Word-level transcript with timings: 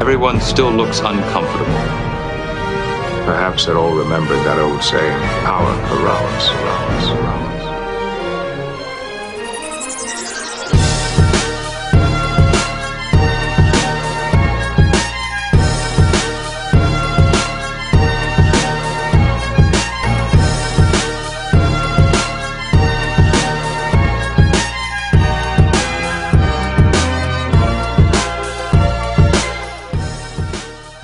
Everyone 0.00 0.40
still 0.40 0.70
looks 0.70 1.00
uncomfortable. 1.00 1.74
Perhaps 3.26 3.66
they're 3.66 3.76
all 3.76 3.94
remembered 3.94 4.38
that 4.46 4.58
old 4.58 4.82
saying, 4.82 5.20
power 5.44 5.74
corrupts. 5.88 7.37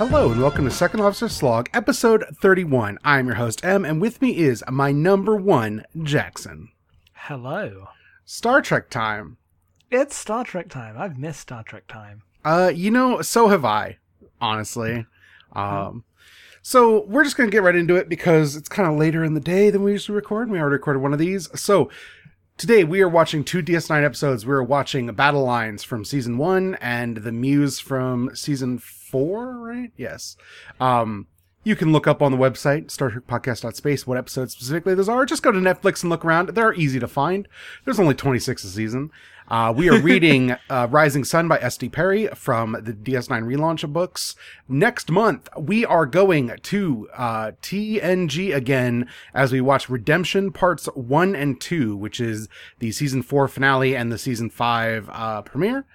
Hello 0.07 0.31
and 0.31 0.39
welcome 0.39 0.65
to 0.65 0.71
Second 0.71 1.01
Officer 1.01 1.27
Slog, 1.27 1.67
episode 1.73 2.25
31. 2.39 2.99
I'm 3.03 3.25
your 3.25 3.37
host 3.37 3.65
M, 3.65 3.83
and 3.83 3.99
with 3.99 4.21
me 4.21 4.37
is 4.37 4.63
my 4.69 4.91
number 4.91 5.35
one, 5.35 5.83
Jackson. 6.03 6.69
Hello. 7.13 7.87
Star 8.23 8.61
Trek 8.61 8.91
time. 8.91 9.37
It's 9.89 10.15
Star 10.15 10.43
Trek 10.43 10.69
time. 10.69 10.95
I've 10.95 11.17
missed 11.17 11.39
Star 11.41 11.63
Trek 11.63 11.87
time. 11.87 12.21
Uh, 12.45 12.71
you 12.73 12.91
know, 12.91 13.23
so 13.23 13.47
have 13.47 13.65
I, 13.65 13.97
honestly. 14.39 15.07
Um, 15.53 16.03
so 16.61 17.03
we're 17.07 17.23
just 17.23 17.35
gonna 17.35 17.49
get 17.49 17.63
right 17.63 17.75
into 17.75 17.95
it 17.95 18.07
because 18.07 18.55
it's 18.55 18.69
kind 18.69 18.87
of 18.87 18.99
later 18.99 19.23
in 19.23 19.33
the 19.33 19.41
day 19.41 19.71
than 19.71 19.83
we 19.83 19.93
usually 19.93 20.15
record. 20.15 20.51
We 20.51 20.59
already 20.59 20.73
recorded 20.73 20.99
one 20.99 21.13
of 21.13 21.19
these. 21.19 21.49
So 21.59 21.89
today 22.57 22.83
we 22.83 23.01
are 23.01 23.09
watching 23.09 23.43
two 23.43 23.63
DS9 23.63 24.05
episodes. 24.05 24.45
We're 24.45 24.61
watching 24.61 25.07
Battle 25.13 25.43
Lines 25.43 25.83
from 25.83 26.05
season 26.05 26.37
one 26.37 26.75
and 26.75 27.17
The 27.17 27.31
Muse 27.31 27.79
from 27.79 28.35
season 28.35 28.77
four, 29.15 29.57
right? 29.59 29.93
Yes. 29.95 30.35
Um, 30.77 31.27
you 31.63 31.77
can 31.77 31.93
look 31.93 32.05
up 32.05 32.21
on 32.21 32.33
the 32.33 32.37
website, 32.37 32.87
StarTrekPodcast.space, 32.87 34.05
what 34.05 34.17
episodes 34.17 34.51
specifically 34.51 34.93
those 34.93 35.07
are. 35.07 35.25
Just 35.25 35.41
go 35.41 35.53
to 35.53 35.57
Netflix 35.57 36.03
and 36.03 36.09
look 36.09 36.25
around. 36.25 36.49
They're 36.49 36.73
easy 36.73 36.99
to 36.99 37.07
find. 37.07 37.47
There's 37.85 37.97
only 37.97 38.13
26 38.13 38.65
a 38.65 38.67
season. 38.67 39.11
Uh, 39.47 39.73
we 39.73 39.89
are 39.89 39.97
reading 40.01 40.57
uh, 40.69 40.87
Rising 40.91 41.23
Son 41.23 41.47
by 41.47 41.57
S.D. 41.59 41.87
Perry 41.89 42.27
from 42.35 42.73
the 42.73 42.91
DS9 42.91 43.45
relaunch 43.45 43.85
of 43.85 43.93
books. 43.93 44.35
Next 44.67 45.09
month, 45.09 45.47
we 45.57 45.85
are 45.85 46.05
going 46.05 46.57
to 46.61 47.07
uh, 47.15 47.51
TNG 47.61 48.53
again 48.53 49.07
as 49.33 49.53
we 49.53 49.61
watch 49.61 49.87
Redemption 49.87 50.51
Parts 50.51 50.87
1 50.87 51.35
and 51.37 51.61
2, 51.61 51.95
which 51.95 52.19
is 52.19 52.49
the 52.79 52.91
season 52.91 53.23
4 53.23 53.47
finale 53.47 53.95
and 53.95 54.11
the 54.11 54.17
season 54.17 54.49
5 54.49 55.09
uh, 55.09 55.41
premiere. 55.43 55.85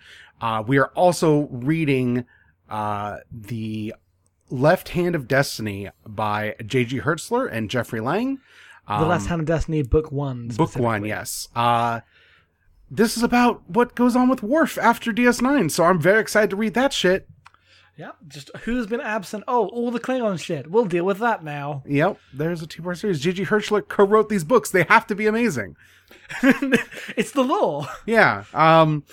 Uh, 0.40 0.64
we 0.66 0.78
are 0.78 0.90
also 0.94 1.48
reading 1.50 2.24
uh, 2.70 3.18
the 3.30 3.94
Left 4.48 4.90
Hand 4.90 5.14
of 5.14 5.28
Destiny 5.28 5.90
by 6.06 6.54
J.G. 6.64 7.00
Hertzler 7.00 7.48
and 7.50 7.68
Jeffrey 7.68 8.00
Lang. 8.00 8.40
The 8.88 9.06
Last 9.06 9.26
Hand 9.26 9.40
of 9.40 9.46
Destiny, 9.46 9.82
book 9.82 10.10
one. 10.10 10.48
Book 10.48 10.74
one, 10.74 11.04
yes. 11.04 11.48
Uh, 11.54 12.00
this 12.90 13.16
is 13.16 13.22
about 13.22 13.62
what 13.70 13.94
goes 13.94 14.16
on 14.16 14.28
with 14.28 14.42
Worf 14.42 14.76
after 14.78 15.12
DS9, 15.12 15.70
so 15.70 15.84
I'm 15.84 16.00
very 16.00 16.20
excited 16.20 16.50
to 16.50 16.56
read 16.56 16.74
that 16.74 16.92
shit. 16.92 17.28
Yeah, 17.96 18.12
just 18.26 18.50
who's 18.62 18.86
been 18.86 19.00
absent? 19.00 19.44
Oh, 19.46 19.68
all 19.68 19.90
the 19.90 20.00
Klingon 20.00 20.40
shit. 20.40 20.70
We'll 20.70 20.86
deal 20.86 21.04
with 21.04 21.18
that 21.18 21.44
now. 21.44 21.84
Yep, 21.86 22.18
there's 22.32 22.62
a 22.62 22.66
two-part 22.66 22.98
series. 22.98 23.20
J.G. 23.20 23.44
Hertzler 23.44 23.86
co-wrote 23.86 24.28
these 24.28 24.42
books. 24.42 24.70
They 24.70 24.84
have 24.84 25.06
to 25.08 25.14
be 25.14 25.26
amazing. 25.26 25.76
it's 26.42 27.32
the 27.32 27.44
law. 27.44 27.86
Yeah. 28.06 28.44
Um, 28.54 29.04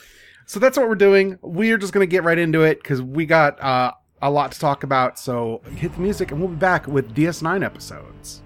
so 0.48 0.59
that's 0.59 0.78
what 0.78 0.90
we're 0.90 0.95
doing. 0.95 1.38
We're 1.42 1.78
just 1.78 1.94
gonna 1.94 2.08
get 2.08 2.23
right 2.23 2.40
into 2.40 2.64
it 2.64 2.81
because 2.81 3.02
we 3.02 3.26
got 3.26 3.62
uh, 3.62 3.92
a 4.22 4.31
lot 4.31 4.54
to 4.54 4.59
talk 4.59 4.84
about. 4.84 5.20
So 5.20 5.62
hit 5.76 5.94
the 5.94 6.00
music, 6.00 6.31
and 6.31 6.39
we'll 6.39 6.50
be 6.50 6.56
back 6.56 6.88
with 6.88 7.14
DS9 7.14 7.64
episodes. 7.64 8.42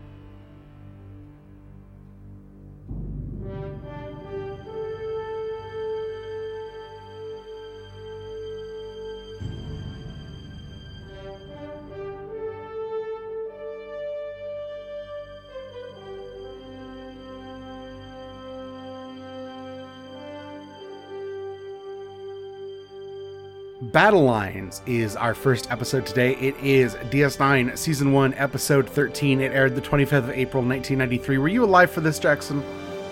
Battle 23.91 24.23
Lines 24.23 24.81
is 24.85 25.17
our 25.17 25.35
first 25.35 25.69
episode 25.69 26.05
today. 26.05 26.35
It 26.35 26.55
is 26.63 26.95
DS9 26.95 27.77
Season 27.77 28.13
1, 28.13 28.33
Episode 28.35 28.89
13. 28.89 29.41
It 29.41 29.51
aired 29.51 29.75
the 29.75 29.81
25th 29.81 30.13
of 30.13 30.29
April, 30.29 30.63
1993. 30.63 31.37
Were 31.37 31.49
you 31.49 31.65
alive 31.65 31.91
for 31.91 31.99
this, 31.99 32.17
Jackson? 32.17 32.63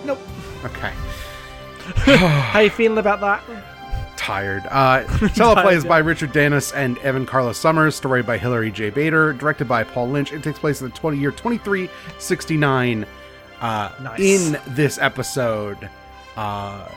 Nope. 0.06 0.18
Okay. 0.64 0.90
How 2.16 2.60
you 2.60 2.70
feeling 2.70 2.96
about 2.96 3.20
that? 3.20 3.42
Tired. 4.16 4.62
Uh, 4.70 5.04
teleplays 5.34 5.86
by 5.86 5.98
Richard 5.98 6.32
Danus 6.32 6.72
and 6.72 6.96
Evan 6.98 7.26
Carlos 7.26 7.58
Somers. 7.58 7.94
Story 7.94 8.22
by 8.22 8.38
Hilary 8.38 8.70
J. 8.70 8.88
Bader. 8.88 9.34
Directed 9.34 9.68
by 9.68 9.84
Paul 9.84 10.08
Lynch. 10.08 10.32
It 10.32 10.42
takes 10.42 10.58
place 10.58 10.80
in 10.80 10.88
the 10.88 10.96
20 10.96 11.18
year 11.18 11.30
2369. 11.30 13.04
Uh, 13.60 13.92
Nice. 14.00 14.18
In 14.18 14.58
this 14.68 14.96
episode, 14.96 15.90
uh, 16.36 16.88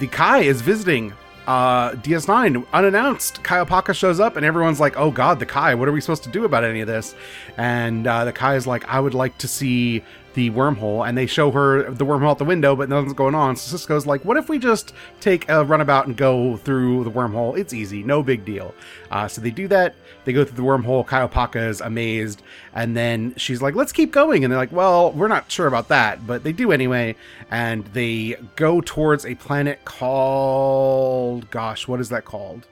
the 0.00 0.08
Kai 0.08 0.38
is 0.40 0.60
visiting 0.60 1.12
uh, 1.46 1.92
DS9 1.92 2.66
unannounced. 2.72 3.42
Kai 3.42 3.64
Opaka 3.64 3.94
shows 3.94 4.20
up, 4.20 4.36
and 4.36 4.44
everyone's 4.44 4.80
like, 4.80 4.96
"Oh 4.96 5.10
God, 5.10 5.38
the 5.38 5.46
Kai! 5.46 5.74
What 5.74 5.88
are 5.88 5.92
we 5.92 6.00
supposed 6.00 6.24
to 6.24 6.30
do 6.30 6.44
about 6.44 6.64
any 6.64 6.80
of 6.80 6.86
this?" 6.86 7.14
And 7.56 8.06
uh, 8.06 8.24
the 8.24 8.32
Kai 8.32 8.56
is 8.56 8.66
like, 8.66 8.88
"I 8.88 9.00
would 9.00 9.14
like 9.14 9.38
to 9.38 9.48
see 9.48 10.02
the 10.36 10.50
wormhole," 10.50 11.06
and 11.06 11.18
they 11.18 11.26
show 11.26 11.50
her 11.50 11.90
the 11.90 12.06
wormhole 12.06 12.30
out 12.30 12.38
the 12.38 12.44
window, 12.44 12.76
but 12.76 12.88
nothing's 12.88 13.12
going 13.12 13.34
on. 13.34 13.56
So 13.56 13.76
Sisko's 13.76 14.06
like, 14.06 14.24
"What 14.24 14.36
if 14.36 14.48
we 14.48 14.60
just 14.60 14.92
take 15.20 15.48
a 15.48 15.64
runabout 15.64 16.06
and 16.06 16.16
go 16.16 16.56
through 16.58 17.02
the 17.02 17.10
wormhole? 17.10 17.58
It's 17.58 17.74
easy, 17.74 18.04
no 18.04 18.22
big 18.22 18.44
deal." 18.44 18.72
Uh, 19.10 19.26
so 19.26 19.40
they 19.40 19.50
do 19.50 19.66
that. 19.68 19.96
They 20.24 20.32
go 20.32 20.44
through 20.44 20.56
the 20.56 20.62
wormhole. 20.62 21.04
Kai 21.04 21.26
Opaka 21.26 21.68
is 21.68 21.80
amazed, 21.80 22.42
and 22.72 22.96
then 22.96 23.34
she's 23.36 23.60
like, 23.60 23.74
"Let's 23.74 23.92
keep 23.92 24.12
going." 24.12 24.44
And 24.44 24.52
they're 24.52 24.58
like, 24.58 24.70
"Well, 24.70 25.10
we're 25.10 25.26
not 25.26 25.50
sure 25.50 25.66
about 25.66 25.88
that," 25.88 26.24
but 26.26 26.44
they 26.44 26.52
do 26.52 26.70
anyway. 26.70 27.16
And 27.50 27.84
they 27.86 28.36
go 28.54 28.80
towards 28.80 29.26
a 29.26 29.34
planet 29.34 29.84
called, 29.84 31.50
gosh, 31.50 31.88
what 31.88 32.00
is 32.00 32.10
that 32.10 32.24
called? 32.24 32.66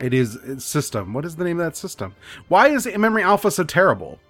It's 0.00 0.64
system. 0.64 1.12
What 1.12 1.24
is 1.24 1.36
the 1.36 1.44
name 1.44 1.58
of 1.58 1.66
that 1.66 1.76
system? 1.76 2.14
Why 2.46 2.68
is 2.68 2.86
Memory 2.86 3.24
Alpha 3.24 3.50
so 3.50 3.64
terrible? 3.64 4.20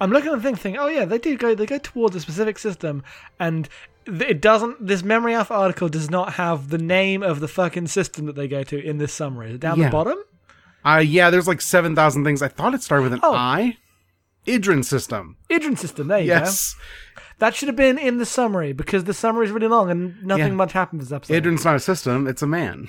I'm 0.00 0.10
looking 0.10 0.32
at 0.32 0.36
the 0.36 0.42
thing, 0.42 0.56
thinking, 0.56 0.80
oh 0.80 0.88
yeah, 0.88 1.04
they 1.04 1.18
do 1.18 1.36
go. 1.36 1.54
They 1.54 1.66
go 1.66 1.78
towards 1.78 2.16
a 2.16 2.20
specific 2.20 2.58
system, 2.58 3.02
and 3.38 3.68
it 4.06 4.40
doesn't. 4.40 4.86
This 4.86 5.02
memory 5.02 5.34
alpha 5.34 5.54
article 5.54 5.88
does 5.88 6.10
not 6.10 6.34
have 6.34 6.68
the 6.70 6.78
name 6.78 7.22
of 7.22 7.40
the 7.40 7.48
fucking 7.48 7.86
system 7.88 8.26
that 8.26 8.34
they 8.36 8.48
go 8.48 8.62
to 8.64 8.78
in 8.82 8.98
this 8.98 9.12
summary. 9.12 9.48
Is 9.50 9.54
it 9.56 9.60
down 9.60 9.78
Yeah. 9.78 9.86
the 9.86 9.92
bottom? 9.92 10.18
Uh, 10.84 11.02
yeah, 11.04 11.28
there's 11.30 11.46
like 11.48 11.60
seven 11.60 11.94
thousand 11.94 12.24
things. 12.24 12.40
I 12.42 12.48
thought 12.48 12.74
it 12.74 12.82
started 12.82 13.02
with 13.04 13.12
an 13.14 13.20
Oh. 13.22 13.34
I. 13.34 13.76
Idrin 14.46 14.82
system. 14.84 15.36
Idrin 15.50 15.76
system. 15.76 16.08
There 16.08 16.18
you 16.18 16.28
Yes, 16.28 16.74
go. 16.74 17.22
That 17.40 17.54
should 17.54 17.68
have 17.68 17.76
been 17.76 17.98
in 17.98 18.16
the 18.18 18.24
summary 18.26 18.72
because 18.72 19.04
the 19.04 19.12
summary 19.14 19.44
is 19.46 19.52
really 19.52 19.68
long 19.68 19.90
and 19.90 20.22
nothing 20.24 20.46
Yeah. 20.48 20.52
much 20.54 20.72
happens 20.72 21.04
this 21.08 21.12
episode. 21.14 21.34
Idrin's 21.42 21.64
not 21.64 21.76
a 21.76 21.80
system; 21.80 22.26
it's 22.26 22.40
a 22.42 22.46
man. 22.46 22.88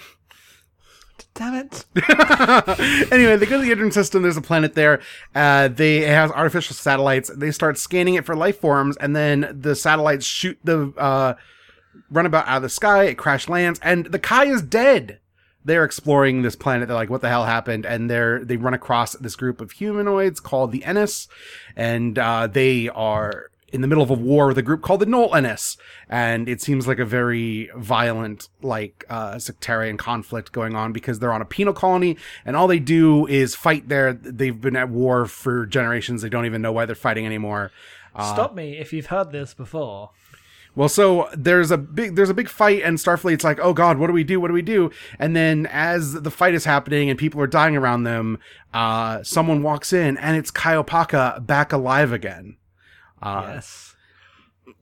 Damn 1.33 1.55
it. 1.55 1.85
anyway, 3.11 3.37
they 3.37 3.45
go 3.45 3.61
to 3.61 3.65
the 3.65 3.73
Idrin 3.73 3.93
system. 3.93 4.21
There's 4.21 4.37
a 4.37 4.41
planet 4.41 4.75
there. 4.75 5.01
Uh, 5.33 5.69
they 5.69 5.99
it 5.99 6.09
has 6.09 6.29
artificial 6.31 6.75
satellites. 6.75 7.31
They 7.35 7.51
start 7.51 7.77
scanning 7.77 8.15
it 8.15 8.25
for 8.25 8.35
life 8.35 8.59
forms, 8.59 8.97
and 8.97 9.15
then 9.15 9.57
the 9.59 9.75
satellites 9.75 10.25
shoot 10.25 10.59
the 10.63 10.93
uh, 10.97 11.35
runabout 12.09 12.47
out 12.47 12.57
of 12.57 12.63
the 12.63 12.69
sky. 12.69 13.05
It 13.05 13.17
crash 13.17 13.47
lands, 13.47 13.79
and 13.81 14.07
the 14.07 14.19
Kai 14.19 14.45
is 14.47 14.61
dead. 14.61 15.19
They're 15.63 15.85
exploring 15.85 16.41
this 16.41 16.55
planet. 16.55 16.89
They're 16.89 16.97
like, 16.97 17.09
"What 17.09 17.21
the 17.21 17.29
hell 17.29 17.45
happened?" 17.45 17.85
And 17.85 18.09
they're 18.09 18.43
they 18.43 18.57
run 18.57 18.73
across 18.73 19.13
this 19.13 19.37
group 19.37 19.61
of 19.61 19.71
humanoids 19.71 20.41
called 20.41 20.73
the 20.73 20.83
Ennis, 20.83 21.29
and 21.77 22.19
uh, 22.19 22.47
they 22.47 22.89
are 22.89 23.50
in 23.71 23.81
the 23.81 23.87
middle 23.87 24.03
of 24.03 24.09
a 24.09 24.15
war 24.15 24.47
with 24.47 24.57
a 24.57 24.61
group 24.61 24.81
called 24.81 24.99
the 24.99 25.05
Null 25.05 25.33
and 26.09 26.47
it 26.49 26.61
seems 26.61 26.87
like 26.87 26.99
a 26.99 27.05
very 27.05 27.69
violent, 27.75 28.49
like 28.61 29.05
uh, 29.09 29.39
sectarian 29.39 29.97
conflict 29.97 30.51
going 30.51 30.75
on 30.75 30.91
because 30.91 31.19
they're 31.19 31.33
on 31.33 31.41
a 31.41 31.45
penal 31.45 31.73
colony, 31.73 32.17
and 32.45 32.55
all 32.55 32.67
they 32.67 32.79
do 32.79 33.25
is 33.27 33.55
fight 33.55 33.87
there. 33.87 34.13
They've 34.13 34.59
been 34.59 34.75
at 34.75 34.89
war 34.89 35.25
for 35.25 35.65
generations. 35.65 36.21
They 36.21 36.29
don't 36.29 36.45
even 36.45 36.61
know 36.61 36.71
why 36.71 36.85
they're 36.85 36.95
fighting 36.95 37.25
anymore. 37.25 37.71
Uh, 38.13 38.33
Stop 38.33 38.55
me 38.55 38.77
if 38.77 38.91
you've 38.91 39.07
heard 39.07 39.31
this 39.31 39.53
before. 39.53 40.11
Well, 40.73 40.89
so 40.89 41.29
there's 41.35 41.69
a 41.69 41.77
big 41.77 42.15
there's 42.15 42.29
a 42.29 42.33
big 42.33 42.47
fight, 42.47 42.81
and 42.83 42.97
Starfleet's 42.97 43.43
like, 43.43 43.59
"Oh 43.61 43.73
God, 43.73 43.97
what 43.97 44.07
do 44.07 44.13
we 44.13 44.23
do? 44.23 44.39
What 44.39 44.47
do 44.47 44.53
we 44.53 44.61
do?" 44.61 44.89
And 45.19 45.35
then 45.35 45.67
as 45.69 46.13
the 46.13 46.31
fight 46.31 46.53
is 46.53 46.63
happening 46.63 47.09
and 47.09 47.19
people 47.19 47.41
are 47.41 47.47
dying 47.47 47.75
around 47.75 48.03
them, 48.03 48.39
uh, 48.73 49.21
someone 49.23 49.63
walks 49.63 49.91
in, 49.91 50.17
and 50.17 50.37
it's 50.37 50.49
Kai 50.49 50.75
Opaka 50.75 51.45
back 51.45 51.73
alive 51.73 52.13
again. 52.13 52.55
Uh, 53.21 53.43
yes. 53.55 53.95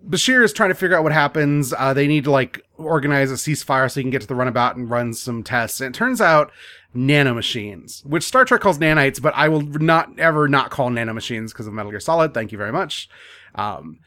Bashir 0.08 0.44
is 0.44 0.54
trying 0.54 0.70
to 0.70 0.76
figure 0.76 0.96
out 0.96 1.04
what 1.04 1.12
happens. 1.12 1.74
Uh, 1.78 1.94
they 1.94 2.08
need 2.08 2.24
to 2.24 2.32
like 2.32 2.66
organize 2.78 3.32
a 3.32 3.36
ceasefire 3.36 3.92
so 3.92 4.00
he 4.00 4.04
can 4.04 4.12
get 4.12 4.22
to 4.22 4.28
the 4.28 4.36
runabout 4.36 4.76
and 4.76 4.90
run 4.90 5.14
some 5.14 5.44
tests. 5.44 5.82
And 5.82 5.94
it 5.94 5.98
turns 5.98 6.22
out 6.22 6.52
nanomachines, 6.96 8.06
which 8.06 8.24
Star 8.24 8.46
Trek 8.46 8.62
calls 8.62 8.78
nanites, 8.78 9.22
but 9.22 9.34
I 9.36 9.50
will 9.50 9.62
not 9.62 10.18
ever 10.20 10.48
not 10.48 10.70
call 10.70 10.90
nanomachines 10.90 11.50
because 11.50 11.68
of 11.68 11.74
Metal 11.74 11.92
Gear 11.92 12.00
Solid. 12.00 12.34
Thank 12.34 12.52
you 12.52 12.58
very 12.58 12.72
much. 12.72 13.10
Um, 13.56 14.00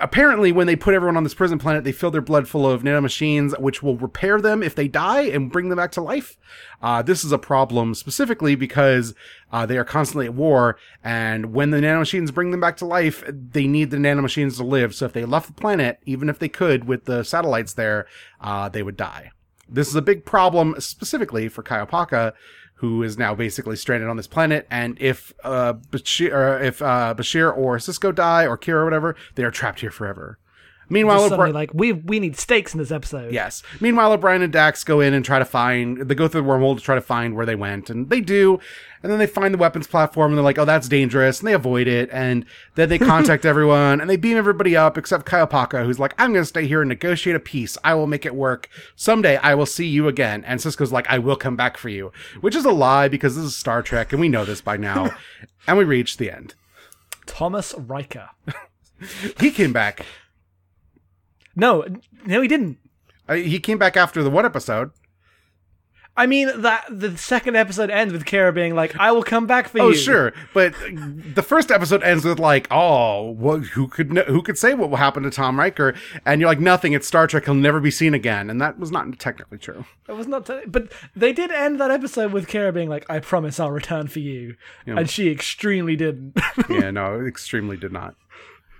apparently 0.00 0.50
when 0.50 0.66
they 0.66 0.74
put 0.74 0.94
everyone 0.94 1.16
on 1.16 1.22
this 1.22 1.34
prison 1.34 1.58
planet 1.58 1.84
they 1.84 1.92
fill 1.92 2.10
their 2.10 2.20
blood 2.20 2.48
full 2.48 2.68
of 2.68 2.82
nanomachines 2.82 3.58
which 3.60 3.82
will 3.82 3.96
repair 3.96 4.40
them 4.40 4.62
if 4.62 4.74
they 4.74 4.88
die 4.88 5.22
and 5.22 5.52
bring 5.52 5.68
them 5.68 5.76
back 5.76 5.92
to 5.92 6.00
life. 6.00 6.36
Uh, 6.80 7.02
this 7.02 7.24
is 7.24 7.32
a 7.32 7.38
problem 7.38 7.94
specifically 7.94 8.54
because 8.54 9.14
uh, 9.52 9.64
they 9.64 9.78
are 9.78 9.84
constantly 9.84 10.26
at 10.26 10.34
war 10.34 10.76
and 11.04 11.52
when 11.52 11.70
the 11.70 11.78
nanomachines 11.78 12.34
bring 12.34 12.50
them 12.50 12.60
back 12.60 12.76
to 12.76 12.84
life 12.84 13.22
they 13.28 13.66
need 13.66 13.90
the 13.90 13.96
nanomachines 13.96 14.56
to 14.56 14.64
live. 14.64 14.94
So 14.94 15.06
if 15.06 15.12
they 15.12 15.24
left 15.24 15.46
the 15.46 15.52
planet 15.52 15.98
even 16.04 16.28
if 16.28 16.38
they 16.38 16.48
could 16.48 16.84
with 16.84 17.04
the 17.04 17.22
satellites 17.22 17.74
there 17.74 18.06
uh, 18.40 18.68
they 18.68 18.82
would 18.82 18.96
die. 18.96 19.30
This 19.68 19.88
is 19.88 19.94
a 19.94 20.02
big 20.02 20.24
problem 20.24 20.74
specifically 20.80 21.48
for 21.48 21.62
Kai 21.62 21.84
Opaka, 21.84 22.32
who 22.82 23.04
is 23.04 23.16
now 23.16 23.32
basically 23.32 23.76
stranded 23.76 24.08
on 24.08 24.16
this 24.16 24.26
planet. 24.26 24.66
And 24.68 25.00
if 25.00 25.32
uh, 25.44 25.74
Bashir, 25.74 26.32
or 26.32 26.60
if 26.60 26.82
uh, 26.82 27.14
Bashir 27.16 27.56
or 27.56 27.78
Sisko 27.78 28.12
die 28.12 28.44
or 28.44 28.58
Kira 28.58 28.74
or 28.74 28.84
whatever, 28.84 29.14
they 29.36 29.44
are 29.44 29.52
trapped 29.52 29.80
here 29.80 29.92
forever. 29.92 30.40
Meanwhile, 30.88 31.28
like 31.52 31.72
we 31.72 31.92
we 31.92 32.18
need 32.18 32.36
stakes 32.36 32.74
in 32.74 32.78
this 32.78 32.90
episode. 32.90 33.32
Yes. 33.32 33.62
Meanwhile, 33.80 34.12
O'Brien 34.12 34.42
and 34.42 34.52
Dax 34.52 34.82
go 34.82 35.00
in 35.00 35.14
and 35.14 35.24
try 35.24 35.38
to 35.38 35.44
find, 35.44 35.96
they 36.08 36.14
go 36.16 36.26
through 36.26 36.42
the 36.42 36.48
wormhole 36.48 36.76
to 36.76 36.82
try 36.82 36.96
to 36.96 37.00
find 37.00 37.36
where 37.36 37.46
they 37.46 37.54
went, 37.54 37.88
and 37.88 38.10
they 38.10 38.20
do. 38.20 38.58
And 39.02 39.10
then 39.10 39.18
they 39.18 39.26
find 39.26 39.52
the 39.52 39.58
weapons 39.58 39.86
platform, 39.86 40.30
and 40.30 40.38
they're 40.38 40.44
like, 40.44 40.58
oh, 40.58 40.64
that's 40.64 40.88
dangerous, 40.88 41.40
and 41.40 41.48
they 41.48 41.54
avoid 41.54 41.88
it. 41.88 42.08
And 42.12 42.44
then 42.76 42.88
they 42.88 42.98
contact 42.98 43.44
everyone, 43.44 44.00
and 44.00 44.08
they 44.08 44.16
beam 44.16 44.36
everybody 44.36 44.76
up 44.76 44.96
except 44.96 45.26
Kai 45.26 45.44
Opaka, 45.44 45.84
who's 45.84 45.98
like, 45.98 46.14
I'm 46.18 46.32
going 46.32 46.42
to 46.42 46.46
stay 46.46 46.66
here 46.66 46.82
and 46.82 46.88
negotiate 46.88 47.36
a 47.36 47.40
peace. 47.40 47.76
I 47.82 47.94
will 47.94 48.06
make 48.06 48.24
it 48.24 48.34
work. 48.34 48.68
Someday 48.94 49.36
I 49.38 49.54
will 49.54 49.66
see 49.66 49.86
you 49.86 50.08
again. 50.08 50.44
And 50.44 50.60
Sisko's 50.60 50.92
like, 50.92 51.06
I 51.08 51.18
will 51.18 51.36
come 51.36 51.56
back 51.56 51.76
for 51.76 51.88
you, 51.88 52.12
which 52.40 52.54
is 52.54 52.64
a 52.64 52.70
lie 52.70 53.08
because 53.08 53.36
this 53.36 53.44
is 53.44 53.56
Star 53.56 53.82
Trek, 53.82 54.12
and 54.12 54.20
we 54.20 54.28
know 54.28 54.44
this 54.44 54.60
by 54.60 54.76
now. 54.76 55.10
and 55.66 55.76
we 55.78 55.84
reach 55.84 56.16
the 56.16 56.30
end. 56.30 56.54
Thomas 57.26 57.74
Riker. 57.76 58.30
He 59.40 59.50
came 59.50 59.72
back. 59.72 60.06
No, 61.54 61.84
no, 62.24 62.40
he 62.40 62.48
didn't. 62.48 62.78
Uh, 63.28 63.34
he 63.34 63.58
came 63.58 63.78
back 63.78 63.96
after 63.96 64.22
the 64.22 64.30
one 64.30 64.46
episode. 64.46 64.90
I 66.14 66.26
mean 66.26 66.60
that 66.60 66.84
the 66.90 67.16
second 67.16 67.56
episode 67.56 67.88
ends 67.90 68.12
with 68.12 68.26
Kira 68.26 68.54
being 68.54 68.74
like, 68.74 68.94
"I 68.98 69.12
will 69.12 69.22
come 69.22 69.46
back 69.46 69.68
for 69.68 69.80
Oh, 69.80 69.84
you." 69.84 69.90
Oh 69.90 69.94
sure, 69.94 70.32
but 70.52 70.74
the 71.34 71.42
first 71.42 71.70
episode 71.70 72.02
ends 72.02 72.24
with 72.24 72.38
like, 72.38 72.66
"Oh, 72.70 73.30
what, 73.30 73.60
who 73.60 73.88
could 73.88 74.10
kn- 74.12 74.26
who 74.26 74.42
could 74.42 74.58
say 74.58 74.74
what 74.74 74.90
will 74.90 74.98
happen 74.98 75.22
to 75.22 75.30
Tom 75.30 75.58
Riker?" 75.58 75.94
And 76.26 76.40
you're 76.40 76.50
like, 76.50 76.60
"Nothing. 76.60 76.92
It's 76.92 77.06
Star 77.06 77.26
Trek. 77.26 77.46
He'll 77.46 77.54
never 77.54 77.80
be 77.80 77.90
seen 77.90 78.12
again." 78.12 78.50
And 78.50 78.60
that 78.60 78.78
was 78.78 78.90
not 78.90 79.18
technically 79.18 79.56
true. 79.56 79.86
It 80.06 80.12
was 80.12 80.26
not, 80.26 80.44
t- 80.44 80.60
but 80.66 80.92
they 81.16 81.32
did 81.32 81.50
end 81.50 81.80
that 81.80 81.90
episode 81.90 82.30
with 82.32 82.46
Kira 82.46 82.74
being 82.74 82.90
like, 82.90 83.06
"I 83.08 83.18
promise 83.20 83.58
I'll 83.58 83.70
return 83.70 84.08
for 84.08 84.18
you," 84.18 84.56
and 84.86 85.08
she 85.08 85.30
extremely 85.30 85.96
didn't. 85.96 86.38
yeah, 86.68 86.90
no, 86.90 87.24
extremely 87.24 87.78
did 87.78 87.92
not. 87.92 88.16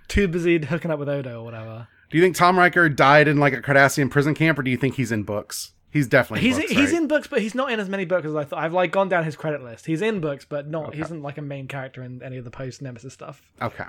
Too 0.08 0.28
busy 0.28 0.62
hooking 0.62 0.90
up 0.90 0.98
with 0.98 1.08
Odo 1.08 1.40
or 1.40 1.44
whatever. 1.44 1.88
Do 2.10 2.18
you 2.18 2.22
think 2.22 2.36
Tom 2.36 2.58
Riker 2.58 2.90
died 2.90 3.26
in 3.26 3.38
like 3.38 3.54
a 3.54 3.62
Cardassian 3.62 4.10
prison 4.10 4.34
camp, 4.34 4.58
or 4.58 4.62
do 4.62 4.70
you 4.70 4.76
think 4.76 4.96
he's 4.96 5.10
in 5.10 5.22
books? 5.22 5.72
He's 5.92 6.06
definitely 6.06 6.46
He's 6.46 6.56
in 6.56 6.62
books, 6.62 6.72
he's 6.72 6.92
right? 6.92 7.02
in 7.02 7.06
books, 7.08 7.26
but 7.26 7.42
he's 7.42 7.54
not 7.54 7.70
in 7.70 7.78
as 7.78 7.88
many 7.88 8.06
books 8.06 8.26
as 8.26 8.34
I 8.34 8.44
thought. 8.44 8.60
I've 8.60 8.72
like 8.72 8.90
gone 8.92 9.08
down 9.08 9.24
his 9.24 9.36
credit 9.36 9.62
list. 9.62 9.84
He's 9.86 10.00
in 10.00 10.20
books, 10.20 10.46
but 10.46 10.66
not. 10.66 10.94
He 10.94 11.02
isn't 11.02 11.22
like 11.22 11.36
a 11.36 11.42
main 11.42 11.68
character 11.68 12.02
in 12.02 12.22
any 12.22 12.38
of 12.38 12.44
the 12.44 12.50
post 12.50 12.80
Nemesis 12.80 13.12
stuff. 13.12 13.42
Okay. 13.60 13.84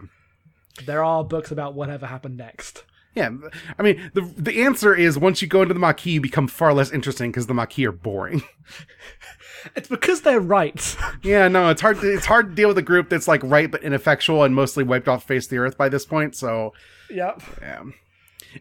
There 0.85 1.03
are 1.03 1.23
books 1.23 1.49
about 1.51 1.75
whatever 1.75 2.05
happened 2.05 2.37
next. 2.37 2.83
Yeah, 3.15 3.29
I 3.77 3.83
mean 3.83 4.11
the 4.15 4.21
the 4.21 4.63
answer 4.63 4.95
is 4.95 5.19
once 5.19 5.41
you 5.41 5.47
go 5.47 5.61
into 5.61 5.75
the 5.75 5.79
Maquis, 5.79 6.13
you 6.13 6.19
become 6.21 6.47
far 6.47 6.73
less 6.73 6.91
interesting 6.91 7.29
because 7.31 7.45
the 7.45 7.53
Maquis 7.53 7.85
are 7.85 7.91
boring. 7.91 8.43
It's 9.75 9.87
because 9.87 10.21
they're 10.21 10.41
right. 10.41 10.97
yeah, 11.23 11.47
no, 11.47 11.69
it's 11.69 11.79
hard. 11.81 12.01
To, 12.01 12.13
it's 12.13 12.25
hard 12.25 12.49
to 12.49 12.55
deal 12.55 12.67
with 12.67 12.77
a 12.77 12.81
group 12.83 13.07
that's 13.07 13.29
like 13.29 13.41
right 13.43 13.71
but 13.71 13.81
ineffectual 13.81 14.43
and 14.43 14.53
mostly 14.53 14.83
wiped 14.83 15.07
off 15.07 15.23
face 15.23 15.45
of 15.45 15.51
the 15.51 15.57
earth 15.57 15.77
by 15.77 15.87
this 15.87 16.05
point. 16.05 16.35
So 16.35 16.73
yep. 17.09 17.41
Yeah. 17.61 17.83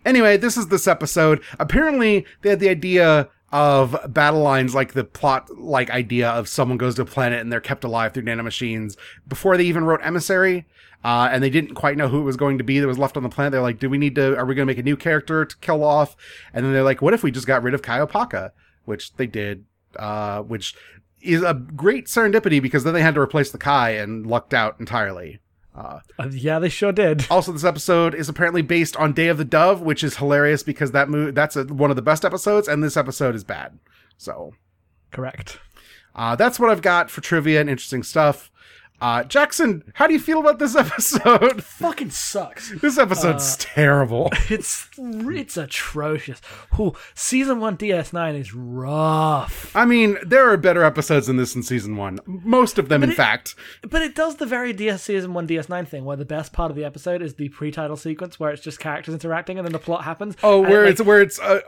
Anyway, 0.05 0.37
this 0.37 0.57
is 0.57 0.69
this 0.69 0.87
episode. 0.87 1.43
Apparently, 1.59 2.27
they 2.43 2.51
had 2.51 2.61
the 2.61 2.69
idea 2.69 3.29
of 3.53 3.95
battle 4.09 4.41
lines 4.41 4.75
like 4.75 4.95
the 4.95 5.05
plot 5.05 5.51
like 5.59 5.91
idea 5.91 6.31
of 6.31 6.49
someone 6.49 6.79
goes 6.79 6.95
to 6.95 7.03
a 7.03 7.05
planet 7.05 7.41
and 7.41 7.53
they're 7.53 7.61
kept 7.61 7.85
alive 7.85 8.15
through 8.15 8.23
nanomachines 8.23 8.97
before 9.29 9.59
they 9.59 9.65
even 9.65 9.85
wrote 9.85 10.01
Emissary. 10.03 10.67
Uh, 11.05 11.29
and 11.33 11.43
they 11.43 11.51
didn't 11.51 11.75
quite 11.75 11.97
know 11.97 12.07
who 12.07 12.21
it 12.21 12.25
was 12.25 12.37
going 12.37 12.59
to 12.59 12.65
be 12.65 12.79
that 12.79 12.87
was 12.87 12.99
left 12.99 13.17
on 13.17 13.25
the 13.25 13.29
planet. 13.29 13.51
They're 13.51 13.61
like, 13.61 13.81
do 13.81 13.91
we 13.91 13.99
need 13.99 14.15
to, 14.15 14.37
are 14.37 14.47
we 14.47 14.55
going 14.55 14.67
to 14.67 14.71
make 14.71 14.79
a 14.79 14.85
new 14.85 14.97
character 14.97 15.45
to 15.45 15.57
kill 15.59 15.83
off? 15.83 16.17
And 16.55 16.65
then 16.65 16.73
they're 16.73 16.85
like, 16.85 17.03
what 17.03 17.13
if 17.13 17.25
we 17.25 17.33
just 17.33 17.47
got 17.47 17.65
rid 17.65 17.75
of 17.75 17.83
Kai 17.83 17.99
Opaka? 17.99 18.53
Which 18.85 19.13
they 19.17 19.27
did, 19.27 19.65
uh, 19.97 20.43
which 20.43 20.77
is 21.21 21.43
a 21.43 21.55
great 21.55 22.07
serendipity 22.07 22.63
because 22.63 22.85
then 22.85 22.95
they 22.95 23.03
had 23.03 23.15
to 23.15 23.21
replace 23.21 23.51
the 23.51 23.59
Kai 23.59 23.91
and 23.91 24.27
lucked 24.27 24.55
out 24.55 24.79
entirely. 24.79 25.41
Uh, 25.75 26.01
yeah, 26.31 26.59
they 26.59 26.69
sure 26.69 26.93
did. 26.93 27.27
Also, 27.31 27.51
this 27.53 27.65
episode 27.65 28.15
is 28.15 28.29
apparently 28.29 28.63
based 28.63 28.97
on 28.97 29.13
Day 29.13 29.29
of 29.29 29.39
the 29.39 29.45
Dove, 29.45 29.81
which 29.81 30.05
is 30.05 30.19
hilarious 30.19 30.63
because 30.63 30.93
that 30.93 31.09
movie 31.09 31.31
that's 31.31 31.57
a, 31.57 31.65
one 31.65 31.91
of 31.91 31.97
the 31.97 32.03
best 32.03 32.25
episodes, 32.25 32.69
and 32.69 32.85
this 32.85 32.97
episode 32.97 33.35
is 33.35 33.43
bad. 33.43 33.79
So, 34.19 34.53
Correct. 35.11 35.59
uh, 36.15 36.37
that's 36.37 36.61
what 36.61 36.71
I've 36.71 36.83
got 36.83 37.11
for 37.11 37.23
trivia 37.23 37.61
and 37.61 37.71
interesting 37.71 38.03
stuff. 38.03 38.51
Uh, 39.03 39.25
Jackson, 39.25 39.83
how 39.95 40.07
do 40.07 40.13
you 40.13 40.21
feel 40.21 40.39
about 40.39 40.61
this 40.61 40.77
episode? 40.85 41.65
Fucking 41.65 42.11
sucks. 42.11 42.71
this 42.81 42.99
episode's 42.99 43.57
terrible. 43.57 44.31
It's 44.49 44.89
it's 44.97 45.57
atrocious. 45.57 46.41
Ooh, 46.79 46.93
season 47.15 47.59
one 47.59 47.77
DS9 47.77 48.39
is 48.39 48.55
rough, 48.55 49.75
I 49.75 49.85
mean, 49.87 50.19
there 50.25 50.49
are 50.51 50.57
better 50.57 50.85
episodes 50.85 51.27
than 51.27 51.37
this 51.37 51.57
in 51.57 51.63
season 51.63 51.97
one. 51.97 52.21
Most 52.27 52.79
of 52.79 52.89
them, 52.89 53.03
in 53.03 53.11
it- 53.11 53.17
fact. 53.17 53.55
but 53.83 54.03
it 54.03 54.15
does 54.15 54.37
the 54.37 54.47
very 54.47 54.73
DS 54.73 55.03
season 55.03 55.35
one 55.35 55.49
DS9 55.49 55.89
thing, 55.89 56.05
where 56.05 56.17
the 56.17 56.25
best 56.25 56.53
part 56.53 56.71
of 56.71 56.77
the 56.77 56.85
episode 56.85 57.23
is 57.23 57.35
the 57.35 57.49
pre-title 57.49 57.97
sequence, 57.97 58.39
where 58.39 58.51
it's 58.53 58.63
just 58.63 58.79
characters 58.79 59.15
interacting 59.15 59.59
and 59.59 59.67
then 59.67 59.73
the 59.73 59.79
plot 59.79 60.05
happens. 60.05 60.37
Oh, 60.45 60.61
where 60.61 60.83
like, 60.85 60.93
it's 60.93 61.01
where 61.03 61.21
it's 61.21 61.41
uh, 61.41 61.61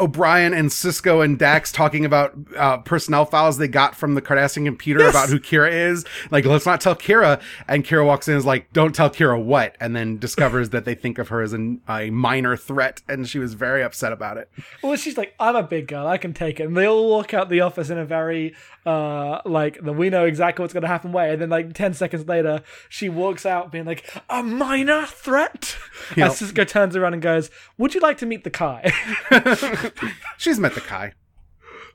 O'Brien 0.00 0.54
and 0.54 0.70
Sisko 0.70 1.24
and 1.24 1.38
Dax 1.38 1.70
talking 1.72 2.04
about 2.04 2.34
uh, 2.56 2.78
personnel 2.78 3.24
files 3.24 3.58
they 3.58 3.68
got 3.68 3.94
from 3.94 4.14
the 4.14 4.22
Cardassian 4.22 4.64
computer 4.64 5.00
Yes. 5.00 5.10
about 5.10 5.28
who 5.28 5.38
Kira 5.38 5.70
is. 5.72 6.04
Like, 6.30 6.44
let's 6.44 6.66
not 6.66 6.80
tell 6.80 6.94
Kira. 6.96 7.40
And 7.66 7.84
Kira 7.84 8.04
walks 8.04 8.28
in 8.28 8.34
and 8.34 8.38
is 8.38 8.46
like, 8.46 8.72
"Don't 8.72 8.94
tell 8.94 9.10
Kira 9.10 9.42
what," 9.42 9.76
and 9.80 9.94
then 9.96 10.18
discovers 10.18 10.70
that 10.70 10.84
they 10.84 10.94
think 10.94 11.18
of 11.18 11.28
her 11.28 11.40
as 11.42 11.52
an, 11.52 11.80
a 11.88 12.10
minor 12.10 12.56
threat, 12.56 13.02
and 13.08 13.28
she 13.28 13.38
was 13.38 13.54
very 13.54 13.82
upset 13.82 14.12
about 14.12 14.36
it. 14.38 14.50
Well, 14.82 14.96
she's 14.96 15.16
like, 15.16 15.34
I'm 15.40 15.56
a 15.56 15.62
big 15.62 15.86
girl, 15.88 16.06
I 16.06 16.18
can 16.18 16.32
take 16.34 16.60
it. 16.60 16.64
And 16.64 16.76
they 16.76 16.86
all 16.86 17.08
walk 17.10 17.34
out 17.34 17.48
the 17.48 17.60
office 17.60 17.90
in 17.90 17.98
a 17.98 18.04
very, 18.04 18.54
uh, 18.86 19.40
like, 19.44 19.78
the 19.82 19.92
we 19.92 20.10
know 20.10 20.24
exactly 20.24 20.62
what's 20.62 20.72
going 20.72 20.82
to 20.82 20.88
happen 20.88 21.12
way. 21.12 21.32
And 21.32 21.40
then, 21.42 21.50
like, 21.50 21.72
10 21.74 21.94
seconds 21.94 22.26
later, 22.26 22.62
she 22.88 23.08
walks 23.08 23.44
out 23.46 23.70
being 23.72 23.84
like, 23.84 24.04
a 24.30 24.42
minor 24.42 25.06
threat? 25.06 25.76
Yep. 26.16 26.28
And 26.28 26.32
Sisko 26.34 26.66
turns 26.66 26.96
around 26.96 27.12
and 27.14 27.22
goes, 27.22 27.50
Would 27.76 27.94
you 27.94 28.00
like 28.00 28.18
to 28.18 28.26
meet 28.26 28.44
the 28.44 28.50
Kai? 28.50 28.92
She's 30.38 30.58
met 30.58 30.74
the 30.74 30.80
Kai. 30.80 31.12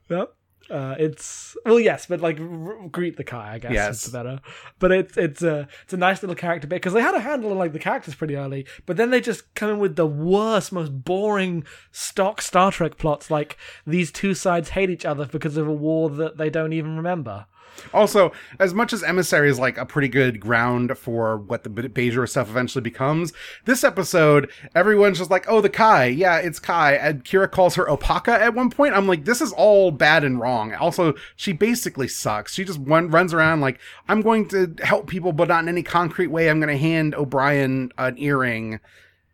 yep. 0.09 0.35
Uh, 0.69 0.95
it's 0.97 1.57
well, 1.65 1.79
yes, 1.79 2.05
but 2.05 2.21
like 2.21 2.39
r- 2.39 2.87
greet 2.87 3.17
the 3.17 3.23
Kai, 3.23 3.55
I 3.55 3.59
guess. 3.59 3.73
Yes. 3.73 4.07
is 4.07 4.13
better. 4.13 4.39
But 4.79 4.91
it's 4.93 5.17
it's 5.17 5.41
a 5.43 5.67
it's 5.83 5.93
a 5.93 5.97
nice 5.97 6.23
little 6.23 6.35
character 6.37 6.67
bit 6.67 6.77
because 6.77 6.93
they 6.93 7.01
had 7.01 7.15
a 7.15 7.19
handle 7.19 7.51
on 7.51 7.57
like 7.57 7.73
the 7.73 7.79
characters 7.79 8.15
pretty 8.15 8.35
early, 8.37 8.65
but 8.85 8.95
then 8.95 9.09
they 9.09 9.19
just 9.19 9.53
come 9.55 9.69
in 9.69 9.79
with 9.79 9.97
the 9.97 10.07
worst, 10.07 10.71
most 10.71 11.03
boring 11.03 11.65
stock 11.91 12.41
Star 12.41 12.71
Trek 12.71 12.97
plots. 12.97 13.29
Like 13.29 13.57
these 13.85 14.11
two 14.11 14.33
sides 14.33 14.69
hate 14.69 14.89
each 14.89 15.05
other 15.05 15.25
because 15.25 15.57
of 15.57 15.67
a 15.67 15.73
war 15.73 16.09
that 16.09 16.37
they 16.37 16.49
don't 16.49 16.73
even 16.73 16.95
remember. 16.95 17.45
Also, 17.93 18.31
as 18.59 18.73
much 18.73 18.93
as 18.93 19.03
Emissary 19.03 19.49
is 19.49 19.59
like 19.59 19.77
a 19.77 19.85
pretty 19.85 20.07
good 20.07 20.39
ground 20.39 20.97
for 20.97 21.37
what 21.37 21.63
the 21.63 21.69
Bajor 21.69 22.27
stuff 22.27 22.49
eventually 22.49 22.81
becomes, 22.81 23.33
this 23.65 23.83
episode, 23.83 24.49
everyone's 24.75 25.17
just 25.17 25.31
like, 25.31 25.45
oh, 25.47 25.61
the 25.61 25.69
Kai. 25.69 26.05
Yeah, 26.05 26.37
it's 26.37 26.59
Kai. 26.59 26.93
And 26.93 27.23
Kira 27.23 27.49
calls 27.49 27.75
her 27.75 27.85
Opaka 27.85 28.29
at 28.39 28.53
one 28.53 28.69
point. 28.69 28.95
I'm 28.95 29.07
like, 29.07 29.25
this 29.25 29.41
is 29.41 29.53
all 29.53 29.91
bad 29.91 30.23
and 30.23 30.39
wrong. 30.39 30.73
Also, 30.75 31.13
she 31.35 31.53
basically 31.53 32.07
sucks. 32.07 32.53
She 32.53 32.63
just 32.63 32.79
run, 32.83 33.09
runs 33.09 33.33
around 33.33 33.61
like, 33.61 33.79
I'm 34.07 34.21
going 34.21 34.47
to 34.49 34.75
help 34.81 35.07
people, 35.07 35.31
but 35.31 35.47
not 35.47 35.63
in 35.63 35.69
any 35.69 35.83
concrete 35.83 36.27
way. 36.27 36.49
I'm 36.49 36.59
going 36.59 36.73
to 36.73 36.77
hand 36.77 37.15
O'Brien 37.15 37.91
an 37.97 38.15
earring. 38.17 38.79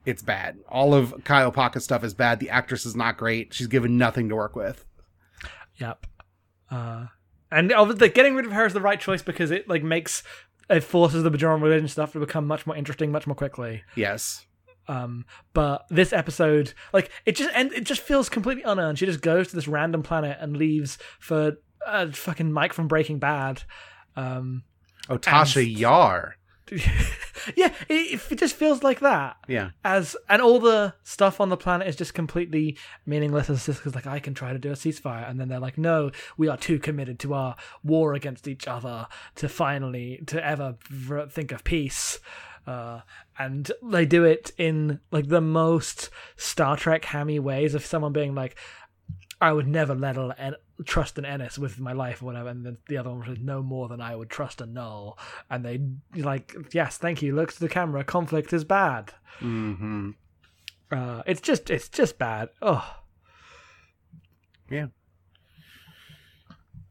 It's 0.05 0.21
bad. 0.21 0.57
All 0.69 0.93
of 0.93 1.23
Kai 1.23 1.43
Opaka 1.43 1.81
stuff 1.81 2.03
is 2.03 2.13
bad. 2.13 2.39
The 2.39 2.49
actress 2.49 2.85
is 2.85 2.95
not 2.95 3.17
great. 3.17 3.53
She's 3.53 3.67
given 3.67 3.97
nothing 3.97 4.29
to 4.29 4.35
work 4.35 4.55
with. 4.55 4.85
Yep. 5.77 6.05
Uh, 6.71 7.07
and 7.51 7.71
obviously, 7.71 8.09
getting 8.09 8.35
rid 8.35 8.45
of 8.45 8.51
her 8.51 8.65
is 8.65 8.73
the 8.73 8.81
right 8.81 8.99
choice 8.99 9.21
because 9.21 9.51
it 9.51 9.67
like 9.67 9.83
makes 9.83 10.23
it 10.69 10.81
forces 10.81 11.23
the 11.23 11.31
Bajoran 11.31 11.61
religion 11.61 11.87
stuff 11.87 12.13
to 12.13 12.19
become 12.19 12.45
much 12.45 12.67
more 12.67 12.75
interesting, 12.75 13.11
much 13.11 13.25
more 13.27 13.35
quickly. 13.35 13.83
Yes. 13.95 14.45
Um, 14.87 15.25
but 15.53 15.85
this 15.89 16.13
episode, 16.13 16.73
like, 16.93 17.11
it 17.25 17.35
just 17.35 17.51
and 17.53 17.71
it 17.73 17.83
just 17.83 18.01
feels 18.01 18.27
completely 18.29 18.63
unearned. 18.63 18.97
She 18.99 19.05
just 19.05 19.21
goes 19.21 19.49
to 19.49 19.55
this 19.55 19.67
random 19.67 20.01
planet 20.03 20.37
and 20.39 20.57
leaves 20.57 20.97
for 21.19 21.57
uh, 21.85 22.07
fucking 22.11 22.51
Mike 22.51 22.73
from 22.73 22.87
Breaking 22.87 23.19
Bad. 23.19 23.63
Um, 24.15 24.63
Oh, 25.09 25.17
Tasha 25.17 25.65
Yar. 25.77 26.35
Yeah, 27.55 27.73
it, 27.87 28.21
it 28.29 28.37
just 28.37 28.55
feels 28.55 28.83
like 28.83 28.99
that. 28.99 29.37
Yeah. 29.47 29.71
As 29.83 30.15
and 30.27 30.41
all 30.41 30.59
the 30.59 30.93
stuff 31.03 31.39
on 31.39 31.49
the 31.49 31.57
planet 31.57 31.87
is 31.87 31.95
just 31.95 32.13
completely 32.13 32.77
meaningless. 33.05 33.49
As 33.49 33.65
Sisko's 33.65 33.95
like, 33.95 34.07
I 34.07 34.19
can 34.19 34.33
try 34.33 34.53
to 34.53 34.59
do 34.59 34.71
a 34.71 34.75
ceasefire, 34.75 35.29
and 35.29 35.39
then 35.39 35.47
they're 35.47 35.59
like, 35.59 35.77
No, 35.77 36.11
we 36.37 36.47
are 36.47 36.57
too 36.57 36.79
committed 36.79 37.19
to 37.19 37.33
our 37.33 37.55
war 37.83 38.13
against 38.13 38.47
each 38.47 38.67
other 38.67 39.07
to 39.35 39.49
finally 39.49 40.21
to 40.27 40.45
ever 40.45 40.75
think 41.29 41.51
of 41.51 41.63
peace. 41.63 42.19
Uh, 42.67 43.01
and 43.39 43.71
they 43.81 44.05
do 44.05 44.23
it 44.25 44.51
in 44.57 44.99
like 45.11 45.27
the 45.27 45.41
most 45.41 46.09
Star 46.35 46.77
Trek 46.77 47.05
hammy 47.05 47.39
ways 47.39 47.73
of 47.73 47.85
someone 47.85 48.13
being 48.13 48.35
like, 48.35 48.55
I 49.41 49.53
would 49.53 49.67
never 49.67 49.95
let 49.95 50.17
a, 50.17 50.35
en- 50.37 50.55
trust 50.85 51.17
an 51.17 51.25
Ennis 51.25 51.57
with 51.57 51.79
my 51.79 51.93
life 51.93 52.21
or 52.21 52.25
whatever, 52.25 52.49
and 52.49 52.65
then 52.65 52.77
the 52.87 52.97
other 52.97 53.09
one 53.09 53.27
was 53.27 53.39
no 53.39 53.61
more 53.63 53.87
than 53.87 54.01
I 54.01 54.15
would 54.15 54.29
trust 54.29 54.59
a 54.61 54.65
Null, 54.65 55.17
and 55.49 55.63
they 55.63 55.79
like, 56.21 56.55
yes, 56.73 56.97
thank 56.97 57.21
you. 57.21 57.33
Look 57.35 57.53
to 57.53 57.59
the 57.59 57.69
camera. 57.69 58.03
Conflict 58.03 58.51
is 58.51 58.63
bad. 58.65 59.13
Mm-hmm. 59.39 60.11
Uh, 60.91 61.21
it's 61.25 61.41
just, 61.41 61.69
it's 61.69 61.87
just 61.87 62.17
bad. 62.17 62.49
Oh, 62.61 62.97
Yeah. 64.69 64.87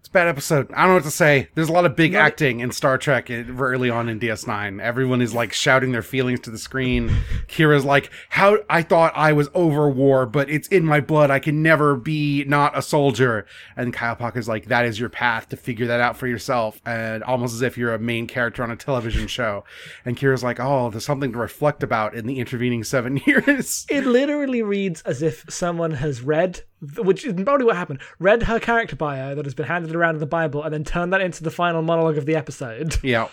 It's 0.08 0.12
a 0.14 0.20
bad 0.20 0.28
episode. 0.28 0.72
I 0.72 0.78
don't 0.84 0.88
know 0.88 0.94
what 0.94 1.02
to 1.04 1.10
say. 1.10 1.50
There's 1.54 1.68
a 1.68 1.72
lot 1.72 1.84
of 1.84 1.94
big 1.94 2.14
No, 2.14 2.20
acting 2.20 2.60
in 2.60 2.70
Star 2.72 2.96
Trek 2.96 3.28
eh, 3.28 3.44
early 3.58 3.90
on 3.90 4.08
in 4.08 4.18
DS9. 4.18 4.80
Everyone 4.80 5.20
is 5.20 5.34
like 5.34 5.52
shouting 5.52 5.92
their 5.92 6.00
feelings 6.00 6.40
to 6.40 6.50
the 6.50 6.56
screen. 6.56 7.10
Kira's 7.46 7.84
like, 7.84 8.10
"How 8.30 8.56
I 8.70 8.80
thought 8.80 9.12
I 9.14 9.34
was 9.34 9.50
over 9.52 9.90
war, 9.90 10.24
but 10.24 10.48
it's 10.48 10.66
in 10.68 10.86
my 10.86 11.00
blood. 11.00 11.30
I 11.30 11.40
can 11.40 11.62
never 11.62 11.94
be 11.94 12.42
not 12.44 12.74
a 12.74 12.80
soldier." 12.80 13.44
And 13.76 13.92
Kai 13.92 14.14
Opaka's 14.14 14.48
like, 14.48 14.68
"That 14.68 14.86
is 14.86 14.98
your 14.98 15.10
path 15.10 15.50
to 15.50 15.58
figure 15.58 15.88
that 15.88 16.00
out 16.00 16.16
for 16.16 16.26
yourself." 16.26 16.80
And 16.86 17.22
almost 17.22 17.52
as 17.52 17.60
if 17.60 17.76
you're 17.76 17.92
a 17.92 17.98
main 17.98 18.26
character 18.26 18.62
on 18.62 18.70
a 18.70 18.76
television 18.76 19.26
show. 19.26 19.64
And 20.06 20.16
Kira's 20.16 20.42
like, 20.42 20.58
"Oh, 20.58 20.88
there's 20.88 21.04
something 21.04 21.32
to 21.32 21.38
reflect 21.38 21.82
about 21.82 22.14
in 22.14 22.26
the 22.26 22.38
intervening 22.38 22.82
7 22.82 23.20
years." 23.26 23.84
it 23.90 24.06
literally 24.06 24.62
reads 24.62 25.02
as 25.02 25.20
if 25.20 25.44
someone 25.50 25.90
has 25.90 26.22
read, 26.22 26.62
which 26.98 27.24
is 27.24 27.34
probably 27.42 27.66
what 27.66 27.76
happened, 27.76 28.00
read 28.18 28.44
her 28.44 28.60
character 28.60 28.96
bio 28.96 29.34
that 29.34 29.44
has 29.44 29.54
been 29.54 29.66
handed 29.66 29.94
around 29.94 30.14
in 30.14 30.20
the 30.20 30.26
Bible, 30.26 30.62
and 30.62 30.72
then 30.72 30.84
turned 30.84 31.12
that 31.12 31.20
into 31.20 31.42
the 31.42 31.50
final 31.50 31.82
monologue 31.82 32.18
of 32.18 32.26
the 32.26 32.36
episode. 32.36 32.96
yeah. 33.02 33.28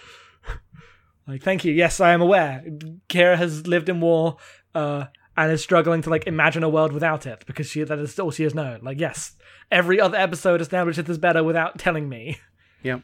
Like, 1.28 1.42
thank 1.42 1.66
you. 1.66 1.74
Yes, 1.74 2.00
I 2.00 2.14
am 2.14 2.22
aware. 2.22 2.64
Kira 3.10 3.36
has 3.36 3.66
lived 3.66 3.90
in 3.90 4.00
war, 4.00 4.38
uh, 4.74 5.06
and 5.38 5.52
is 5.52 5.62
struggling 5.62 6.02
to 6.04 6.10
like 6.10 6.28
imagine 6.28 6.64
a 6.64 6.70
world 6.70 6.94
without 6.94 7.26
it 7.26 7.46
because 7.46 7.68
she 7.68 7.84
that 7.84 8.00
is 8.00 8.18
all 8.20 8.32
she 8.32 8.44
has 8.44 8.56
known. 8.56 8.80
Like, 8.82 9.00
yes, 9.00 9.36
every 9.72 10.00
other 10.00 10.18
episode 10.18 10.62
establishes 10.62 11.06
this 11.06 11.18
better 11.18 11.44
without 11.44 11.78
telling 11.78 12.10
me. 12.10 12.40
Yeah. 12.84 13.00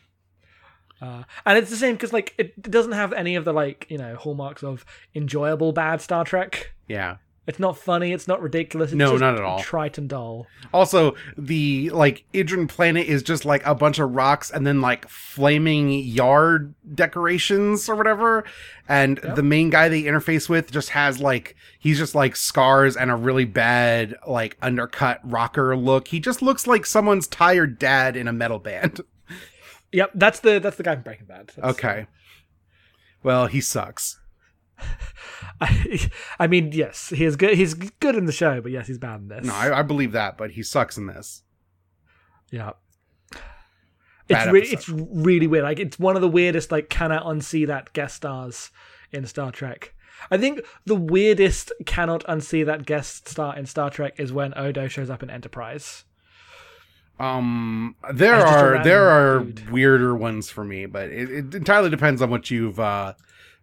Uh, 1.02 1.24
and 1.44 1.58
it's 1.58 1.72
the 1.72 1.76
same 1.76 1.96
because 1.96 2.14
like 2.14 2.36
it 2.38 2.62
doesn't 2.62 2.92
have 2.92 3.14
any 3.14 3.36
of 3.36 3.46
the 3.46 3.52
like 3.52 3.88
you 3.90 3.98
know 3.98 4.16
hallmarks 4.16 4.62
of 4.62 4.86
enjoyable 5.16 5.72
bad 5.72 6.02
Star 6.02 6.24
Trek. 6.24 6.74
Yeah. 6.88 7.16
It's 7.48 7.58
not 7.58 7.76
funny. 7.76 8.14
It's 8.14 8.28
not 8.28 8.40
ridiculous. 8.40 8.92
It's 8.92 8.96
No, 8.98 9.12
just 9.14 9.22
not 9.22 9.34
at 9.34 9.42
all. 9.42 9.60
Trite 9.60 9.98
and 9.98 10.08
dull. 10.08 10.46
Also, 10.74 11.16
the 11.36 11.90
like 11.90 12.24
Idrin 12.36 12.70
planet 12.70 13.08
is 13.08 13.24
just 13.24 13.46
like 13.46 13.66
a 13.66 13.74
bunch 13.74 13.98
of 13.98 14.12
rocks 14.14 14.52
and 14.52 14.66
then 14.66 14.80
like 14.80 15.10
flaming 15.10 15.90
yard 15.90 16.76
decorations 16.94 17.90
or 17.90 17.96
whatever. 17.96 18.44
And 18.88 19.18
the 19.18 19.42
main 19.42 19.72
guy 19.72 19.90
they 19.90 20.04
interface 20.04 20.50
with 20.50 20.72
just 20.72 20.90
has 20.90 21.20
like 21.20 21.56
he's 21.80 21.98
just 21.98 22.14
like 22.14 22.36
scars 22.36 22.96
and 22.96 23.10
a 23.10 23.16
really 23.16 23.46
bad 23.46 24.16
like 24.28 24.56
undercut 24.62 25.20
rocker 25.24 25.76
look. 25.76 26.10
He 26.10 26.20
just 26.20 26.44
looks 26.44 26.68
like 26.68 26.86
someone's 26.86 27.28
tired 27.28 27.80
dad 27.80 28.16
in 28.16 28.28
a 28.28 28.34
metal 28.34 28.60
band. 28.60 29.02
Yep, 29.94 30.12
that's 30.16 30.40
the 30.40 30.58
that's 30.60 30.78
the 30.78 30.84
guy 30.84 30.94
from 30.94 31.04
Breaking 31.04 31.26
Bad. 31.26 31.48
That's- 31.48 31.72
Okay. 31.74 32.08
Well, 33.24 33.48
he 33.48 33.60
sucks. 33.60 34.21
I, 35.62 36.10
I 36.40 36.48
mean, 36.48 36.72
yes, 36.72 37.10
he 37.10 37.24
is 37.26 37.36
good. 37.36 37.56
He's 37.56 37.74
good 37.74 38.16
in 38.16 38.26
the 38.26 38.32
show, 38.32 38.62
but 38.62 38.72
yes, 38.72 38.88
he's 38.88 38.98
bad 38.98 39.22
in 39.22 39.28
this. 39.28 39.46
No, 39.46 39.54
I, 39.54 39.80
I 39.80 39.82
believe 39.84 40.12
that, 40.14 40.38
but 40.38 40.52
he 40.52 40.64
sucks 40.64 40.98
in 40.98 41.06
this. 41.08 41.44
Yeah. 42.52 42.72
Bad 44.28 44.48
It's 44.48 44.52
re- 44.54 44.62
it's 44.74 44.90
really 44.90 45.48
weird. 45.48 45.64
Like 45.64 45.80
it's 45.80 46.00
one 46.00 46.16
of 46.16 46.22
the 46.22 46.28
weirdest 46.28 46.72
like 46.72 46.90
cannot 46.90 47.24
unsee 47.26 47.68
that 47.68 47.94
guest 47.94 48.16
stars 48.16 48.72
in 49.12 49.26
Star 49.26 49.52
Trek. 49.52 49.94
I 50.30 50.38
think 50.38 50.62
the 50.86 50.96
weirdest 50.96 51.72
cannot 51.86 52.24
unsee 52.26 52.66
that 52.66 52.86
guest 52.86 53.28
star 53.28 53.58
in 53.58 53.66
Star 53.66 53.90
Trek 53.90 54.20
is 54.20 54.32
when 54.32 54.54
Odo 54.58 54.88
shows 54.88 55.10
up 55.10 55.24
in 55.24 55.30
Enterprise. 55.30 56.04
Um, 57.20 57.96
there 58.14 58.36
As 58.36 58.44
just 58.44 58.56
a 58.56 58.60
are 58.60 58.84
there 58.84 59.10
are 59.10 59.40
dude. 59.44 59.70
weirder 59.70 60.16
ones 60.16 60.50
for 60.50 60.64
me, 60.64 60.86
but 60.86 61.10
it, 61.10 61.30
it 61.32 61.56
entirely 61.56 61.90
depends 61.90 62.22
on 62.22 62.30
what 62.30 62.50
you've 62.50 62.80
uh 62.80 63.14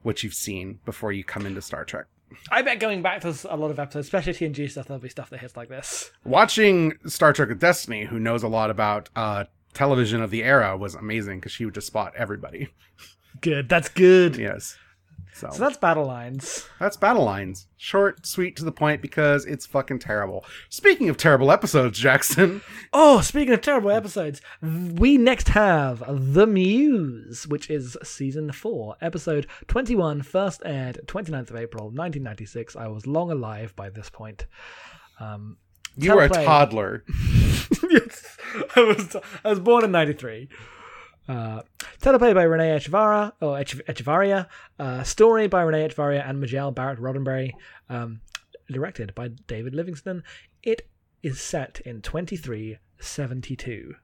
what 0.02 0.22
you've 0.22 0.34
seen 0.34 0.80
before 0.84 1.12
you 1.12 1.24
come 1.24 1.46
into 1.46 1.62
Star 1.62 1.84
Trek. 1.84 2.06
I 2.50 2.62
bet 2.62 2.78
going 2.78 3.02
back 3.02 3.22
to 3.22 3.34
a 3.48 3.56
lot 3.56 3.70
of 3.70 3.78
episodes, 3.78 4.06
especially 4.06 4.34
TNG 4.34 4.70
stuff, 4.70 4.86
there'll 4.86 5.00
be 5.00 5.08
stuff 5.08 5.30
that 5.30 5.40
hits 5.40 5.56
like 5.56 5.68
this. 5.68 6.10
Watching 6.24 6.94
Star 7.06 7.32
Trek 7.32 7.48
with 7.48 7.60
Destiny, 7.60 8.04
who 8.04 8.18
knows 8.18 8.42
a 8.42 8.48
lot 8.48 8.70
about 8.70 9.08
uh 9.16 9.44
television 9.74 10.22
of 10.22 10.30
the 10.30 10.42
era, 10.42 10.76
was 10.76 10.94
amazing 10.94 11.38
because 11.38 11.52
she 11.52 11.64
would 11.64 11.74
just 11.74 11.86
spot 11.86 12.12
everybody. 12.16 12.68
Good. 13.40 13.68
That's 13.68 13.88
good. 13.88 14.36
Yes. 14.36 14.76
So, 15.38 15.48
So 15.52 15.58
that's 15.60 15.76
battle 15.76 16.04
lines. 16.04 16.66
that's 16.80 16.96
Battle 16.96 17.24
Lines. 17.24 17.68
Short, 17.76 18.26
sweet, 18.26 18.56
to 18.56 18.64
the 18.64 18.72
point 18.72 19.00
because 19.00 19.44
it's 19.46 19.66
fucking 19.66 20.00
terrible. 20.00 20.44
Speaking 20.68 21.08
of 21.08 21.16
terrible 21.16 21.52
episodes, 21.52 21.96
Jackson, 21.96 22.60
Oh, 22.92 23.20
speaking 23.20 23.54
of 23.54 23.60
terrible 23.60 23.92
episodes, 23.92 24.40
we 24.60 25.16
next 25.16 25.50
have 25.50 26.02
The 26.08 26.44
Muse, 26.46 27.46
which 27.46 27.70
is 27.70 27.96
season 28.02 28.50
4, 28.50 28.96
episode 29.00 29.46
21, 29.68 30.22
first 30.22 30.60
aired 30.64 31.00
29th 31.06 31.50
of 31.50 31.56
April, 31.56 31.84
1996. 31.84 32.74
I 32.74 32.88
was 32.88 33.06
long 33.06 33.30
alive 33.30 33.76
by 33.76 33.90
this 33.90 34.10
point. 34.10 34.46
Um, 35.20 35.58
you 35.96 36.14
were 36.14 36.24
a 36.24 36.28
toddler. 36.28 37.04
yes, 37.90 38.36
I 38.74 38.80
was, 38.80 39.16
I 39.44 39.50
was 39.50 39.60
born 39.60 39.84
in 39.84 39.92
93. 39.92 40.48
Uh, 41.28 41.62
teleplay 42.00 42.34
by 42.34 42.42
Renee 42.44 42.76
Echevarria, 42.76 43.32
or 43.40 43.58
Ech- 43.58 43.84
Echevarria. 43.86 44.46
Uh, 44.78 45.02
story 45.02 45.46
by 45.46 45.62
Renee 45.62 45.86
Echevarria 45.88 46.28
and 46.28 46.40
Majel 46.40 46.70
Barrett 46.70 46.98
Roddenberry. 46.98 47.52
Um, 47.88 48.20
directed 48.70 49.14
by 49.14 49.28
David 49.28 49.74
Livingston. 49.74 50.22
It 50.62 50.88
is 51.22 51.40
set 51.40 51.80
in 51.84 52.02
2372. 52.02 53.94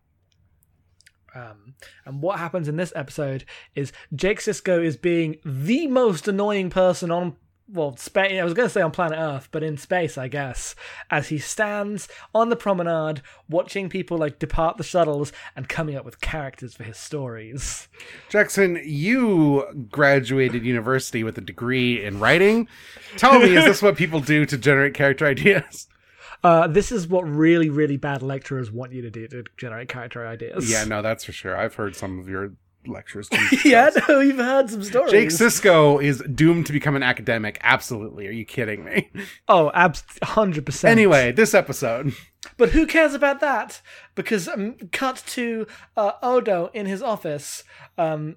Um, 1.34 1.74
and 2.04 2.22
what 2.22 2.38
happens 2.38 2.68
in 2.68 2.76
this 2.76 2.92
episode 2.94 3.44
is 3.74 3.92
Jake 4.14 4.38
Sisko 4.38 4.84
is 4.84 4.96
being 4.96 5.38
the 5.44 5.88
most 5.88 6.28
annoying 6.28 6.70
person 6.70 7.10
on 7.10 7.36
well, 7.66 7.96
space. 7.96 8.38
I 8.38 8.44
was 8.44 8.54
going 8.54 8.68
to 8.68 8.72
say 8.72 8.82
on 8.82 8.90
planet 8.90 9.18
Earth, 9.18 9.48
but 9.50 9.62
in 9.62 9.76
space, 9.76 10.18
I 10.18 10.28
guess, 10.28 10.74
as 11.10 11.28
he 11.28 11.38
stands 11.38 12.08
on 12.34 12.50
the 12.50 12.56
promenade, 12.56 13.22
watching 13.48 13.88
people 13.88 14.18
like 14.18 14.38
depart 14.38 14.76
the 14.76 14.84
shuttles 14.84 15.32
and 15.56 15.68
coming 15.68 15.96
up 15.96 16.04
with 16.04 16.20
characters 16.20 16.74
for 16.74 16.84
his 16.84 16.98
stories. 16.98 17.88
Jackson, 18.28 18.80
you 18.84 19.86
graduated 19.90 20.64
university 20.64 21.24
with 21.24 21.38
a 21.38 21.42
degree 21.42 22.04
in 22.04 22.20
writing. 22.20 22.68
Tell 23.16 23.38
me, 23.38 23.56
is 23.56 23.64
this 23.64 23.82
what 23.82 23.96
people 23.96 24.20
do 24.20 24.44
to 24.46 24.58
generate 24.58 24.94
character 24.94 25.26
ideas? 25.26 25.88
Uh, 26.42 26.66
this 26.66 26.92
is 26.92 27.08
what 27.08 27.22
really, 27.22 27.70
really 27.70 27.96
bad 27.96 28.22
lecturers 28.22 28.70
want 28.70 28.92
you 28.92 29.00
to 29.00 29.10
do 29.10 29.26
to 29.26 29.42
generate 29.56 29.88
character 29.88 30.26
ideas. 30.26 30.70
Yeah, 30.70 30.84
no, 30.84 31.00
that's 31.00 31.24
for 31.24 31.32
sure. 31.32 31.56
I've 31.56 31.74
heard 31.76 31.96
some 31.96 32.18
of 32.18 32.28
your 32.28 32.52
lectures. 32.88 33.28
Yeah, 33.64 33.90
no, 34.08 34.18
we've 34.18 34.36
heard 34.36 34.68
some 34.70 34.82
stories. 34.82 35.10
Jake 35.12 35.28
Sisko 35.30 36.02
is 36.02 36.22
doomed 36.34 36.66
to 36.66 36.72
become 36.72 36.96
an 36.96 37.02
academic. 37.02 37.58
Absolutely. 37.62 38.26
Are 38.28 38.32
you 38.32 38.44
kidding 38.44 38.84
me? 38.84 39.10
Oh, 39.48 39.70
abs- 39.74 40.04
100%. 40.22 40.84
Anyway, 40.84 41.32
this 41.32 41.54
episode. 41.54 42.12
But 42.56 42.70
who 42.70 42.86
cares 42.86 43.14
about 43.14 43.40
that? 43.40 43.80
Because 44.14 44.48
um, 44.48 44.76
cut 44.92 45.22
to 45.28 45.66
uh, 45.96 46.12
Odo 46.22 46.70
in 46.74 46.86
his 46.86 47.02
office, 47.02 47.64
um, 47.98 48.36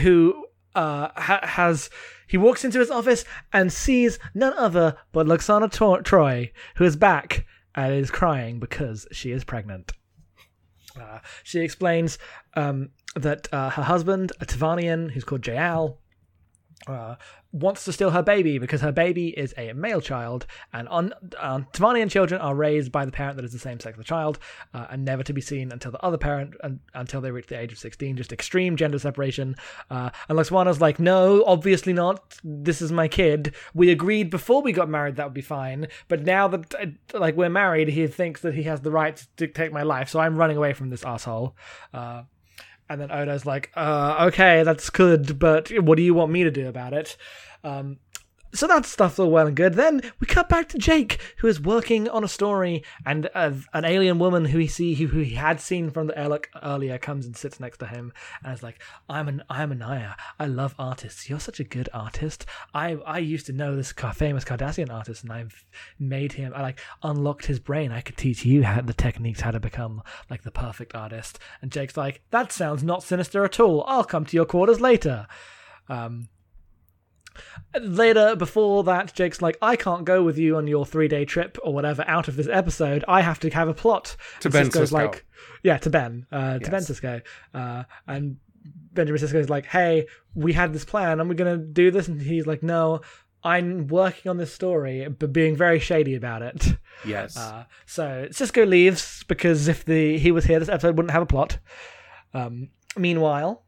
who 0.00 0.46
uh, 0.74 1.08
ha- 1.16 1.40
has 1.46 1.88
he 2.26 2.36
walks 2.38 2.64
into 2.64 2.78
his 2.78 2.90
office 2.90 3.24
and 3.52 3.72
sees 3.72 4.18
none 4.34 4.54
other 4.56 4.96
but 5.12 5.26
Lwaxana 5.26 5.70
Tor- 5.70 6.02
Troi, 6.02 6.50
who 6.76 6.84
is 6.84 6.96
back 6.96 7.44
and 7.74 7.94
is 7.94 8.10
crying 8.10 8.58
because 8.58 9.06
she 9.12 9.32
is 9.32 9.44
pregnant. 9.44 9.92
Uh, 11.00 11.18
she 11.42 11.60
explains 11.60 12.18
um, 12.54 12.90
that 13.14 13.48
uh, 13.52 13.70
her 13.70 13.82
husband, 13.82 14.32
a 14.40 14.46
Tavnian 14.46 15.10
who's 15.10 15.24
called 15.24 15.42
Jeyal, 15.42 15.96
uh, 16.86 17.16
wants 17.52 17.84
to 17.84 17.92
steal 17.92 18.10
her 18.10 18.22
baby 18.22 18.58
because 18.58 18.80
her 18.80 18.92
baby 18.92 19.28
is 19.28 19.54
a 19.56 19.72
male 19.72 20.00
child, 20.00 20.46
and 20.72 20.88
on, 20.88 21.12
um, 21.38 21.66
Tavnian 21.72 22.10
children 22.10 22.40
are 22.40 22.54
raised 22.54 22.90
by 22.90 23.04
the 23.04 23.12
parent 23.12 23.36
that 23.36 23.44
is 23.44 23.52
the 23.52 23.58
same 23.58 23.78
sex 23.78 23.94
as 23.94 23.98
the 23.98 24.04
child, 24.04 24.38
uh, 24.74 24.86
and 24.90 25.04
never 25.04 25.22
to 25.22 25.32
be 25.32 25.40
seen 25.40 25.70
until 25.72 25.92
the 25.92 26.02
other 26.02 26.18
parent, 26.18 26.54
un 26.62 26.80
until 26.94 27.20
they 27.20 27.30
reach 27.30 27.46
the 27.46 27.58
age 27.58 27.72
of 27.72 27.78
16. 27.78 28.16
Just 28.16 28.32
extreme 28.32 28.76
gender 28.76 28.98
separation. 28.98 29.54
Uh, 29.90 30.10
and 30.28 30.38
Lwaxana's 30.38 30.80
like, 30.80 30.98
no, 30.98 31.44
obviously 31.46 31.92
not. 31.92 32.38
This 32.42 32.80
is 32.80 32.90
my 32.90 33.08
kid. 33.08 33.54
We 33.74 33.90
agreed 33.90 34.30
before 34.30 34.62
we 34.62 34.72
got 34.72 34.88
married 34.88 35.16
that 35.16 35.26
would 35.26 35.34
be 35.34 35.42
fine, 35.42 35.88
but 36.08 36.22
now 36.22 36.48
that 36.48 36.74
uh, 36.74 37.18
like 37.18 37.36
we're 37.36 37.48
married, 37.48 37.88
he 37.88 38.06
thinks 38.06 38.40
that 38.42 38.54
he 38.54 38.64
has 38.64 38.80
the 38.80 38.90
right 38.90 39.16
to 39.16 39.26
dictate 39.36 39.72
my 39.72 39.82
life, 39.82 40.08
so 40.08 40.20
I'm 40.20 40.36
running 40.36 40.56
away 40.56 40.72
from 40.72 40.90
this 40.90 41.04
asshole. 41.04 41.56
Uh, 41.92 42.22
and 42.92 43.00
then 43.00 43.10
Odo's 43.10 43.46
like, 43.46 43.70
uh, 43.74 44.26
okay, 44.28 44.62
that's 44.62 44.90
good, 44.90 45.38
but 45.38 45.70
what 45.70 45.96
do 45.96 46.02
you 46.02 46.14
want 46.14 46.30
me 46.30 46.44
to 46.44 46.50
do 46.50 46.68
about 46.68 46.92
it? 46.92 47.16
Um, 47.64 47.98
so 48.54 48.66
that 48.66 48.84
stuff's 48.84 49.18
all 49.18 49.30
well 49.30 49.46
and 49.46 49.56
good. 49.56 49.74
Then 49.74 50.02
we 50.20 50.26
cut 50.26 50.48
back 50.48 50.68
to 50.70 50.78
Jake, 50.78 51.18
who 51.38 51.46
is 51.46 51.60
working 51.60 52.08
on 52.08 52.22
a 52.22 52.28
story, 52.28 52.84
and 53.06 53.28
uh, 53.34 53.52
an 53.72 53.84
alien 53.84 54.18
woman 54.18 54.46
who 54.46 54.58
he 54.58 54.66
see 54.66 54.94
who, 54.94 55.06
who 55.06 55.20
he 55.20 55.34
had 55.34 55.60
seen 55.60 55.90
from 55.90 56.06
the 56.06 56.18
airlock 56.18 56.48
earlier 56.62 56.98
comes 56.98 57.24
and 57.24 57.36
sits 57.36 57.60
next 57.60 57.78
to 57.78 57.86
him, 57.86 58.12
and 58.42 58.52
is 58.52 58.62
like, 58.62 58.82
"I'm 59.08 59.28
an 59.28 59.42
I'm 59.48 59.72
Onaya. 59.72 60.14
I 60.38 60.46
love 60.46 60.74
artists. 60.78 61.28
You're 61.28 61.40
such 61.40 61.60
a 61.60 61.64
good 61.64 61.88
artist. 61.94 62.46
I 62.74 62.94
I 63.06 63.18
used 63.18 63.46
to 63.46 63.52
know 63.52 63.74
this 63.74 63.92
famous 63.92 64.44
Cardassian 64.44 64.92
artist, 64.92 65.22
and 65.22 65.32
I've 65.32 65.64
made 65.98 66.34
him. 66.34 66.52
I 66.54 66.62
like 66.62 66.80
unlocked 67.02 67.46
his 67.46 67.58
brain. 67.58 67.90
I 67.90 68.00
could 68.00 68.16
teach 68.16 68.44
you 68.44 68.64
how 68.64 68.82
the 68.82 68.92
techniques 68.92 69.40
how 69.40 69.50
to 69.52 69.60
become 69.60 70.02
like 70.28 70.42
the 70.42 70.50
perfect 70.50 70.94
artist." 70.94 71.38
And 71.62 71.72
Jake's 71.72 71.96
like, 71.96 72.22
"That 72.30 72.52
sounds 72.52 72.82
not 72.82 73.02
sinister 73.02 73.44
at 73.44 73.60
all. 73.60 73.84
I'll 73.86 74.04
come 74.04 74.26
to 74.26 74.36
your 74.36 74.46
quarters 74.46 74.80
later." 74.80 75.26
Um, 75.88 76.28
Later, 77.80 78.36
before 78.36 78.84
that, 78.84 79.14
Jake's 79.14 79.40
like, 79.42 79.56
I 79.62 79.76
can't 79.76 80.04
go 80.04 80.22
with 80.22 80.38
you 80.38 80.56
on 80.56 80.66
your 80.66 80.84
three 80.86 81.08
day 81.08 81.24
trip 81.24 81.58
or 81.62 81.72
whatever 81.72 82.04
out 82.06 82.28
of 82.28 82.36
this 82.36 82.48
episode. 82.48 83.04
I 83.08 83.22
have 83.22 83.38
to 83.40 83.50
have 83.50 83.68
a 83.68 83.74
plot. 83.74 84.16
To 84.40 84.48
And 84.48 84.52
Ben 84.52 84.66
Sisko's 84.68 84.90
Sisko. 84.90 84.92
like, 84.92 85.24
yeah, 85.62 85.78
to 85.78 85.90
Ben, 85.90 86.26
uh, 86.32 86.58
to 86.58 86.60
Yes. 86.60 86.70
Ben 86.70 86.82
Sisko. 86.82 87.22
Uh, 87.54 87.84
and 88.06 88.36
Benjamin 88.92 89.20
Sisko's 89.20 89.50
like, 89.50 89.66
hey, 89.66 90.06
we 90.34 90.52
had 90.52 90.72
this 90.72 90.84
plan 90.84 91.20
and 91.20 91.28
we're 91.28 91.34
going 91.34 91.58
to 91.58 91.64
do 91.64 91.90
this. 91.90 92.08
And 92.08 92.20
he's 92.20 92.46
like, 92.46 92.62
no, 92.62 93.00
I'm 93.44 93.88
working 93.88 94.30
on 94.30 94.36
this 94.36 94.52
story, 94.52 95.08
but 95.08 95.32
being 95.32 95.56
very 95.56 95.80
shady 95.80 96.14
about 96.14 96.42
it. 96.42 96.76
Yes. 97.04 97.36
Uh, 97.36 97.64
so 97.86 98.28
Sisko 98.30 98.68
leaves 98.68 99.24
because 99.26 99.66
if 99.66 99.84
the 99.84 100.16
he 100.18 100.30
was 100.30 100.44
here, 100.44 100.60
this 100.60 100.68
episode 100.68 100.96
wouldn't 100.96 101.10
have 101.10 101.22
a 101.22 101.26
plot. 101.26 101.58
Um, 102.34 102.68
meanwhile, 102.96 103.64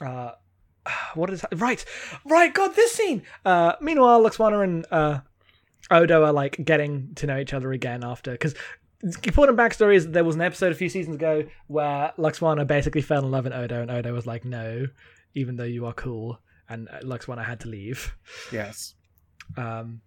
uh, 0.00 0.32
what 1.14 1.30
is 1.30 1.44
right? 1.54 1.84
Right, 2.24 2.52
God, 2.52 2.74
this 2.74 2.92
scene. 2.92 3.22
Uh, 3.44 3.74
meanwhile, 3.80 4.22
Lwaxana 4.22 4.64
and 4.64 4.86
uh, 4.90 5.20
Odo 5.90 6.24
are 6.24 6.32
like 6.32 6.64
getting 6.64 7.14
to 7.16 7.26
know 7.26 7.38
each 7.38 7.54
other 7.54 7.72
again 7.72 8.04
after 8.04 8.32
because. 8.32 8.54
Important 9.24 9.58
backstory 9.58 9.96
is 9.96 10.06
that 10.06 10.12
there 10.14 10.24
was 10.24 10.34
an 10.34 10.40
episode 10.40 10.72
a 10.72 10.74
few 10.74 10.88
seasons 10.88 11.16
ago 11.16 11.44
where 11.66 12.14
Lwaxana 12.16 12.66
basically 12.66 13.02
fell 13.02 13.22
in 13.22 13.30
love 13.30 13.44
with 13.44 13.52
Odo, 13.52 13.82
and 13.82 13.90
Odo 13.90 14.14
was 14.14 14.26
like, 14.26 14.46
"No, 14.46 14.86
even 15.34 15.56
though 15.56 15.64
you 15.64 15.84
are 15.84 15.92
cool," 15.92 16.38
and 16.70 16.88
uh, 16.88 17.00
Lwaxana 17.00 17.44
had 17.44 17.60
to 17.60 17.68
leave. 17.68 18.16
yes. 18.50 18.94
Um, 19.58 20.00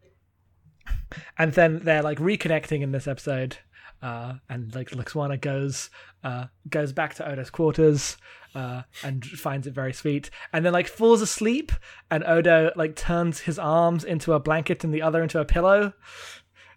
and 1.38 1.54
then 1.54 1.80
they're 1.84 2.02
like 2.02 2.18
reconnecting 2.18 2.82
in 2.82 2.92
this 2.92 3.08
episode, 3.08 3.58
uh, 4.02 4.36
and 4.50 4.74
like 4.76 4.90
Lwaxana 4.92 5.40
goes 5.40 5.90
uh, 6.24 6.46
goes 6.70 6.92
back 6.92 7.16
to 7.16 7.30
Odo's 7.30 7.50
quarters 7.50 8.18
uh, 8.56 8.84
and 9.04 9.26
finds 9.26 9.68
it 9.68 9.74
very 9.74 9.94
sweet, 9.94 10.30
and 10.54 10.66
then 10.66 10.74
like 10.74 10.88
falls 10.88 11.22
asleep, 11.22 11.72
and 12.10 12.24
Odo 12.24 12.72
like 12.76 12.96
turns 12.96 13.42
his 13.42 13.60
arms 13.60 14.04
into 14.04 14.34
a 14.34 14.40
blanket 14.40 14.84
and 14.84 14.94
the 14.94 15.02
other 15.02 15.22
into 15.22 15.40
a 15.40 15.46
pillow, 15.46 15.94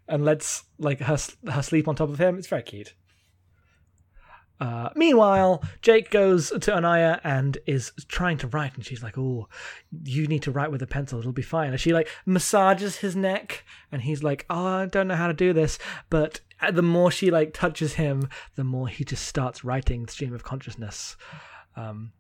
and 0.08 0.24
lets 0.24 0.64
like 0.78 1.00
her 1.00 1.18
her 1.50 1.62
sleep 1.62 1.88
on 1.88 1.94
top 1.94 2.10
of 2.10 2.18
him. 2.18 2.38
It's 2.38 2.48
very 2.48 2.62
cute. 2.62 2.94
Uh, 4.60 4.90
meanwhile, 4.94 5.64
Jake 5.80 6.10
goes 6.10 6.50
to 6.50 6.70
Onaya 6.70 7.18
and 7.24 7.56
is 7.66 7.92
trying 8.08 8.36
to 8.38 8.46
write, 8.48 8.74
and 8.74 8.84
she's 8.84 9.02
like, 9.02 9.16
"Oh, 9.16 9.48
you 10.04 10.26
need 10.26 10.42
to 10.42 10.50
write 10.50 10.70
with 10.70 10.82
a 10.82 10.86
pencil; 10.86 11.18
it'll 11.18 11.32
be 11.32 11.40
fine." 11.40 11.70
And 11.70 11.80
she 11.80 11.94
like 11.94 12.08
massages 12.26 12.96
his 12.96 13.16
neck, 13.16 13.64
and 13.90 14.02
he's 14.02 14.22
like, 14.22 14.44
"Oh, 14.50 14.66
I 14.66 14.86
don't 14.86 15.08
know 15.08 15.16
how 15.16 15.28
to 15.28 15.32
do 15.32 15.54
this." 15.54 15.78
But 16.10 16.40
the 16.72 16.82
more 16.82 17.10
she 17.10 17.30
like 17.30 17.54
touches 17.54 17.94
him, 17.94 18.28
the 18.56 18.64
more 18.64 18.88
he 18.88 19.04
just 19.04 19.26
starts 19.26 19.64
writing 19.64 20.06
stream 20.08 20.34
of 20.34 20.44
consciousness. 20.44 21.16
Um, 21.76 22.12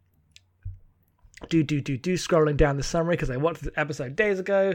do 1.48 1.62
do 1.62 1.80
do 1.80 1.96
do 1.96 2.14
scrolling 2.14 2.56
down 2.56 2.76
the 2.76 2.82
summary 2.82 3.14
because 3.14 3.30
I 3.30 3.36
watched 3.36 3.62
the 3.62 3.72
episode 3.76 4.14
days 4.14 4.38
ago. 4.38 4.74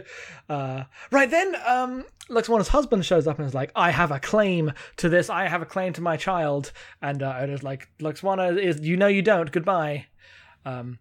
Uh, 0.49 0.83
right 1.11 1.29
then, 1.29 1.55
um, 1.65 2.05
Lwaxana's 2.29 2.69
husband 2.69 3.05
shows 3.05 3.27
up 3.27 3.37
and 3.37 3.47
is 3.47 3.53
like, 3.53 3.71
"I 3.75 3.91
have 3.91 4.11
a 4.11 4.19
claim 4.19 4.73
to 4.97 5.09
this. 5.09 5.29
I 5.29 5.47
have 5.47 5.61
a 5.61 5.65
claim 5.65 5.93
to 5.93 6.01
my 6.01 6.17
child." 6.17 6.71
And 7.01 7.21
uh, 7.21 7.37
Odo's 7.39 7.63
like, 7.63 7.87
"Lwaxana 7.99 8.59
is, 8.61 8.79
you 8.81 8.97
know, 8.97 9.07
you 9.07 9.21
don't. 9.21 9.51
Goodbye." 9.51 10.07
Um, 10.65 10.97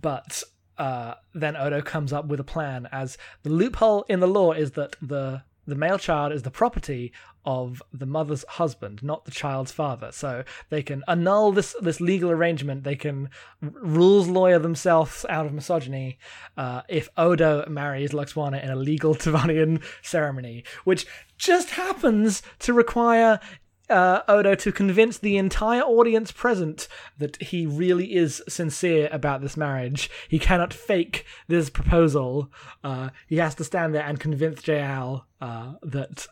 but 0.00 0.42
uh, 0.76 1.14
then 1.34 1.56
Odo 1.56 1.80
comes 1.80 2.12
up 2.12 2.26
with 2.26 2.40
a 2.40 2.44
plan, 2.44 2.88
as 2.90 3.16
the 3.42 3.50
loophole 3.50 4.04
in 4.08 4.20
the 4.20 4.28
law 4.28 4.52
is 4.52 4.72
that 4.72 4.96
the 5.00 5.42
the 5.66 5.74
male 5.74 5.98
child 5.98 6.32
is 6.32 6.42
the 6.42 6.50
property 6.50 7.12
of 7.48 7.82
the 7.94 8.04
mother's 8.04 8.44
husband, 8.46 9.02
not 9.02 9.24
the 9.24 9.30
child's 9.30 9.72
father. 9.72 10.12
So 10.12 10.44
they 10.68 10.82
can 10.82 11.02
annul 11.08 11.50
this 11.50 11.74
this 11.80 11.98
legal 11.98 12.30
arrangement. 12.30 12.84
They 12.84 12.94
can 12.94 13.30
r- 13.62 13.70
rules 13.74 14.28
lawyer 14.28 14.58
themselves 14.58 15.24
out 15.30 15.46
of 15.46 15.54
misogyny 15.54 16.18
uh, 16.58 16.82
if 16.90 17.08
Odo 17.16 17.66
marries 17.66 18.12
Lwaxana 18.12 18.62
in 18.62 18.68
a 18.68 18.76
legal 18.76 19.14
Tavnian 19.22 19.82
ceremony, 20.02 20.62
which 20.84 21.06
just 21.38 21.70
happens 21.70 22.42
to 22.58 22.74
require 22.74 23.40
uh, 23.88 24.20
Odo 24.28 24.54
to 24.54 24.70
convince 24.70 25.16
the 25.16 25.38
entire 25.38 25.80
audience 25.80 26.30
present 26.30 26.86
that 27.16 27.40
he 27.40 27.64
really 27.64 28.14
is 28.14 28.42
sincere 28.46 29.08
about 29.10 29.40
this 29.40 29.56
marriage. 29.56 30.10
He 30.28 30.38
cannot 30.38 30.74
fake 30.74 31.24
this 31.46 31.70
proposal. 31.70 32.52
Uh, 32.84 33.08
he 33.26 33.36
has 33.36 33.54
to 33.54 33.64
stand 33.64 33.94
there 33.94 34.04
and 34.04 34.20
convince 34.20 34.60
Jeyal 34.60 35.24
uh, 35.40 35.72
that 35.82 36.26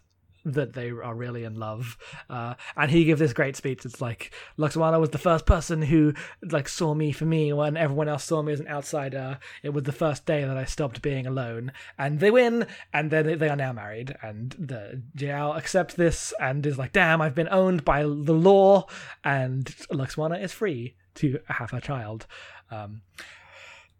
that 0.46 0.72
they 0.74 0.90
are 0.90 1.14
really 1.14 1.44
in 1.44 1.56
love. 1.56 1.98
Uh, 2.30 2.54
and 2.76 2.90
he 2.90 3.04
gives 3.04 3.18
this 3.18 3.32
great 3.32 3.56
speech. 3.56 3.84
It's 3.84 4.00
like 4.00 4.32
Lwaxana 4.58 5.00
was 5.00 5.10
the 5.10 5.18
first 5.18 5.44
person 5.44 5.82
who 5.82 6.14
like 6.42 6.68
saw 6.68 6.94
me 6.94 7.12
for 7.12 7.24
me 7.24 7.52
when 7.52 7.76
everyone 7.76 8.08
else 8.08 8.24
saw 8.24 8.42
me 8.42 8.52
as 8.52 8.60
an 8.60 8.68
outsider. 8.68 9.38
It 9.62 9.70
was 9.70 9.84
the 9.84 9.92
first 9.92 10.24
day 10.24 10.44
that 10.44 10.56
I 10.56 10.64
stopped 10.64 11.02
being 11.02 11.26
alone. 11.26 11.72
And 11.98 12.20
they 12.20 12.30
win, 12.30 12.66
and 12.92 13.10
then 13.10 13.38
they 13.38 13.48
are 13.48 13.56
now 13.56 13.72
married. 13.72 14.14
And 14.22 14.54
the 14.58 15.02
Jeyal 15.16 15.56
accepts 15.56 15.94
this 15.94 16.32
and 16.40 16.64
is 16.64 16.78
like, 16.78 16.92
"Damn, 16.92 17.20
I've 17.20 17.34
been 17.34 17.48
owned 17.50 17.84
by 17.84 18.02
the 18.02 18.32
law." 18.32 18.86
And 19.24 19.66
Lwaxana 19.90 20.42
is 20.42 20.52
free 20.52 20.94
to 21.16 21.40
have 21.48 21.70
her 21.70 21.80
child. 21.80 22.26
Um, 22.70 23.02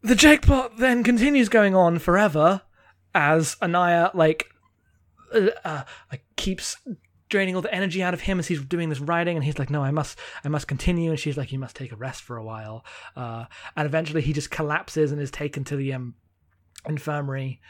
the 0.03 0.15
Jake 0.15 0.43
plot 0.43 0.77
then 0.77 1.03
continues 1.03 1.49
going 1.49 1.75
on 1.75 1.99
forever 1.99 2.63
as 3.15 3.57
Onaya 3.57 4.15
like 4.15 4.47
uh, 5.35 5.51
uh, 5.65 5.83
like 6.11 6.25
keeps 6.37 6.77
draining 7.29 7.57
all 7.57 7.62
the 7.62 7.75
energy 7.75 8.03
out 8.03 8.15
of 8.15 8.21
him 8.21 8.39
as 8.39 8.47
he's 8.47 8.65
doing 8.65 8.89
this 8.89 9.01
writing 9.01 9.37
and 9.37 9.45
he's 9.45 9.59
like 9.59 9.71
no 9.71 9.83
i 9.83 9.91
must 9.91 10.17
i 10.45 10.49
must 10.49 10.69
continue 10.69 11.11
and 11.11 11.19
she's 11.19 11.37
like 11.37 11.51
you 11.51 11.59
must 11.59 11.75
take 11.75 11.91
a 11.91 11.97
rest 11.97 12.23
for 12.23 12.37
a 12.37 12.45
while 12.45 12.85
uh, 13.17 13.45
and 13.77 13.87
eventually 13.87 14.23
he 14.23 14.33
just 14.33 14.51
collapses 14.51 15.11
and 15.11 15.21
is 15.21 15.31
taken 15.31 15.65
to 15.65 15.77
the 15.77 15.93
um, 15.93 16.15
infirmary 16.87 17.61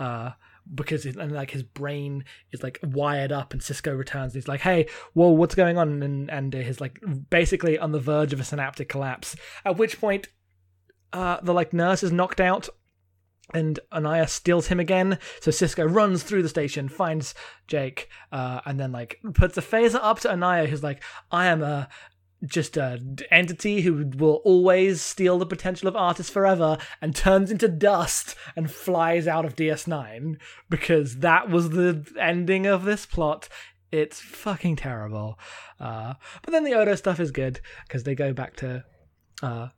uh, 0.00 0.30
because 0.74 1.06
it, 1.06 1.16
and 1.16 1.30
like 1.32 1.50
his 1.50 1.62
brain 1.62 2.24
is 2.50 2.62
like 2.62 2.80
wired 2.82 3.30
up 3.30 3.52
and 3.52 3.62
sisko 3.62 3.96
returns 3.96 4.32
and 4.32 4.42
he's 4.42 4.48
like 4.48 4.62
hey 4.62 4.86
whoa 5.12 5.28
what's 5.28 5.54
going 5.54 5.78
on? 5.78 6.02
And 6.02 6.30
and 6.30 6.52
he's 6.52 6.80
like 6.80 6.98
basically 7.30 7.78
on 7.78 7.92
the 7.92 8.00
verge 8.00 8.32
of 8.32 8.40
a 8.40 8.44
synaptic 8.44 8.88
collapse 8.88 9.36
at 9.64 9.76
which 9.76 10.00
point 10.00 10.28
uh, 11.12 11.38
the 11.42 11.54
like 11.54 11.72
nurse 11.72 12.02
is 12.02 12.10
knocked 12.10 12.40
out 12.40 12.68
and 13.52 13.78
Onaya 13.92 14.28
steals 14.28 14.68
him 14.68 14.80
again. 14.80 15.18
So 15.40 15.50
Sisko 15.50 15.92
runs 15.92 16.22
through 16.22 16.42
the 16.42 16.48
station, 16.48 16.88
finds 16.88 17.34
Jake, 17.66 18.08
uh, 18.32 18.60
and 18.64 18.80
then 18.80 18.92
like 18.92 19.18
puts 19.34 19.58
a 19.58 19.62
phaser 19.62 20.00
up 20.00 20.20
to 20.20 20.28
Onaya, 20.28 20.66
who's 20.66 20.82
like, 20.82 21.02
"I 21.30 21.46
am 21.46 21.62
a 21.62 21.88
just 22.44 22.76
a 22.76 23.00
entity 23.30 23.80
who 23.80 24.10
will 24.16 24.42
always 24.44 25.00
steal 25.00 25.38
the 25.38 25.46
potential 25.46 25.88
of 25.88 25.96
artists 25.96 26.32
forever," 26.32 26.78
and 27.02 27.14
turns 27.14 27.50
into 27.50 27.68
dust 27.68 28.34
and 28.56 28.70
flies 28.70 29.26
out 29.28 29.44
of 29.44 29.56
DS9 29.56 30.38
because 30.70 31.18
that 31.18 31.50
was 31.50 31.70
the 31.70 32.06
ending 32.18 32.66
of 32.66 32.84
this 32.84 33.04
plot. 33.04 33.48
It's 33.92 34.20
fucking 34.20 34.76
terrible. 34.76 35.38
Uh, 35.78 36.14
but 36.42 36.50
then 36.50 36.64
the 36.64 36.74
Odo 36.74 36.94
stuff 36.94 37.20
is 37.20 37.30
good 37.30 37.60
because 37.86 38.04
they 38.04 38.14
go 38.14 38.32
back 38.32 38.56
to. 38.56 38.84
Uh, 39.42 39.68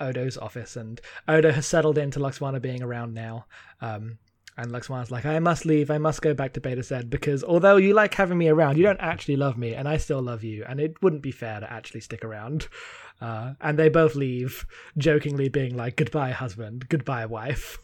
Odo's 0.00 0.36
office, 0.36 0.76
and 0.76 1.00
Odo 1.28 1.52
has 1.52 1.66
settled 1.66 1.98
into 1.98 2.20
Lwaxana 2.20 2.60
being 2.60 2.82
around 2.82 3.14
now. 3.14 3.46
Um, 3.80 4.18
and 4.56 4.70
Lwaxana's 4.70 5.10
like, 5.10 5.26
I 5.26 5.38
must 5.40 5.66
leave. 5.66 5.90
I 5.90 5.98
must 5.98 6.22
go 6.22 6.32
back 6.32 6.52
to 6.52 6.60
Betazed 6.60 7.10
because 7.10 7.42
although 7.42 7.76
you 7.76 7.92
like 7.92 8.14
having 8.14 8.38
me 8.38 8.48
around, 8.48 8.76
you 8.76 8.84
don't 8.84 9.00
actually 9.00 9.36
love 9.36 9.58
me, 9.58 9.74
and 9.74 9.88
I 9.88 9.96
still 9.96 10.22
love 10.22 10.44
you, 10.44 10.64
and 10.68 10.80
it 10.80 11.02
wouldn't 11.02 11.22
be 11.22 11.32
fair 11.32 11.60
to 11.60 11.72
actually 11.72 12.00
stick 12.00 12.24
around. 12.24 12.68
Uh, 13.20 13.54
and 13.60 13.78
they 13.78 13.88
both 13.88 14.14
leave, 14.14 14.64
jokingly 14.96 15.48
being 15.48 15.76
like, 15.76 15.96
"Goodbye, 15.96 16.30
husband. 16.30 16.88
Goodbye, 16.88 17.26
wife." 17.26 17.78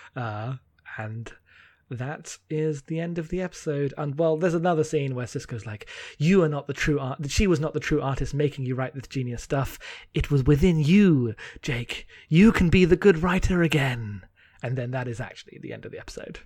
uh, 0.16 0.54
and 0.98 1.32
that 1.90 2.38
is 2.50 2.82
the 2.82 3.00
end 3.00 3.18
of 3.18 3.28
the 3.28 3.40
episode. 3.40 3.94
And 3.96 4.18
well, 4.18 4.36
there's 4.36 4.54
another 4.54 4.84
scene 4.84 5.14
where 5.14 5.26
Sisko's 5.26 5.66
like, 5.66 5.88
"You 6.18 6.42
are 6.42 6.48
not 6.48 6.66
the 6.66 6.72
true 6.72 6.98
art. 6.98 7.30
She 7.30 7.46
was 7.46 7.60
not 7.60 7.74
the 7.74 7.80
true 7.80 8.02
artist 8.02 8.34
making 8.34 8.66
you 8.66 8.74
write 8.74 8.94
this 8.94 9.06
genius 9.06 9.42
stuff. 9.42 9.78
It 10.14 10.30
was 10.30 10.44
within 10.44 10.80
you, 10.80 11.34
Jake. 11.62 12.06
You 12.28 12.52
can 12.52 12.68
be 12.68 12.84
the 12.84 12.96
good 12.96 13.22
writer 13.22 13.62
again." 13.62 14.22
And 14.62 14.76
then 14.76 14.90
that 14.92 15.06
is 15.06 15.20
actually 15.20 15.58
the 15.60 15.72
end 15.72 15.84
of 15.84 15.92
the 15.92 15.98
episode. 15.98 16.40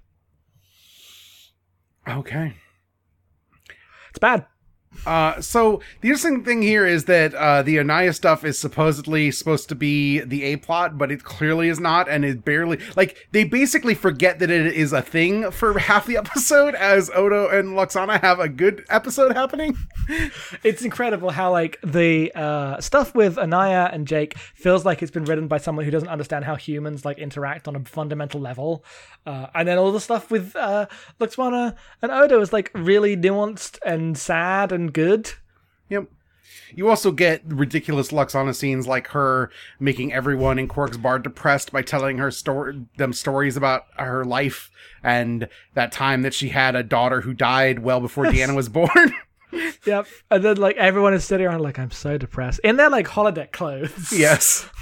Okay. 2.06 2.54
It's 4.10 4.18
bad. 4.18 4.46
Uh, 5.06 5.40
so 5.40 5.80
the 6.00 6.08
interesting 6.08 6.44
thing 6.44 6.60
here 6.62 6.84
is 6.84 7.04
that 7.04 7.32
uh, 7.34 7.62
the 7.62 7.76
Onaya 7.76 8.14
stuff 8.14 8.44
is 8.44 8.58
supposedly 8.58 9.30
supposed 9.30 9.68
to 9.68 9.74
be 9.74 10.20
the 10.20 10.42
A 10.42 10.56
plot, 10.56 10.98
but 10.98 11.12
it 11.12 11.22
clearly 11.22 11.68
is 11.68 11.78
not, 11.78 12.08
and 12.08 12.24
it 12.24 12.44
barely 12.44 12.78
like 12.96 13.28
they 13.30 13.44
basically 13.44 13.94
forget 13.94 14.40
that 14.40 14.50
it 14.50 14.66
is 14.66 14.92
a 14.92 15.00
thing 15.00 15.50
for 15.52 15.78
half 15.78 16.06
the 16.06 16.16
episode, 16.16 16.74
as 16.74 17.10
Odo 17.14 17.48
and 17.48 17.70
Lwaxana 17.70 18.20
have 18.20 18.40
a 18.40 18.48
good 18.48 18.84
episode 18.90 19.32
happening. 19.34 19.76
It's 20.64 20.82
incredible 20.82 21.30
how 21.30 21.52
like 21.52 21.78
the 21.82 22.32
uh, 22.34 22.80
stuff 22.80 23.14
with 23.14 23.36
Onaya 23.36 23.92
and 23.92 24.08
Jake 24.08 24.36
feels 24.36 24.84
like 24.84 25.02
it's 25.02 25.10
been 25.10 25.24
written 25.24 25.46
by 25.46 25.58
someone 25.58 25.84
who 25.84 25.90
doesn't 25.90 26.08
understand 26.08 26.44
how 26.44 26.56
humans 26.56 27.04
like 27.04 27.18
interact 27.18 27.68
on 27.68 27.76
a 27.76 27.84
fundamental 27.84 28.40
level, 28.40 28.84
uh, 29.24 29.46
and 29.54 29.68
then 29.68 29.78
all 29.78 29.92
the 29.92 30.00
stuff 30.00 30.30
with 30.30 30.56
uh, 30.56 30.86
Lwaxana 31.20 31.76
and 32.02 32.10
Odo 32.10 32.40
is 32.40 32.52
like 32.52 32.72
really 32.74 33.16
nuanced 33.16 33.78
and 33.86 34.18
sad 34.18 34.72
and 34.72 34.79
good. 34.88 35.32
Yep. 35.88 36.08
You 36.74 36.88
also 36.88 37.12
get 37.12 37.42
ridiculous 37.44 38.10
Lwaxana 38.10 38.54
scenes 38.54 38.86
like 38.86 39.08
her 39.08 39.50
making 39.78 40.12
everyone 40.12 40.58
in 40.58 40.68
Quark's 40.68 40.96
bar 40.96 41.18
depressed 41.18 41.72
by 41.72 41.82
telling 41.82 42.18
her 42.18 42.30
story, 42.30 42.86
them 42.96 43.12
stories 43.12 43.56
about 43.56 43.84
her 43.96 44.24
life 44.24 44.70
and 45.02 45.48
that 45.74 45.92
time 45.92 46.22
that 46.22 46.34
she 46.34 46.48
had 46.50 46.74
a 46.74 46.82
daughter 46.82 47.20
who 47.22 47.34
died 47.34 47.80
well 47.80 48.00
before 48.00 48.24
Deanna 48.26 48.54
was 48.54 48.68
born. 48.68 48.88
Yep, 49.84 50.06
and 50.30 50.44
then 50.44 50.58
like 50.58 50.76
everyone 50.76 51.12
is 51.12 51.24
sitting 51.24 51.44
around 51.44 51.62
like 51.62 51.76
I'm 51.76 51.90
so 51.90 52.16
depressed 52.16 52.60
in 52.62 52.76
their 52.76 52.88
like 52.88 53.08
holodeck 53.08 53.50
clothes. 53.50 54.12
yes. 54.16 54.68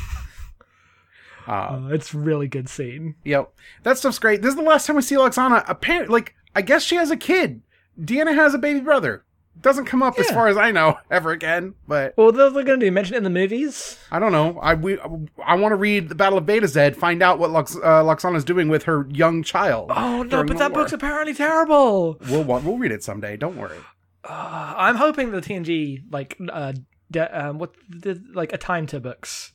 Uh, 1.47 1.89
it's 1.93 2.13
really 2.13 2.47
good 2.47 2.69
scene. 2.69 3.15
Yep. 3.25 3.51
That 3.83 3.97
stuff's 3.97 4.19
great. 4.19 4.43
This 4.43 4.51
is 4.51 4.57
the 4.57 4.63
last 4.63 4.87
time 4.87 4.97
we 4.97 5.01
see 5.01 5.15
Lwaxana. 5.15 5.65
Apparently, 5.67 6.13
like, 6.13 6.35
I 6.55 6.61
guess 6.61 6.83
she 6.83 6.97
has 6.97 7.11
a 7.11 7.17
kid. 7.17 7.63
Deanna 7.99 8.35
has 8.35 8.53
a 8.53 8.59
baby 8.59 8.81
brother. 8.81 9.25
Doesn't 9.61 9.87
come 9.87 10.03
up 10.03 10.19
as 10.19 10.31
far 10.31 10.47
as 10.49 10.57
I 10.57 10.71
know 10.71 10.99
ever 11.11 11.33
again, 11.33 11.75
but 11.87 12.15
Well, 12.17 12.31
they're, 12.33 12.51
going 12.51 12.79
to 12.81 12.87
do 12.87 12.93
mention 12.93 13.15
it 13.15 13.19
in 13.19 13.25
the 13.25 13.31
movies. 13.31 13.99
I 14.11 14.19
don't 14.19 14.33
know. 14.33 14.59
I 14.61 14.75
we 14.75 14.99
I 15.45 15.57
want 15.57 15.73
to 15.73 15.77
read 15.77 16.09
the 16.09 16.15
Battle 16.15 16.39
of 16.39 16.45
Betazed, 16.45 16.97
find 16.97 17.23
out 17.23 17.39
what 17.39 17.51
Lux, 17.51 17.75
uh, 17.77 18.03
Lwaxana's 18.03 18.45
doing 18.45 18.69
with 18.69 18.85
her 18.85 19.07
young 19.11 19.43
child. 19.43 19.91
Oh 19.95 20.23
no, 20.23 20.45
but 20.45 20.59
that 20.59 20.73
war. 20.73 20.83
book's 20.83 20.93
apparently 20.93 21.35
terrible. 21.35 22.19
We'll 22.29 22.45
we'll 22.45 22.79
read 22.79 22.93
it 22.93 23.03
someday. 23.03 23.37
Don't 23.37 23.57
worry. 23.57 23.79
Uh, 24.25 24.75
I'm 24.77 24.97
hoping 24.97 25.31
the 25.31 25.41
TNG 25.41 26.03
like 26.11 26.37
uh 26.53 26.73
de- 27.11 27.47
um 27.47 27.59
what 27.59 27.75
the, 27.89 28.23
like 28.35 28.53
a 28.53 28.59
time 28.59 28.87
to 28.89 29.01
books 29.01 29.53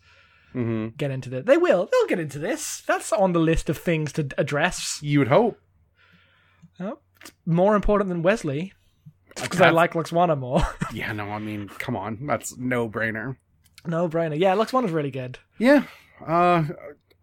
hmm 0.51 0.87
get 0.97 1.11
into 1.11 1.29
this. 1.29 1.45
They 1.45 1.57
will. 1.57 1.89
They'll 1.91 2.07
get 2.07 2.19
into 2.19 2.39
this. 2.39 2.81
That's 2.87 3.11
on 3.13 3.33
the 3.33 3.39
list 3.39 3.69
of 3.69 3.77
things 3.77 4.11
to 4.13 4.27
address. 4.37 4.99
You 5.01 5.19
would 5.19 5.27
hope. 5.29 5.59
Oh, 6.79 6.99
it's 7.21 7.31
more 7.45 7.75
important 7.75 8.09
than 8.09 8.21
Wesley 8.23 8.73
because 9.41 9.61
I 9.61 9.69
like 9.69 9.93
Lwaxana 9.93 10.37
more. 10.37 10.61
Yeah, 10.93 11.11
no, 11.13 11.29
I 11.29 11.39
mean, 11.39 11.69
come 11.79 11.95
on, 11.95 12.27
that's 12.27 12.55
no 12.57 12.87
brainer. 12.87 13.35
no 13.85 14.07
brainer. 14.07 14.37
Yeah, 14.39 14.55
Lwaxana's 14.55 14.91
really 14.91 15.11
good. 15.11 15.39
Yeah. 15.57 15.83
Uh 16.25 16.65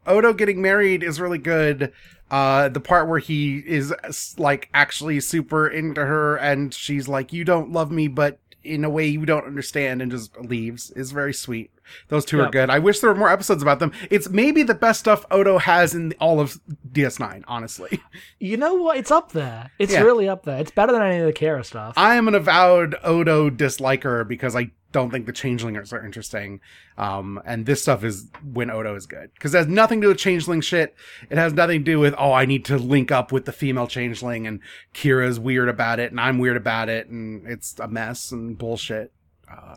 Odo 0.07 0.33
getting 0.33 0.61
married 0.62 1.03
is 1.03 1.20
really 1.20 1.38
good. 1.38 1.92
Uh 2.31 2.68
the 2.68 2.81
part 2.81 3.09
where 3.09 3.18
he 3.20 3.59
is 3.59 3.94
like 4.38 4.68
actually 4.75 5.20
super 5.20 5.68
into 5.68 6.05
her 6.05 6.37
and 6.37 6.73
she's 6.75 7.07
like 7.09 7.33
you 7.33 7.44
don't 7.44 7.70
love 7.73 7.90
me 7.90 8.09
but 8.09 8.38
in 8.62 8.85
a 8.85 8.90
way 8.90 9.07
you 9.07 9.25
don't 9.25 9.46
understand 9.46 10.03
and 10.03 10.11
just 10.11 10.37
leaves 10.40 10.90
is 10.92 11.12
very 11.12 11.33
sweet. 11.33 11.70
Those 12.09 12.25
two 12.25 12.40
are 12.40 12.51
good. 12.51 12.71
I 12.71 12.79
wish 12.79 13.01
there 13.01 13.11
were 13.11 13.16
more 13.19 13.31
episodes 13.33 13.62
about 13.62 13.79
them. 13.79 13.93
It's 14.11 14.29
maybe 14.29 14.62
the 14.62 14.75
best 14.75 15.01
stuff 15.01 15.25
Odo 15.31 15.59
has 15.59 15.95
in 15.95 16.14
all 16.21 16.40
of 16.40 16.61
DS9, 16.93 17.43
honestly. 17.49 18.01
You 18.38 18.57
know 18.57 18.75
what? 18.75 18.97
It's 18.97 19.11
up 19.11 19.33
there. 19.33 19.71
It's 19.79 19.93
Yeah. 19.93 20.03
really 20.03 20.29
up 20.29 20.45
there. 20.45 20.59
It's 20.59 20.71
better 20.71 20.93
than 20.93 21.03
any 21.03 21.19
of 21.19 21.27
the 21.27 21.33
Kira 21.33 21.64
stuff. 21.64 21.95
I 21.97 22.14
am 22.16 22.29
an 22.29 22.35
avowed 22.35 22.97
Odo 23.03 23.51
disliker 23.51 24.27
because 24.27 24.55
I 24.57 24.71
don't 24.93 25.11
think 25.11 25.27
the 25.27 25.33
changelings 25.33 25.93
are 25.93 26.05
interesting. 26.05 26.61
Um, 26.99 27.40
and 27.45 27.64
this 27.66 27.83
stuff 27.83 28.03
is 28.03 28.29
when 28.53 28.71
Odo 28.71 28.95
is 28.97 29.07
good. 29.07 29.31
Because 29.35 29.55
it 29.55 29.59
has 29.59 29.66
nothing 29.69 30.01
to 30.01 30.07
do 30.07 30.09
with 30.09 30.19
changeling 30.19 30.61
shit. 30.61 30.95
It 31.29 31.38
has 31.38 31.53
nothing 31.53 31.81
to 31.81 31.85
do 31.85 31.99
with, 32.01 32.14
oh, 32.19 32.33
I 32.33 32.45
need 32.45 32.64
to 32.66 32.77
link 32.77 33.12
up 33.12 33.31
with 33.31 33.45
the 33.45 33.53
female 33.53 33.87
changeling 33.87 34.47
and 34.47 34.61
Kira's 34.95 35.38
weird 35.38 35.69
about 35.69 36.01
it 36.01 36.11
and 36.11 36.21
I'm 36.21 36.38
weird 36.38 36.57
about 36.57 36.88
it 36.88 37.09
and 37.09 37.47
it's 37.47 37.79
a 37.79 37.87
mess 37.88 38.33
and 38.33 38.57
bullshit. 38.59 39.12
Uh, 39.51 39.77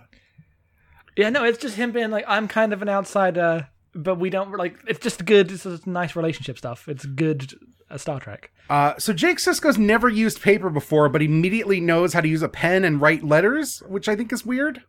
Yeah, 1.15 1.30
no, 1.30 1.43
it's 1.43 1.58
just 1.60 1.76
him 1.76 1.91
being 1.91 2.10
like, 2.12 2.26
I'm 2.28 2.47
kind 2.47 2.73
of 2.73 2.82
an 2.82 2.89
outsider, 2.89 3.67
but 3.93 4.15
we 4.15 4.30
don't 4.30 4.52
like. 4.58 4.78
It's 4.88 4.99
just 4.99 5.26
good. 5.26 5.52
It's 5.52 5.63
just 5.63 5.86
nice 5.88 6.15
relationship 6.15 6.58
stuff. 6.58 6.88
It's 6.88 7.06
good 7.06 7.54
uh, 7.89 7.97
Star 7.97 8.19
Trek. 8.19 8.52
uh, 8.69 8.93
so 8.97 9.13
Jake 9.13 9.38
Sisko's 9.38 9.78
never 9.78 10.10
used 10.10 10.41
paper 10.41 10.69
before, 10.69 11.10
but 11.10 11.21
immediately 11.21 11.80
knows 11.80 12.13
how 12.13 12.21
to 12.21 12.28
use 12.28 12.41
a 12.41 12.49
pen 12.49 12.84
and 12.84 12.99
write 13.02 13.23
letters, 13.23 13.84
which 13.88 14.10
I 14.10 14.15
think 14.15 14.34
is 14.34 14.45
weird. 14.45 14.82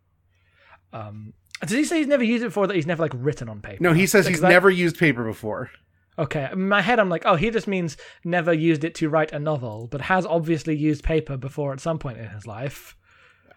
Um, 0.93 1.33
did 1.61 1.77
he 1.77 1.83
say 1.83 1.97
he's 1.99 2.07
never 2.07 2.23
used 2.23 2.43
it 2.43 2.47
before? 2.47 2.67
That 2.67 2.75
he's 2.75 2.87
never 2.87 3.03
like 3.03 3.13
written 3.15 3.49
on 3.49 3.61
paper. 3.61 3.83
No, 3.83 3.93
he 3.93 4.07
says 4.07 4.27
he's 4.27 4.41
that- 4.41 4.49
never 4.49 4.69
used 4.69 4.97
paper 4.97 5.23
before. 5.23 5.69
Okay, 6.17 6.47
in 6.53 6.69
my 6.69 6.81
head, 6.81 6.97
I'm 6.97 7.09
like, 7.09 7.23
oh, 7.25 7.35
he 7.35 7.49
just 7.49 7.67
means 7.67 7.97
never 8.23 8.53
used 8.53 8.85
it 8.85 8.95
to 8.95 9.09
write 9.09 9.33
a 9.33 9.39
novel, 9.39 9.87
but 9.91 9.99
has 9.99 10.25
obviously 10.25 10.73
used 10.73 11.03
paper 11.03 11.35
before 11.35 11.73
at 11.73 11.81
some 11.81 11.99
point 11.99 12.17
in 12.17 12.29
his 12.29 12.47
life. 12.47 12.95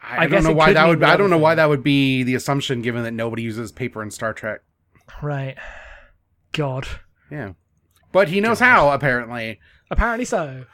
I, 0.02 0.24
I 0.24 0.26
don't 0.26 0.44
know 0.44 0.52
why 0.52 0.72
that 0.72 0.86
would. 0.86 1.02
I 1.02 1.16
don't 1.16 1.30
know 1.30 1.38
why 1.38 1.54
that 1.54 1.68
would 1.68 1.82
be 1.82 2.22
the 2.22 2.34
assumption, 2.34 2.82
given 2.82 3.02
that 3.02 3.12
nobody 3.12 3.42
uses 3.42 3.72
paper 3.72 4.02
in 4.02 4.10
Star 4.10 4.32
Trek. 4.32 4.60
Right. 5.22 5.56
God. 6.52 6.86
Yeah, 7.30 7.52
but 8.12 8.28
he 8.28 8.40
knows 8.40 8.60
how. 8.60 8.90
Apparently, 8.90 9.60
Apparently 9.90 10.24
so. 10.24 10.64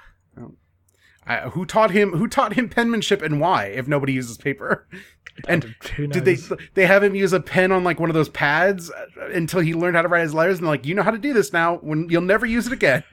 I, 1.27 1.49
who 1.51 1.65
taught 1.65 1.91
him? 1.91 2.13
Who 2.13 2.29
taught 2.29 2.53
him 2.53 2.69
penmanship 2.69 3.23
and 3.23 3.41
why? 3.41 3.67
If 3.67 3.89
nobody 3.89 4.13
uses 4.13 4.37
paper, 4.37 4.87
and 5.49 5.65
Who 5.97 6.07
knows? 6.07 6.13
did 6.13 6.25
they? 6.25 6.57
They 6.75 6.87
have 6.87 7.03
him 7.03 7.15
use 7.15 7.33
a 7.33 7.41
pen 7.41 7.73
on 7.73 7.83
like 7.83 7.99
one 7.99 8.11
of 8.11 8.15
those 8.15 8.29
pads 8.29 8.91
uh, 8.91 9.31
until 9.33 9.61
he 9.61 9.73
learned 9.73 9.97
how 9.97 10.03
to 10.03 10.09
write 10.09 10.23
his 10.23 10.35
letters, 10.35 10.59
and 10.59 10.67
like, 10.67 10.85
you 10.85 10.95
know 10.95 11.03
how 11.03 11.11
to 11.11 11.19
do 11.19 11.33
this 11.33 11.53
now. 11.53 11.77
When 11.77 12.09
you'll 12.11 12.23
never 12.23 12.45
use 12.45 12.67
it 12.67 12.75
again. 12.75 13.05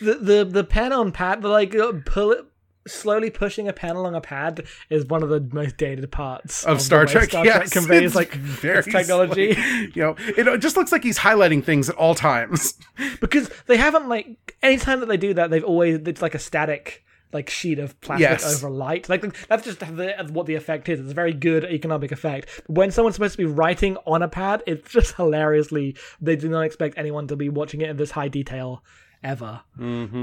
the 0.00 0.14
the 0.14 0.44
the 0.44 0.64
pen 0.64 0.92
on 0.92 1.10
pad, 1.10 1.40
the 1.40 1.48
like 1.48 1.74
uh, 1.74 1.92
pull 2.04 2.32
it. 2.32 2.44
Slowly 2.90 3.30
pushing 3.30 3.68
a 3.68 3.72
pen 3.72 3.96
along 3.96 4.14
a 4.14 4.20
pad 4.20 4.64
is 4.90 5.04
one 5.06 5.22
of 5.22 5.28
the 5.28 5.40
most 5.52 5.76
dated 5.76 6.10
parts 6.10 6.64
of 6.64 6.78
the 6.78 6.84
Star 6.84 7.06
Trek. 7.06 7.28
Star 7.30 7.44
yes, 7.44 7.56
Trek 7.56 7.70
conveys 7.70 8.02
it's 8.02 8.14
like 8.14 8.32
very 8.34 8.82
technology. 8.82 9.54
slick. 9.54 9.94
You 9.96 10.02
know, 10.44 10.54
it 10.54 10.58
just 10.58 10.76
looks 10.76 10.92
like 10.92 11.02
he's 11.02 11.18
highlighting 11.18 11.62
things 11.64 11.88
at 11.88 11.96
all 11.96 12.14
times. 12.14 12.74
because 13.20 13.50
they 13.66 13.76
haven't 13.76 14.08
like 14.08 14.56
anytime 14.62 15.00
that 15.00 15.06
they 15.06 15.16
do 15.16 15.34
that 15.34 15.50
they've 15.50 15.64
always 15.64 15.96
it's 16.06 16.22
like 16.22 16.34
a 16.34 16.38
static 16.38 17.04
like 17.32 17.50
sheet 17.50 17.78
of 17.78 18.00
plastic 18.00 18.28
Yes. 18.28 18.56
over 18.56 18.70
light 18.70 19.08
like 19.08 19.22
that's 19.48 19.62
just 19.64 19.80
the, 19.80 20.28
what 20.32 20.46
the 20.46 20.54
effect 20.54 20.88
is 20.88 20.98
it's 20.98 21.10
a 21.10 21.14
very 21.14 21.32
good 21.34 21.64
economic 21.64 22.10
effect 22.10 22.48
but 22.66 22.76
when 22.76 22.90
someone's 22.90 23.16
supposed 23.16 23.32
to 23.34 23.38
be 23.38 23.44
writing 23.44 23.96
on 24.06 24.22
a 24.22 24.28
pad 24.28 24.62
it's 24.66 24.90
just 24.98 25.14
hilariously 25.16 25.94
they 26.22 26.36
do 26.36 26.48
not 26.48 26.62
expect 26.62 26.96
anyone 26.96 27.26
to 27.28 27.36
be 27.36 27.48
watching 27.50 27.82
it 27.82 27.90
in 27.90 27.96
this 27.98 28.12
high 28.12 28.28
detail 28.28 28.82
ever 29.22 29.60
Mm-hmm. 29.78 30.16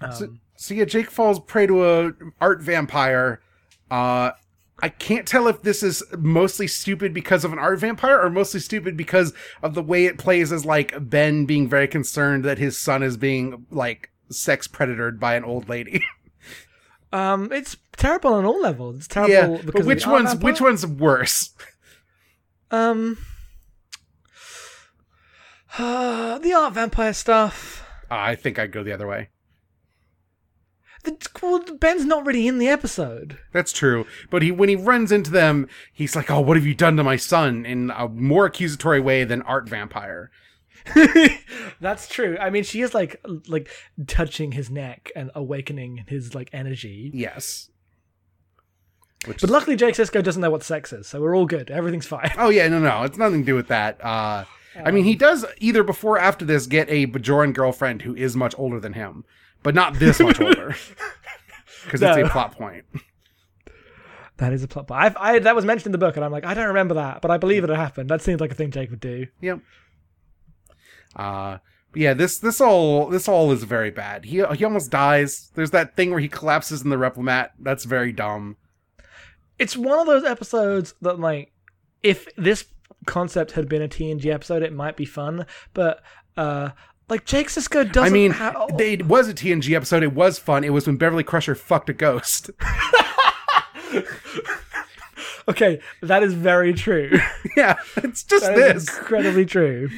um, 0.00 0.12
So, 0.12 0.34
so 0.56 0.74
yeah, 0.74 0.84
Jake 0.84 1.10
falls 1.10 1.40
prey 1.40 1.66
to 1.66 1.84
a 1.84 2.12
art 2.40 2.60
vampire. 2.62 3.40
Uh, 3.90 4.32
I 4.82 4.88
can't 4.90 5.26
tell 5.26 5.48
if 5.48 5.62
this 5.62 5.82
is 5.82 6.02
mostly 6.18 6.66
stupid 6.66 7.14
because 7.14 7.44
of 7.44 7.52
an 7.52 7.58
art 7.58 7.78
vampire 7.78 8.20
or 8.20 8.28
mostly 8.28 8.60
stupid 8.60 8.96
because 8.96 9.32
of 9.62 9.74
the 9.74 9.82
way 9.82 10.04
it 10.04 10.18
plays 10.18 10.52
as 10.52 10.66
like 10.66 10.94
Ben 11.08 11.46
being 11.46 11.68
very 11.68 11.88
concerned 11.88 12.44
that 12.44 12.58
his 12.58 12.76
son 12.78 13.02
is 13.02 13.16
being 13.16 13.66
like 13.70 14.10
sex 14.30 14.68
predatored 14.68 15.18
by 15.18 15.34
an 15.34 15.44
old 15.44 15.68
lady. 15.68 16.04
um 17.12 17.50
it's 17.52 17.76
terrible 17.96 18.34
on 18.34 18.44
all 18.44 18.60
levels 18.60 18.96
it's 18.96 19.08
terrible 19.08 19.32
yeah, 19.32 19.62
because 19.62 19.80
but 19.82 19.86
which 19.86 20.04
the 20.04 20.10
one's 20.10 20.36
which 20.36 20.60
one's 20.60 20.84
worse? 20.86 21.54
um 22.72 23.16
the 25.78 26.52
art 26.54 26.74
vampire 26.74 27.12
stuff 27.14 27.82
Uh, 28.10 28.16
I 28.16 28.34
think 28.34 28.58
I'd 28.58 28.72
go 28.72 28.82
the 28.82 28.92
other 28.92 29.06
way. 29.06 29.28
The, 31.06 31.28
well, 31.42 31.62
ben's 31.78 32.04
not 32.04 32.26
really 32.26 32.46
in 32.46 32.58
the 32.58 32.68
episode 32.68 33.38
That's 33.52 33.72
true. 33.72 34.06
But 34.30 34.42
he 34.42 34.52
when 34.52 34.68
he 34.68 34.76
runs 34.76 35.10
into 35.10 35.30
them, 35.30 35.68
he's 35.92 36.14
like, 36.14 36.30
"Oh, 36.30 36.40
what 36.40 36.56
have 36.56 36.66
you 36.66 36.74
done 36.74 36.96
to 36.96 37.04
my 37.04 37.16
son?" 37.16 37.64
in 37.64 37.90
a 37.96 38.08
more 38.08 38.46
accusatory 38.46 39.00
way 39.00 39.24
than 39.24 39.42
art 39.42 39.68
vampire. 39.68 40.30
That's 41.80 42.08
true. 42.08 42.36
I 42.40 42.50
mean, 42.50 42.64
she 42.64 42.82
is 42.82 42.94
like 42.94 43.24
like 43.48 43.70
touching 44.06 44.52
his 44.52 44.70
neck 44.70 45.10
and 45.16 45.30
awakening 45.34 46.04
his 46.06 46.34
like 46.34 46.50
energy. 46.52 47.10
Yes. 47.14 47.70
Which 49.24 49.40
But 49.40 49.50
luckily, 49.50 49.76
Jake 49.76 49.94
Sisko 49.94 50.22
doesn't 50.22 50.40
know 50.40 50.50
what 50.50 50.62
sex 50.62 50.92
is, 50.92 51.08
so 51.08 51.20
we're 51.20 51.36
all 51.36 51.46
good. 51.46 51.70
Everything's 51.70 52.06
fine. 52.06 52.30
Oh 52.38 52.50
yeah, 52.50 52.68
no, 52.68 52.78
no, 52.78 53.02
it's 53.02 53.18
nothing 53.18 53.40
to 53.40 53.46
do 53.46 53.54
with 53.54 53.68
that. 53.68 54.02
Uh, 54.04 54.44
I 54.84 54.90
mean, 54.90 55.04
he 55.04 55.14
does 55.14 55.44
either 55.58 55.82
before 55.82 56.16
or 56.16 56.20
after 56.20 56.44
this 56.44 56.66
get 56.66 56.88
a 56.90 57.06
Bajoran 57.06 57.54
girlfriend 57.54 58.02
who 58.02 58.14
is 58.14 58.36
much 58.36 58.54
older 58.58 58.78
than 58.78 58.92
him, 58.92 59.24
but 59.62 59.74
not 59.74 59.94
this 59.94 60.20
much 60.20 60.40
older, 60.40 60.74
because 61.84 62.02
it's 62.02 62.16
a 62.16 62.30
plot 62.30 62.52
point. 62.52 62.84
That 64.38 64.52
is 64.52 64.62
a 64.62 64.68
plot. 64.68 64.86
But 64.86 65.16
I, 65.16 65.34
I 65.34 65.38
that 65.40 65.56
was 65.56 65.64
mentioned 65.64 65.86
in 65.86 65.92
the 65.92 65.98
book, 65.98 66.16
and 66.16 66.24
I'm 66.24 66.32
like, 66.32 66.44
I 66.44 66.54
don't 66.54 66.68
remember 66.68 66.94
that, 66.94 67.22
but 67.22 67.30
I 67.30 67.38
believe 67.38 67.64
it 67.64 67.70
happened. 67.70 68.10
That 68.10 68.22
seems 68.22 68.40
like 68.40 68.50
a 68.52 68.54
thing 68.54 68.70
Jake 68.70 68.90
would 68.90 69.00
do. 69.00 69.26
Yep. 69.40 69.60
Uh, 71.14 71.58
yeah, 71.94 72.12
this 72.12 72.38
this 72.38 72.60
all 72.60 73.06
this 73.08 73.28
all 73.28 73.50
is 73.52 73.64
very 73.64 73.90
bad. 73.90 74.26
He 74.26 74.44
he 74.54 74.64
almost 74.64 74.90
dies. 74.90 75.50
There's 75.54 75.70
that 75.70 75.96
thing 75.96 76.10
where 76.10 76.20
he 76.20 76.28
collapses 76.28 76.82
in 76.82 76.90
the 76.90 76.96
replimat. 76.96 77.50
That's 77.58 77.84
very 77.84 78.12
dumb. 78.12 78.56
it's 79.58 79.76
one 79.76 79.98
of 79.98 80.06
those 80.06 80.24
episodes 80.24 80.94
that 81.00 81.18
like 81.18 81.52
if 82.02 82.28
this 82.36 82.66
concept 83.06 83.52
had 83.52 83.68
been 83.68 83.80
a 83.82 83.88
TNG 83.88 84.26
episode, 84.26 84.62
it 84.62 84.72
might 84.74 84.96
be 84.96 85.06
fun, 85.06 85.46
but 85.72 86.02
uh 86.36 86.70
like 87.08 87.24
Jake 87.24 87.48
Sisko 87.48 87.90
doesn't 87.90 88.10
I 88.10 88.12
mean, 88.12 88.32
have 88.32 88.56
oh. 88.56 88.68
they, 88.76 88.94
it 88.94 89.06
was 89.06 89.28
a 89.28 89.34
TNG 89.34 89.74
episode. 89.74 90.02
It 90.02 90.12
was 90.14 90.38
fun. 90.38 90.64
It 90.64 90.70
was 90.70 90.86
when 90.86 90.96
Beverly 90.96 91.24
Crusher 91.24 91.54
fucked 91.54 91.88
a 91.88 91.92
ghost. 91.92 92.50
Okay, 95.48 95.80
that 96.02 96.22
is 96.22 96.34
very 96.34 96.74
true. 96.74 97.18
yeah, 97.56 97.76
it's 97.96 98.24
just 98.24 98.44
That 98.44 98.58
is 98.58 98.86
this. 98.86 98.98
incredibly 98.98 99.44
true. 99.44 99.88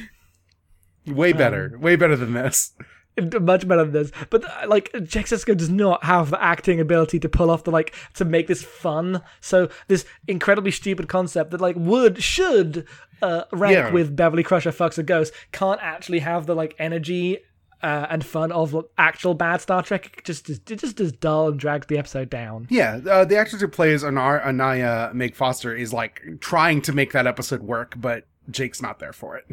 Way 1.07 1.31
um, 1.31 1.37
better. 1.37 1.75
Way 1.79 1.95
better 1.95 2.15
than 2.15 2.33
this. 2.33 2.73
Much 3.41 3.67
better 3.67 3.83
than 3.83 3.93
this. 3.93 4.11
But 4.29 4.43
uh, 4.45 4.67
like 4.67 4.91
Jake 5.03 5.25
Sisko 5.27 5.55
does 5.55 5.69
not 5.69 6.03
have 6.03 6.29
the 6.31 6.41
acting 6.43 6.79
ability 6.79 7.19
to 7.19 7.29
pull 7.29 7.49
off 7.49 7.63
the 7.63 7.71
like 7.71 7.93
to 8.15 8.25
make 8.25 8.47
this 8.47 8.63
fun. 8.63 9.21
So 9.41 9.69
this 9.87 10.05
incredibly 10.27 10.71
stupid 10.71 11.07
concept 11.07 11.51
that 11.51 11.61
like 11.61 11.75
would 11.77 12.21
should 12.23 12.85
uh, 13.21 13.43
rank 13.51 13.73
Yeah. 13.75 13.91
with 13.91 14.15
Beverly 14.15 14.43
Crusher 14.43 14.71
fucks 14.71 14.97
a 14.97 15.03
ghost 15.03 15.33
can't 15.51 15.79
actually 15.81 16.19
have 16.19 16.45
the 16.45 16.55
like 16.55 16.75
energy 16.79 17.39
uh, 17.81 18.07
and 18.09 18.25
fun 18.25 18.51
of 18.51 18.75
actual 18.97 19.33
bad 19.33 19.61
Star 19.61 19.81
Trek. 19.81 20.13
It 20.17 20.25
just 20.25 20.49
is, 20.49 20.59
it 20.69 20.79
just 20.79 20.99
is 20.99 21.11
dull 21.13 21.47
and 21.49 21.57
drags 21.59 21.87
the 21.87 21.97
episode 21.97 22.29
down. 22.29 22.67
Yeah, 22.69 22.99
uh, 23.09 23.23
the 23.25 23.37
actress 23.37 23.61
who 23.61 23.67
plays 23.69 24.03
Anar- 24.03 24.43
Onaya 24.45 25.13
Meg 25.13 25.33
Foster 25.35 25.73
is 25.73 25.93
like 25.93 26.21
trying 26.41 26.81
to 26.83 26.91
make 26.93 27.13
that 27.13 27.25
episode 27.25 27.61
work, 27.63 27.95
but 27.97 28.25
Jake's 28.51 28.81
not 28.81 28.99
there 28.99 29.13
for 29.13 29.37
it. 29.37 29.45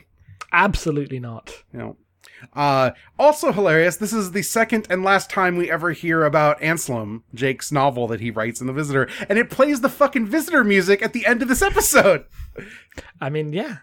Absolutely 0.53 1.21
not. 1.21 1.63
You 1.73 1.79
know. 1.79 1.97
Uh, 2.55 2.91
also 3.19 3.53
hilarious. 3.53 3.97
This 3.97 4.13
is 4.13 4.33
the 4.33 4.43
second 4.43 4.87
and 4.91 5.03
last 5.03 5.31
time 5.31 5.57
we 5.57 5.71
ever 5.71 5.93
hear 5.93 6.25
about 6.25 6.63
Anselm, 6.63 7.25
Jake's 7.35 7.73
novel 7.73 8.07
that 8.09 8.21
he 8.21 8.31
writes 8.31 8.61
in 8.61 8.67
The 8.67 8.73
Visitor, 8.73 9.09
and 9.29 9.39
it 9.39 9.51
plays 9.51 9.81
the 9.81 9.89
fucking 9.89 10.27
Visitor 10.27 10.65
music 10.65 11.03
at 11.03 11.13
the 11.13 11.27
end 11.27 11.43
of 11.43 11.49
this 11.49 11.63
episode. 11.63 12.25
I 13.21 13.31
mean, 13.31 13.53
yeah. 13.53 13.79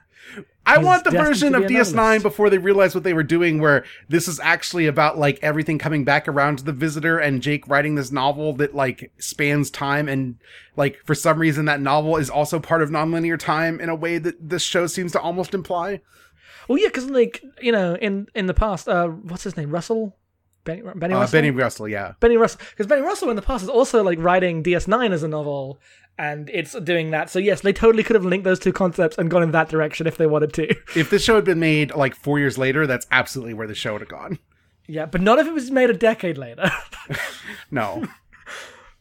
I 0.65 0.77
He's 0.77 0.85
want 0.85 1.03
the 1.03 1.11
version 1.11 1.55
of 1.55 1.63
DS9 1.63 1.93
novelist. 1.93 2.23
before 2.23 2.49
they 2.49 2.57
realized 2.57 2.95
what 2.95 3.03
they 3.03 3.13
were 3.13 3.23
doing, 3.23 3.59
where 3.59 3.83
this 4.07 4.29
is 4.29 4.39
actually 4.39 4.87
about 4.87 5.17
like 5.17 5.37
everything 5.41 5.77
coming 5.77 6.05
back 6.05 6.27
around 6.27 6.59
to 6.59 6.63
the 6.63 6.71
visitor 6.71 7.19
and 7.19 7.41
Jake 7.41 7.67
writing 7.67 7.95
this 7.95 8.11
novel 8.11 8.53
that 8.53 8.73
like 8.73 9.11
spans 9.17 9.69
time 9.69 10.07
and 10.07 10.37
like 10.77 10.99
for 11.05 11.15
some 11.15 11.39
reason 11.39 11.65
that 11.65 11.81
novel 11.81 12.15
is 12.15 12.29
also 12.29 12.59
part 12.59 12.81
of 12.81 12.89
nonlinear 12.89 13.37
time 13.37 13.81
in 13.81 13.89
a 13.89 13.95
way 13.95 14.17
that 14.17 14.49
this 14.49 14.63
show 14.63 14.87
seems 14.87 15.11
to 15.11 15.19
almost 15.19 15.53
imply. 15.53 16.01
Well, 16.67 16.77
yeah, 16.77 16.87
because 16.87 17.09
like 17.09 17.43
you 17.61 17.71
know, 17.71 17.95
in 17.95 18.27
in 18.35 18.45
the 18.47 18.53
past, 18.53 18.87
uh, 18.87 19.07
what's 19.07 19.43
his 19.43 19.57
name, 19.57 19.69
Russell, 19.71 20.15
Benny, 20.63 20.81
Benny 20.95 21.13
Uh, 21.13 21.19
Russell, 21.19 21.37
Benny 21.37 21.51
Russell, 21.51 21.87
yeah. 21.87 22.13
Benny 22.19 22.37
Russell, 22.37 22.61
because 22.71 22.87
Benny 22.87 23.01
Russell 23.01 23.29
in 23.29 23.35
the 23.35 23.41
past 23.41 23.63
is 23.63 23.69
also 23.69 24.03
like 24.03 24.19
writing 24.19 24.63
DS9 24.63 25.11
as 25.11 25.23
a 25.23 25.27
novel, 25.27 25.79
and 26.17 26.49
it's 26.53 26.73
doing 26.79 27.11
that. 27.11 27.29
So 27.29 27.39
yes, 27.39 27.61
they 27.61 27.73
totally 27.73 28.03
could 28.03 28.15
have 28.15 28.25
linked 28.25 28.43
those 28.45 28.59
two 28.59 28.71
concepts 28.73 29.17
and 29.17 29.29
gone 29.29 29.43
in 29.43 29.51
that 29.51 29.69
direction 29.69 30.07
if 30.07 30.17
they 30.17 30.27
wanted 30.27 30.53
to. 30.53 30.75
If 30.95 31.09
this 31.09 31.23
show 31.23 31.35
had 31.35 31.45
been 31.45 31.59
made 31.59 31.93
like 31.95 32.15
four 32.15 32.39
years 32.39 32.57
later, 32.57 32.87
that's 32.87 33.07
absolutely 33.11 33.53
where 33.55 33.67
the 33.67 33.75
show 33.75 33.93
would 33.93 34.01
have 34.01 34.09
gone. 34.09 34.39
yeah, 34.87 35.05
but 35.05 35.21
not 35.21 35.39
if 35.39 35.47
it 35.47 35.53
was 35.53 35.69
made 35.71 35.89
a 35.89 35.93
decade 35.93 36.37
later. 36.37 36.69
No. 37.71 38.05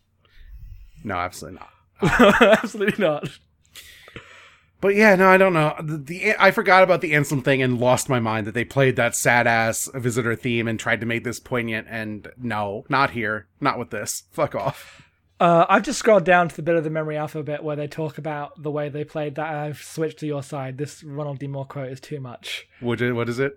no, 1.04 1.14
absolutely 1.14 1.60
not. 1.60 2.40
Absolutely 2.40 3.04
not. 3.04 3.28
But 4.82 4.96
yeah, 4.96 5.14
no, 5.14 5.28
I 5.28 5.38
don't 5.38 5.52
know. 5.52 5.76
The, 5.80 5.96
the 5.96 6.34
I 6.40 6.50
forgot 6.50 6.82
about 6.82 7.02
the 7.02 7.14
Anselm 7.14 7.40
thing 7.40 7.62
and 7.62 7.78
lost 7.78 8.08
my 8.08 8.18
mind 8.18 8.48
that 8.48 8.52
they 8.52 8.64
played 8.64 8.96
that 8.96 9.14
sad 9.14 9.46
ass 9.46 9.88
visitor 9.94 10.34
theme 10.34 10.66
and 10.66 10.78
tried 10.78 11.00
to 11.00 11.06
make 11.06 11.22
this 11.22 11.38
poignant. 11.38 11.86
And 11.88 12.26
no, 12.36 12.84
not 12.88 13.10
here, 13.10 13.46
not 13.60 13.78
with 13.78 13.90
this. 13.90 14.24
Fuck 14.32 14.56
off. 14.56 15.08
Uh, 15.38 15.66
I've 15.68 15.84
just 15.84 16.00
scrolled 16.00 16.24
down 16.24 16.48
to 16.48 16.56
the 16.56 16.62
bit 16.62 16.74
of 16.74 16.82
the 16.82 16.90
memory 16.90 17.16
alphabet 17.16 17.62
where 17.62 17.76
they 17.76 17.86
talk 17.86 18.18
about 18.18 18.60
the 18.60 18.72
way 18.72 18.88
they 18.88 19.04
played 19.04 19.36
that. 19.36 19.54
I've 19.54 19.80
switched 19.80 20.18
to 20.18 20.26
your 20.26 20.42
side. 20.42 20.78
This 20.78 21.04
Ronald 21.04 21.38
D. 21.38 21.46
Moore 21.46 21.64
quote 21.64 21.88
is 21.88 22.00
too 22.00 22.18
much. 22.18 22.66
Would 22.80 23.00
What 23.00 23.06
is, 23.08 23.12
what 23.12 23.28
is 23.28 23.38
it? 23.38 23.56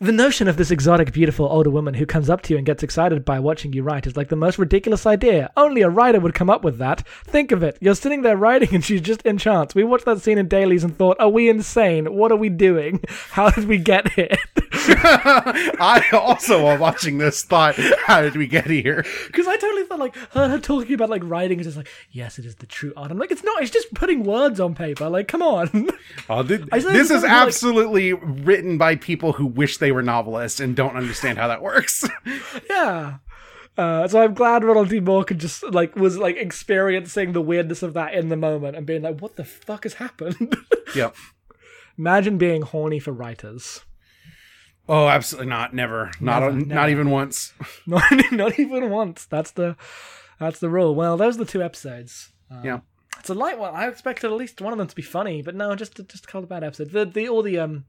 The 0.00 0.12
notion 0.12 0.46
of 0.46 0.56
this 0.56 0.70
exotic, 0.70 1.12
beautiful 1.12 1.46
older 1.46 1.70
woman 1.70 1.94
who 1.94 2.06
comes 2.06 2.30
up 2.30 2.40
to 2.42 2.52
you 2.54 2.56
and 2.56 2.64
gets 2.64 2.84
excited 2.84 3.24
by 3.24 3.40
watching 3.40 3.72
you 3.72 3.82
write 3.82 4.06
is 4.06 4.16
like 4.16 4.28
the 4.28 4.36
most 4.36 4.56
ridiculous 4.56 5.06
idea. 5.06 5.50
Only 5.56 5.82
a 5.82 5.88
writer 5.88 6.20
would 6.20 6.34
come 6.34 6.48
up 6.48 6.62
with 6.62 6.78
that. 6.78 7.00
Think 7.24 7.50
of 7.50 7.64
it. 7.64 7.76
You're 7.80 7.96
sitting 7.96 8.22
there 8.22 8.36
writing 8.36 8.72
and 8.72 8.84
she's 8.84 9.00
just 9.00 9.26
enchants. 9.26 9.74
We 9.74 9.82
watched 9.82 10.04
that 10.04 10.20
scene 10.20 10.38
in 10.38 10.46
dailies 10.46 10.84
and 10.84 10.96
thought, 10.96 11.18
are 11.18 11.28
we 11.28 11.48
insane? 11.48 12.14
What 12.14 12.30
are 12.30 12.36
we 12.36 12.48
doing? 12.48 13.02
How 13.30 13.50
did 13.50 13.64
we 13.66 13.78
get 13.78 14.12
here? 14.12 14.36
I 14.90 16.04
also, 16.12 16.64
while 16.64 16.78
watching 16.78 17.18
this, 17.18 17.42
thought, 17.42 17.74
how 18.06 18.22
did 18.22 18.36
we 18.36 18.46
get 18.46 18.66
here? 18.66 19.04
Because 19.26 19.46
I 19.46 19.56
totally 19.56 19.84
thought, 19.84 19.98
like, 19.98 20.16
her, 20.32 20.48
her 20.48 20.58
talking 20.58 20.94
about, 20.94 21.10
like, 21.10 21.22
writing 21.24 21.58
is 21.60 21.66
just 21.66 21.76
like, 21.76 21.88
yes, 22.10 22.38
it 22.38 22.44
is 22.46 22.54
the 22.56 22.66
true 22.66 22.92
art. 22.96 23.10
I'm 23.10 23.18
like, 23.18 23.30
it's 23.30 23.44
not. 23.44 23.60
It's 23.62 23.70
just 23.70 23.92
putting 23.94 24.24
words 24.24 24.60
on 24.60 24.74
paper. 24.74 25.08
Like, 25.08 25.28
come 25.28 25.42
on. 25.42 25.90
Oh, 26.28 26.42
said 26.46 26.68
this 26.70 26.82
is 26.82 27.08
sounds 27.08 27.22
like- 27.24 27.32
absolutely 27.32 28.12
written 28.14 28.78
by 28.78 28.96
people 28.96 29.32
who 29.32 29.46
wish 29.46 29.78
they 29.78 29.87
were 29.92 30.02
novelists 30.02 30.60
and 30.60 30.74
don't 30.76 30.96
understand 30.96 31.38
how 31.38 31.48
that 31.48 31.62
works. 31.62 32.08
yeah. 32.70 33.18
Uh, 33.76 34.08
so 34.08 34.20
I'm 34.22 34.34
glad 34.34 34.64
Ronald 34.64 34.88
D. 34.88 34.98
Moore 35.00 35.22
could 35.24 35.38
just 35.38 35.62
like 35.62 35.94
was 35.94 36.18
like 36.18 36.36
experiencing 36.36 37.32
the 37.32 37.40
weirdness 37.40 37.82
of 37.82 37.94
that 37.94 38.12
in 38.14 38.28
the 38.28 38.36
moment 38.36 38.76
and 38.76 38.84
being 38.86 39.02
like, 39.02 39.20
"What 39.20 39.36
the 39.36 39.44
fuck 39.44 39.84
has 39.84 39.94
happened?" 39.94 40.56
yep. 40.96 41.14
Imagine 41.96 42.38
being 42.38 42.62
horny 42.62 42.98
for 42.98 43.12
writers. 43.12 43.84
Oh, 44.88 45.06
absolutely 45.08 45.50
not. 45.50 45.74
Never. 45.74 46.10
Not 46.20 46.40
Never, 46.40 46.52
not 46.56 46.66
never. 46.66 46.88
even 46.90 47.10
once. 47.10 47.52
Not, 47.86 48.02
not 48.32 48.58
even 48.58 48.88
once. 48.90 49.26
That's 49.26 49.50
the 49.50 49.76
that's 50.40 50.60
the 50.60 50.70
rule. 50.70 50.94
Well, 50.94 51.16
those 51.16 51.36
are 51.36 51.44
the 51.44 51.50
two 51.50 51.62
episodes. 51.62 52.32
Um, 52.50 52.64
Yeah. 52.64 52.80
It's 53.18 53.28
a 53.30 53.34
light 53.34 53.58
one. 53.58 53.74
I 53.74 53.88
expected 53.88 54.30
at 54.30 54.36
least 54.36 54.60
one 54.60 54.72
of 54.72 54.78
them 54.78 54.86
to 54.86 54.94
be 54.96 55.02
funny, 55.02 55.42
but 55.42 55.54
no, 55.54 55.74
just 55.74 55.96
just 56.08 56.24
a 56.24 56.26
couple 56.26 56.44
of 56.44 56.48
bad 56.48 56.64
episodes. 56.64 56.92
The 56.92 57.04
the 57.04 57.28
all 57.28 57.42
the 57.42 57.58
um 57.58 57.84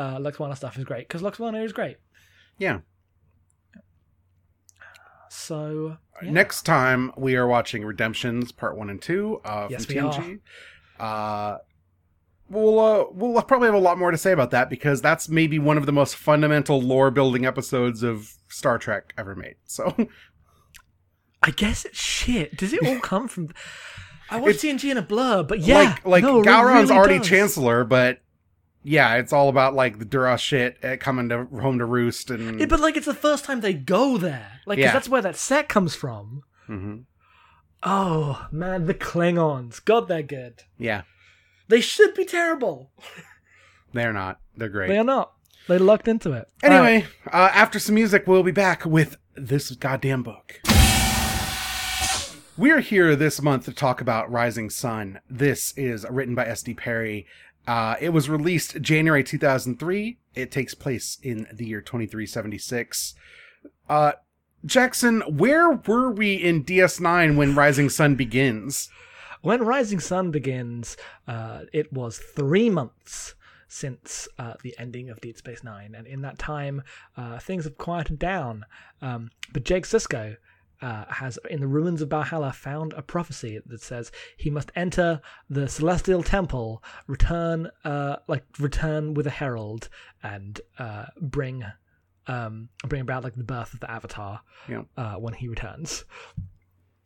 uh 0.00 0.18
Lwaxana 0.18 0.56
stuff 0.56 0.78
is 0.78 0.84
great 0.84 1.06
because 1.08 1.22
Lwaxana 1.22 1.64
is 1.64 1.72
great. 1.72 1.96
Yeah. 2.58 2.80
So 5.28 5.96
yeah. 6.22 6.30
Next 6.30 6.62
time 6.62 7.12
we 7.16 7.36
are 7.36 7.46
watching 7.46 7.84
Redemptions 7.84 8.52
Part 8.52 8.76
One 8.76 8.90
and 8.90 9.00
Two 9.00 9.40
uh, 9.44 9.68
Yes, 9.70 9.84
from 9.86 9.94
we 9.94 10.00
TNG. 10.00 10.40
Uh, 10.98 11.58
we'll 12.48 12.78
uh, 12.80 13.04
we'll 13.12 13.40
probably 13.42 13.66
have 13.66 13.74
a 13.74 13.78
lot 13.78 13.96
more 13.98 14.10
to 14.10 14.18
say 14.18 14.32
about 14.32 14.50
that 14.50 14.68
because 14.68 15.00
that's 15.00 15.28
maybe 15.28 15.58
one 15.58 15.76
of 15.78 15.86
the 15.86 15.92
most 15.92 16.16
fundamental 16.16 16.80
lore 16.82 17.10
building 17.10 17.46
episodes 17.46 18.02
of 18.02 18.34
Star 18.48 18.76
Trek 18.78 19.14
ever 19.16 19.34
made. 19.34 19.54
So 19.66 19.94
I 21.42 21.52
guess 21.52 21.84
it's 21.84 21.98
shit. 21.98 22.56
Does 22.56 22.72
it 22.72 22.84
all 22.86 22.98
come 23.00 23.28
from? 23.28 23.50
I 24.30 24.36
watched 24.40 24.64
It's- 24.64 24.82
TNG 24.82 24.90
in 24.90 24.96
a 24.98 25.02
blur, 25.02 25.42
but 25.44 25.60
yeah, 25.60 25.74
like 25.78 26.06
like 26.06 26.22
no, 26.24 26.42
Gowron's 26.42 26.90
really 26.90 26.98
already 26.98 27.18
does. 27.18 27.28
Chancellor, 27.28 27.84
but 27.84 28.18
yeah, 28.82 29.14
it's 29.16 29.32
all 29.32 29.48
about 29.48 29.74
like 29.74 29.98
the 29.98 30.04
Duras 30.04 30.40
shit 30.40 30.82
uh, 30.84 30.96
coming 30.98 31.28
to 31.28 31.44
home 31.60 31.78
to 31.78 31.84
roost 31.84 32.30
and 32.30 32.58
Yeah, 32.60 32.66
but 32.66 32.80
like 32.80 32.96
it's 32.96 33.06
the 33.06 33.14
first 33.14 33.44
time 33.44 33.60
they 33.60 33.74
go 33.74 34.16
there, 34.18 34.60
like 34.66 34.78
'cause 34.78 34.84
Yeah. 34.84 34.92
that's 34.92 35.08
where 35.08 35.22
that 35.22 35.36
set 35.36 35.68
comes 35.68 35.94
from. 35.94 36.42
Mhm. 36.68 37.04
Oh 37.82 38.46
man, 38.52 38.86
the 38.86 38.94
Klingons, 38.94 39.84
God, 39.84 40.08
they're 40.08 40.22
good. 40.22 40.64
yeah, 40.78 41.02
They 41.68 41.80
should 41.80 42.14
be 42.14 42.24
terrible. 42.24 42.90
they're 43.92 44.12
not. 44.12 44.38
They're 44.56 44.68
great. 44.68 44.88
They 44.88 44.98
are 44.98 45.04
not. 45.04 45.32
They 45.68 45.78
lucked 45.78 46.08
into 46.08 46.32
it. 46.32 46.48
Anyway, 46.62 47.06
uh, 47.32 47.50
after 47.54 47.78
some 47.78 47.94
music, 47.94 48.26
we'll 48.26 48.42
be 48.42 48.50
back 48.50 48.84
with 48.84 49.16
this 49.36 49.70
goddamn 49.72 50.22
book. 50.24 50.60
We're 52.56 52.80
here 52.80 53.16
this 53.16 53.40
month 53.40 53.64
to 53.66 53.72
talk 53.72 54.00
about 54.02 54.30
Rising 54.30 54.68
Son. 54.68 55.20
This 55.30 55.72
is 55.78 56.04
written 56.10 56.34
by 56.34 56.44
S.D. 56.46 56.74
Perry. 56.74 57.26
Uh, 57.70 57.94
it 58.00 58.08
was 58.08 58.28
released 58.28 58.80
January 58.80 59.22
2003. 59.22 60.18
It 60.34 60.50
takes 60.50 60.74
place 60.74 61.18
in 61.22 61.46
the 61.52 61.64
year 61.64 61.80
2376. 61.80 63.14
Uh, 63.88 64.12
Jackson, 64.66 65.20
where 65.20 65.70
were 65.70 66.10
we 66.10 66.34
in 66.34 66.64
DS9 66.64 67.36
when 67.36 67.54
Rising 67.54 67.88
Son 67.88 68.16
begins? 68.16 68.88
When 69.42 69.62
Rising 69.62 70.00
Son 70.00 70.32
begins, 70.32 70.96
uh, 71.28 71.60
it 71.72 71.92
was 71.92 72.18
three 72.18 72.70
months 72.70 73.36
since 73.68 74.26
uh, 74.36 74.54
the 74.64 74.74
ending 74.76 75.08
of 75.08 75.20
Deep 75.20 75.38
Space 75.38 75.62
Nine, 75.62 75.94
and 75.94 76.08
in 76.08 76.22
that 76.22 76.40
time, 76.40 76.82
uh, 77.16 77.38
things 77.38 77.62
have 77.62 77.78
quieted 77.78 78.18
down. 78.18 78.66
Um, 79.00 79.30
but 79.52 79.62
Jake 79.62 79.84
Sisko 79.84 80.38
uh, 80.82 81.04
has, 81.08 81.38
in 81.50 81.60
the 81.60 81.66
ruins 81.66 82.00
of 82.02 82.08
Valhalla, 82.10 82.52
found 82.52 82.92
a 82.94 83.02
prophecy 83.02 83.60
that 83.66 83.82
says 83.82 84.10
he 84.36 84.48
must 84.50 84.70
enter 84.74 85.20
the 85.48 85.68
Celestial 85.68 86.22
Temple, 86.22 86.82
return, 87.06 87.70
uh, 87.84 88.16
like 88.28 88.44
return 88.58 89.14
with 89.14 89.26
a 89.26 89.30
herald, 89.30 89.88
and 90.22 90.60
uh, 90.78 91.06
bring, 91.20 91.64
um, 92.26 92.68
bring 92.88 93.02
about 93.02 93.24
like 93.24 93.34
the 93.36 93.44
birth 93.44 93.74
of 93.74 93.80
the 93.80 93.90
Avatar 93.90 94.40
Yeah. 94.68 94.82
uh, 94.96 95.14
when 95.16 95.34
he 95.34 95.48
returns. 95.48 96.04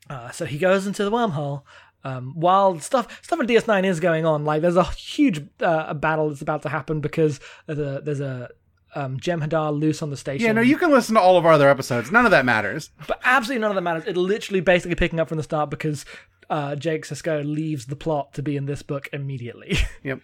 Uh, 0.08 0.30
so 0.30 0.44
he 0.44 0.58
goes 0.58 0.86
into 0.86 1.04
the 1.04 1.10
wormhole. 1.10 1.62
Um, 2.06 2.34
while 2.34 2.78
stuff 2.80 3.20
stuff 3.24 3.40
in 3.40 3.46
DS9 3.46 3.84
is 3.86 3.98
going 3.98 4.26
on, 4.26 4.44
like 4.44 4.60
there's 4.60 4.76
a 4.76 4.84
huge 4.84 5.38
uh, 5.62 5.86
a 5.88 5.94
battle 5.94 6.28
that's 6.28 6.42
about 6.42 6.60
to 6.62 6.68
happen 6.68 7.00
because 7.00 7.40
there's 7.66 7.78
a, 7.78 8.02
there's 8.04 8.20
a 8.20 8.50
um, 8.94 9.18
Jem'Hadar 9.18 9.78
loose 9.78 10.02
on 10.02 10.10
the 10.10 10.16
station. 10.16 10.46
Yeah, 10.46 10.52
no, 10.52 10.60
you 10.60 10.76
can 10.76 10.90
listen 10.90 11.14
to 11.14 11.20
all 11.20 11.36
of 11.36 11.44
our 11.44 11.52
other 11.52 11.68
episodes. 11.68 12.10
None 12.10 12.24
of 12.24 12.30
that 12.30 12.44
matters. 12.44 12.90
But 13.06 13.20
absolutely 13.24 13.60
none 13.60 13.70
of 13.70 13.74
that 13.74 13.82
matters. 13.82 14.04
It 14.06 14.16
literally 14.16 14.60
basically 14.60 14.94
picking 14.94 15.20
up 15.20 15.28
from 15.28 15.36
the 15.36 15.42
start 15.42 15.70
because 15.70 16.04
uh, 16.50 16.76
Jake 16.76 17.04
Sisko 17.04 17.44
leaves 17.44 17.86
the 17.86 17.96
plot 17.96 18.34
to 18.34 18.42
be 18.42 18.56
in 18.56 18.66
this 18.66 18.82
book 18.82 19.08
immediately. 19.12 19.78
Yep. 20.02 20.20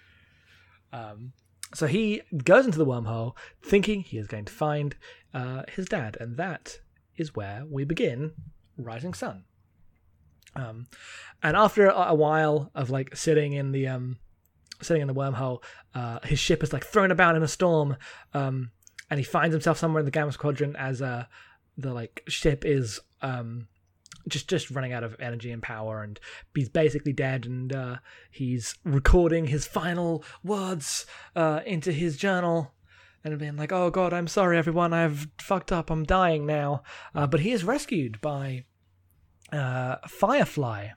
Um, 0.92 1.32
so 1.72 1.86
he 1.86 2.22
goes 2.44 2.66
into 2.66 2.78
the 2.78 2.84
wormhole 2.84 3.34
thinking 3.62 4.00
he 4.00 4.18
is 4.18 4.26
going 4.26 4.44
to 4.44 4.52
find 4.52 4.96
uh, 5.32 5.62
his 5.74 5.86
dad, 5.86 6.16
and 6.20 6.36
that 6.36 6.80
is 7.16 7.34
where 7.36 7.64
we 7.64 7.84
begin 7.84 8.32
Rising 8.76 9.14
Son. 9.14 9.44
Um, 10.56 10.88
and 11.42 11.56
after 11.56 11.86
a, 11.86 12.08
a 12.08 12.14
while 12.14 12.70
of 12.74 12.90
like 12.90 13.16
sitting 13.16 13.52
in 13.52 13.72
the 13.72 13.86
um, 13.86 14.18
sitting 14.82 15.02
in 15.02 15.08
the 15.08 15.14
wormhole, 15.14 15.62
uh, 15.94 16.20
his 16.24 16.38
ship 16.38 16.62
is 16.62 16.72
like 16.72 16.84
thrown 16.84 17.10
about 17.10 17.36
in 17.36 17.42
a 17.42 17.48
storm, 17.48 17.96
um, 18.34 18.70
and 19.10 19.18
he 19.18 19.24
finds 19.24 19.52
himself 19.52 19.78
somewhere 19.78 20.00
in 20.00 20.04
the 20.04 20.10
Gamma 20.10 20.32
Quadrant 20.32 20.76
as 20.76 21.02
uh, 21.02 21.24
the 21.76 21.92
like 21.92 22.22
ship 22.28 22.64
is 22.64 23.00
um, 23.22 23.68
just 24.28 24.48
just 24.48 24.70
running 24.70 24.92
out 24.92 25.04
of 25.04 25.16
energy 25.20 25.50
and 25.50 25.62
power, 25.62 26.02
and 26.02 26.20
he's 26.54 26.68
basically 26.68 27.12
dead, 27.12 27.46
and 27.46 27.74
uh, 27.74 27.96
he's 28.30 28.74
recording 28.84 29.46
his 29.46 29.66
final 29.66 30.24
words 30.42 31.06
uh, 31.36 31.60
into 31.66 31.92
his 31.92 32.16
journal. 32.16 32.72
And 33.22 33.38
being 33.38 33.56
like, 33.56 33.72
"Oh 33.72 33.90
God, 33.90 34.14
I'm 34.14 34.28
sorry, 34.28 34.56
everyone. 34.56 34.94
I've 34.94 35.28
fucked 35.38 35.72
up. 35.72 35.90
I'm 35.90 36.04
dying 36.04 36.46
now." 36.46 36.82
Uh, 37.14 37.26
but 37.26 37.40
he 37.40 37.52
is 37.52 37.64
rescued 37.64 38.18
by 38.22 38.64
uh, 39.52 39.96
Firefly. 40.08 40.88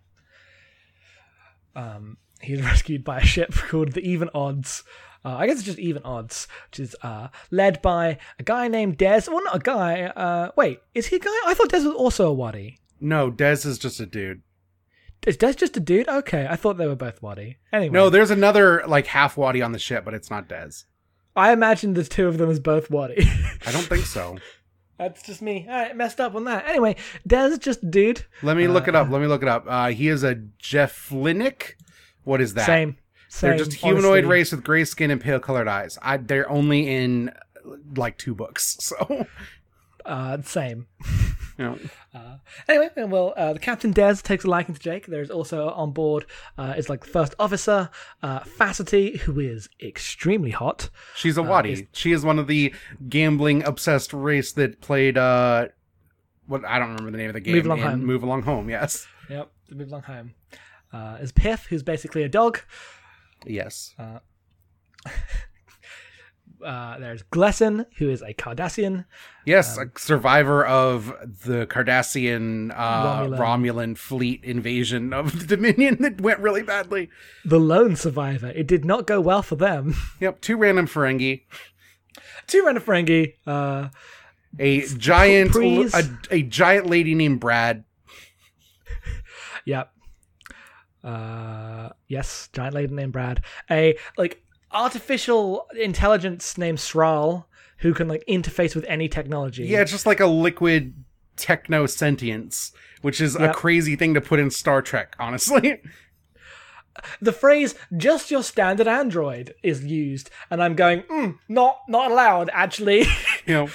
Um, 1.76 2.18
he's 2.44 2.62
rescued 2.64 3.04
by 3.04 3.20
a 3.20 3.26
ship 3.26 3.54
called 3.54 3.94
the 3.94 4.02
Even 4.08 4.30
Odds. 4.34 4.84
Uh, 5.26 5.38
I 5.38 5.48
guess 5.48 5.58
it's 5.58 5.66
just 5.66 5.80
Even 5.80 6.04
Odds, 6.04 6.48
which 6.70 6.80
is 6.82 6.96
uh, 7.02 7.30
led 7.50 7.82
by 7.82 8.18
a 8.40 8.44
guy 8.44 8.68
named 8.68 8.98
Des. 8.98 9.24
Well, 9.28 9.44
not 9.44 9.56
a 9.56 9.60
guy. 9.60 10.04
Uh, 10.04 10.52
wait, 10.58 10.82
is 10.94 11.08
he 11.08 11.16
a 11.16 11.20
guy? 11.20 11.32
I 11.46 11.54
thought 11.54 11.70
Des 11.70 11.78
was 11.78 11.96
also 11.96 12.28
a 12.30 12.34
Wadi. 12.34 12.80
No, 13.00 13.32
Dez 13.32 13.66
is 13.66 13.78
just 13.78 14.00
a 14.00 14.06
dude. 14.06 14.42
Is 15.26 15.38
Des 15.38 15.54
just 15.54 15.78
a 15.78 15.80
dude? 15.80 16.10
Okay, 16.10 16.46
I 16.50 16.58
thought 16.58 16.78
they 16.78 16.88
were 16.88 16.96
both 16.96 17.22
Wadi. 17.22 17.58
Anyway, 17.72 17.94
No, 17.94 18.10
there's 18.10 18.32
another 18.32 18.84
like 18.86 19.08
half 19.08 19.38
Wadi 19.38 19.62
on 19.62 19.72
the 19.72 19.80
ship, 19.80 20.04
but 20.04 20.14
it's 20.14 20.30
not 20.30 20.50
Dez. 20.50 20.84
I 21.36 21.52
imagined 21.54 21.96
the 21.96 22.04
two 22.04 22.28
of 22.28 22.38
them 22.38 22.50
as 22.50 22.60
both 22.60 22.92
Wadi. 22.92 23.26
I 23.66 23.72
don't 23.72 23.84
think 23.86 24.06
so. 24.06 24.38
That's 24.98 25.24
just 25.24 25.42
me. 25.42 25.66
All 25.68 25.76
right, 25.76 25.96
messed 25.96 26.20
up 26.20 26.36
on 26.36 26.44
that. 26.46 26.68
Anyway, 26.68 26.98
Des 27.26 27.58
just 27.58 27.90
dude. 27.90 28.26
Let 28.44 28.58
me 28.58 28.68
look 28.68 28.88
it 28.88 28.96
up. 28.96 29.10
Let 29.10 29.22
me 29.22 29.28
look 29.28 29.42
it 29.42 29.48
up. 29.48 29.66
Uh, 29.68 29.88
he 29.90 30.10
is 30.10 30.24
a 30.24 30.36
Jefflinic. 30.62 31.72
What 32.24 32.42
is 32.42 32.54
that? 32.56 32.66
Same. 32.66 32.98
Same. 33.30 33.50
They're 33.50 33.58
just 33.60 33.74
humanoid 33.74 34.06
honestly. 34.06 34.22
race 34.30 34.52
with 34.52 34.64
gray 34.64 34.86
skin 34.86 35.10
and 35.12 35.20
pale 35.20 35.40
colored 35.40 35.68
eyes. 35.68 35.98
I, 36.02 36.18
they're 36.18 36.50
only 36.50 36.88
in 36.96 37.32
like 37.96 38.18
two 38.18 38.36
books, 38.36 38.78
so 38.82 39.26
Uh, 40.06 40.42
same. 40.44 40.88
you 41.58 41.66
know. 41.66 41.78
Anyway, 42.68 42.90
well, 42.98 43.34
uh, 43.38 43.54
the 43.54 43.60
captain 43.60 43.92
Des 43.92 44.16
takes 44.18 44.44
a 44.44 44.50
liking 44.50 44.76
to 44.76 44.80
Jake. 44.82 45.08
There's 45.08 45.32
also 45.32 45.70
on 45.70 45.92
board 45.92 46.26
uh, 46.58 46.74
is 46.78 46.90
like 46.90 47.02
the 47.02 47.08
first 47.10 47.34
officer, 47.40 47.90
uh, 48.22 48.42
Facity, 48.42 49.18
who 49.20 49.40
is 49.40 49.70
extremely 49.82 50.52
hot. 50.52 50.90
She's 51.16 51.38
a 51.38 51.44
Wadi. 51.44 51.72
is- 51.72 51.84
she 51.94 52.12
is 52.12 52.24
one 52.26 52.38
of 52.38 52.48
the 52.48 52.74
gambling 53.10 53.64
obsessed 53.64 54.14
race 54.14 54.52
that 54.54 54.82
played 54.82 55.18
uh 55.18 55.68
what 56.48 56.66
I 56.66 56.78
don't 56.80 56.90
remember 56.90 57.12
the 57.12 57.18
name 57.18 57.30
of 57.30 57.34
the 57.34 57.40
game. 57.40 57.56
Move 57.56 57.66
Along 57.66 57.80
Home. 57.80 58.06
Move 58.06 58.24
along 58.24 58.42
home. 58.44 58.70
Yes. 58.70 59.08
Yep, 59.30 59.50
move 59.72 59.88
along 59.88 60.02
home. 60.04 60.34
Uh, 60.94 61.18
is 61.20 61.32
Piff, 61.32 61.66
who's 61.66 61.84
basically 61.84 62.24
a 62.24 62.30
dog. 62.30 62.62
Yes. 63.46 63.94
Uh, 66.64 66.98
there's 66.98 67.24
Glesson, 67.24 67.86
who 67.98 68.10
is 68.10 68.22
a 68.22 68.34
Cardassian. 68.34 69.04
Yes, 69.46 69.78
Um, 69.78 69.92
a 69.94 70.00
survivor 70.00 70.66
of 70.66 71.08
the 71.44 71.68
Cardassian 71.68 72.72
uh, 72.74 73.24
Romulan. 73.24 73.38
Romulan. 73.38 73.98
fleet 73.98 74.42
invasion 74.46 75.12
of 75.12 75.40
the 75.40 75.58
Dominion 75.58 75.98
that 76.00 76.22
went 76.22 76.40
really 76.40 76.64
badly. 76.64 77.10
The 77.44 77.60
lone 77.60 77.98
survivor. 77.98 78.48
It 78.48 78.66
did 78.66 78.86
not 78.86 79.06
go 79.08 79.20
well 79.20 79.42
for 79.44 79.58
them. 79.58 79.94
Yep, 80.22 80.40
two 80.40 80.56
random 80.56 80.88
Ferengi, 80.88 81.42
Two 82.48 82.64
random 82.66 82.82
Ferengi. 82.84 83.34
Uh, 83.46 83.90
a 84.58 84.86
giant, 84.88 85.54
a, 85.58 86.10
a 86.32 86.44
giant 86.44 86.86
lady 86.86 87.14
named 87.14 87.42
Brad. 87.42 87.84
Yep. 89.66 89.92
Uh, 91.04 91.90
yes, 92.08 92.50
giant 92.54 92.74
lady 92.74 92.94
named 92.94 93.12
Brad. 93.14 93.44
A 93.70 93.98
like 94.18 94.44
artificial 94.72 95.68
intelligence 95.80 96.58
named 96.58 96.80
Sral, 96.80 97.46
who 97.78 97.94
can 97.94 98.08
like 98.08 98.24
interface 98.28 98.76
with 98.76 98.86
any 98.88 99.08
technology. 99.10 99.66
Yeah, 99.66 99.82
it's 99.82 99.92
just 99.92 100.06
like 100.06 100.20
a 100.20 100.28
liquid 100.28 100.94
techno 101.36 101.86
sentience, 101.86 102.72
which 103.02 103.20
is 103.20 103.36
Yep. 103.40 103.50
a 103.50 103.54
crazy 103.54 103.96
thing 103.96 104.14
to 104.14 104.22
put 104.22 104.40
in 104.40 104.50
Star 104.50 104.82
Trek. 104.82 105.16
Honestly, 105.20 105.82
The 107.20 107.34
phrase 107.34 107.74
"just 107.98 108.30
your 108.30 108.44
standard 108.44 108.88
android" 108.88 109.56
is 109.64 109.84
used, 109.84 110.30
and 110.52 110.62
I'm 110.64 110.76
going, 110.76 111.02
mm, 111.04 111.38
not 111.50 111.80
not 111.90 112.12
allowed. 112.12 112.52
Actually, 112.54 113.00
you 113.48 113.54
know. 113.54 113.70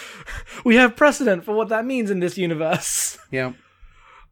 we 0.65 0.77
have 0.77 0.95
precedent 0.97 1.45
for 1.45 1.53
what 1.53 1.69
that 1.69 1.85
means 1.85 2.11
in 2.13 2.21
this 2.21 2.39
universe. 2.39 3.19
Yeah. 3.33 3.53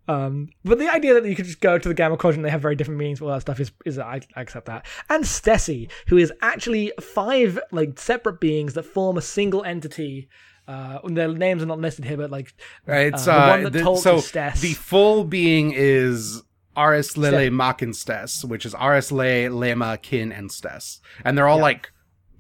Um, 0.09 0.51
but 0.65 0.79
the 0.79 0.89
idea 0.89 1.15
that 1.21 1.29
you 1.29 1.35
could 1.35 1.47
just 1.47 1.61
go 1.61 1.79
to 1.79 1.89
the 1.89 1.95
Gamma 1.95 2.17
Quadrant, 2.17 2.45
they 2.45 2.51
have 2.51 2.63
very 2.63 2.77
different 2.77 2.99
meanings 2.99 3.19
for 3.19 3.25
all 3.25 3.33
that 3.33 3.41
stuff 3.41 3.59
is, 3.59 3.73
is 3.85 3.99
I, 3.99 4.21
I 4.37 4.41
accept 4.41 4.67
that. 4.67 4.87
And 5.09 5.25
Stessi, 5.25 5.91
who 6.07 6.17
is 6.17 6.33
actually 6.43 6.93
five 7.01 7.59
like 7.73 7.99
separate 7.99 8.41
beings 8.41 8.75
that 8.75 8.85
form 8.85 9.17
a 9.17 9.23
single 9.23 9.65
entity. 9.65 10.29
Uh, 10.69 10.99
their 11.09 11.29
names 11.29 11.63
are 11.63 11.67
not 11.67 11.79
listed 11.81 12.05
here, 12.05 12.17
but 12.17 12.31
like 12.31 12.55
It's 12.87 13.27
Uh, 13.29 13.33
uh, 13.33 13.45
the 13.47 13.51
one 13.53 13.63
that 13.65 13.73
the- 13.73 13.81
talks 13.83 14.03
so 14.03 14.19
Stes. 14.21 14.61
the 14.61 14.75
full 14.75 15.25
being 15.25 15.73
is 15.75 16.43
Aris 16.77 17.17
Lele. 17.17 17.51
Makin 17.51 17.93
Stes, 17.95 18.45
which 18.45 18.67
is 18.67 18.75
Aris 18.75 19.11
Le, 19.13 19.25
Lema, 19.49 20.01
Kin, 20.03 20.31
and 20.33 20.51
Stes. 20.53 21.01
And 21.25 21.37
they're 21.39 21.49
all 21.49 21.59
like 21.61 21.91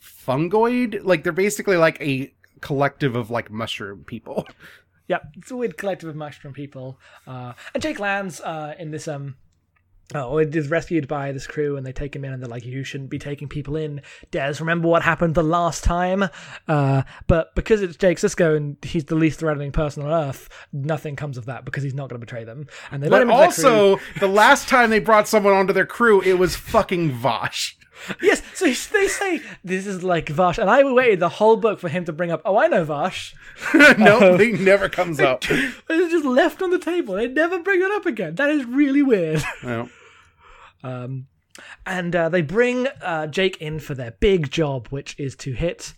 fungoid. 0.00 1.00
Like 1.04 1.24
they're 1.24 1.32
basically 1.32 1.76
like 1.76 2.00
a 2.00 2.32
collective 2.60 3.16
of 3.16 3.30
like 3.30 3.50
mushroom 3.50 4.04
people. 4.04 4.46
yeah, 5.08 5.18
it's 5.36 5.50
a 5.50 5.56
weird 5.56 5.76
collective 5.78 6.08
of 6.08 6.16
mushroom 6.16 6.52
people. 6.54 6.98
Uh, 7.26 7.52
and 7.74 7.82
Jake 7.82 7.98
lands 8.00 8.40
uh, 8.40 8.74
in 8.78 8.90
this 8.90 9.08
um. 9.08 9.36
Oh, 10.14 10.38
it 10.38 10.54
is 10.54 10.68
rescued 10.70 11.08
by 11.08 11.32
this 11.32 11.48
crew, 11.48 11.76
and 11.76 11.84
they 11.84 11.90
take 11.92 12.14
him 12.14 12.24
in, 12.24 12.32
and 12.32 12.40
they're 12.40 12.48
like, 12.48 12.64
"You 12.64 12.84
shouldn't 12.84 13.10
be 13.10 13.18
taking 13.18 13.48
people 13.48 13.74
in." 13.74 14.02
Des, 14.30 14.54
remember 14.60 14.86
what 14.86 15.02
happened 15.02 15.34
the 15.34 15.42
last 15.42 15.82
time? 15.82 16.28
Uh, 16.68 17.02
but 17.26 17.52
because 17.56 17.82
it's 17.82 17.96
Jake 17.96 18.18
Sisko 18.18 18.56
and 18.56 18.76
he's 18.82 19.06
the 19.06 19.16
least 19.16 19.40
threatening 19.40 19.72
person 19.72 20.04
on 20.04 20.12
Earth, 20.28 20.48
nothing 20.72 21.16
comes 21.16 21.36
of 21.36 21.46
that 21.46 21.64
because 21.64 21.82
he's 21.82 21.92
not 21.92 22.08
going 22.08 22.20
to 22.20 22.24
betray 22.24 22.44
them. 22.44 22.68
And 22.92 23.02
they 23.02 23.08
let 23.08 23.18
But 23.18 23.22
him 23.22 23.30
into 23.30 23.40
their 23.40 23.70
crew. 23.72 23.74
also, 23.94 24.00
the 24.20 24.28
last 24.28 24.68
time 24.68 24.90
they 24.90 25.00
brought 25.00 25.26
someone 25.26 25.54
onto 25.54 25.72
their 25.72 25.86
crew, 25.86 26.20
it 26.22 26.34
was 26.38 26.54
fucking 26.54 27.10
Vash. 27.10 27.75
Yes. 28.22 28.42
So 28.54 28.66
they 28.92 29.08
say 29.08 29.40
this 29.64 29.86
is 29.86 30.02
like 30.02 30.28
Vash, 30.28 30.58
and 30.58 30.70
I 30.70 30.82
waited 30.84 31.20
the 31.20 31.28
whole 31.28 31.56
book 31.56 31.78
for 31.80 31.88
him 31.88 32.04
to 32.04 32.12
bring 32.12 32.30
up. 32.30 32.42
Oh, 32.44 32.56
I 32.56 32.66
know 32.68 32.84
Vash. 32.84 33.34
no, 33.74 34.36
he 34.36 34.52
never 34.52 34.88
comes 34.88 35.20
up. 35.20 35.44
It's 35.88 36.12
just 36.12 36.24
left 36.24 36.62
on 36.62 36.70
the 36.70 36.78
table. 36.78 37.14
They 37.14 37.28
never 37.28 37.58
bring 37.58 37.80
it 37.82 37.90
up 37.92 38.06
again. 38.06 38.34
That 38.34 38.50
is 38.50 38.64
really 38.64 39.02
weird. 39.02 39.42
No. 39.62 39.88
and 41.84 42.16
uh, 42.16 42.28
they 42.28 42.42
bring 42.42 42.86
uh, 43.02 43.26
Jake 43.28 43.56
in 43.58 43.80
for 43.80 43.94
their 43.94 44.12
big 44.12 44.50
job, 44.50 44.88
which 44.88 45.18
is 45.18 45.34
to 45.36 45.52
hit. 45.52 45.94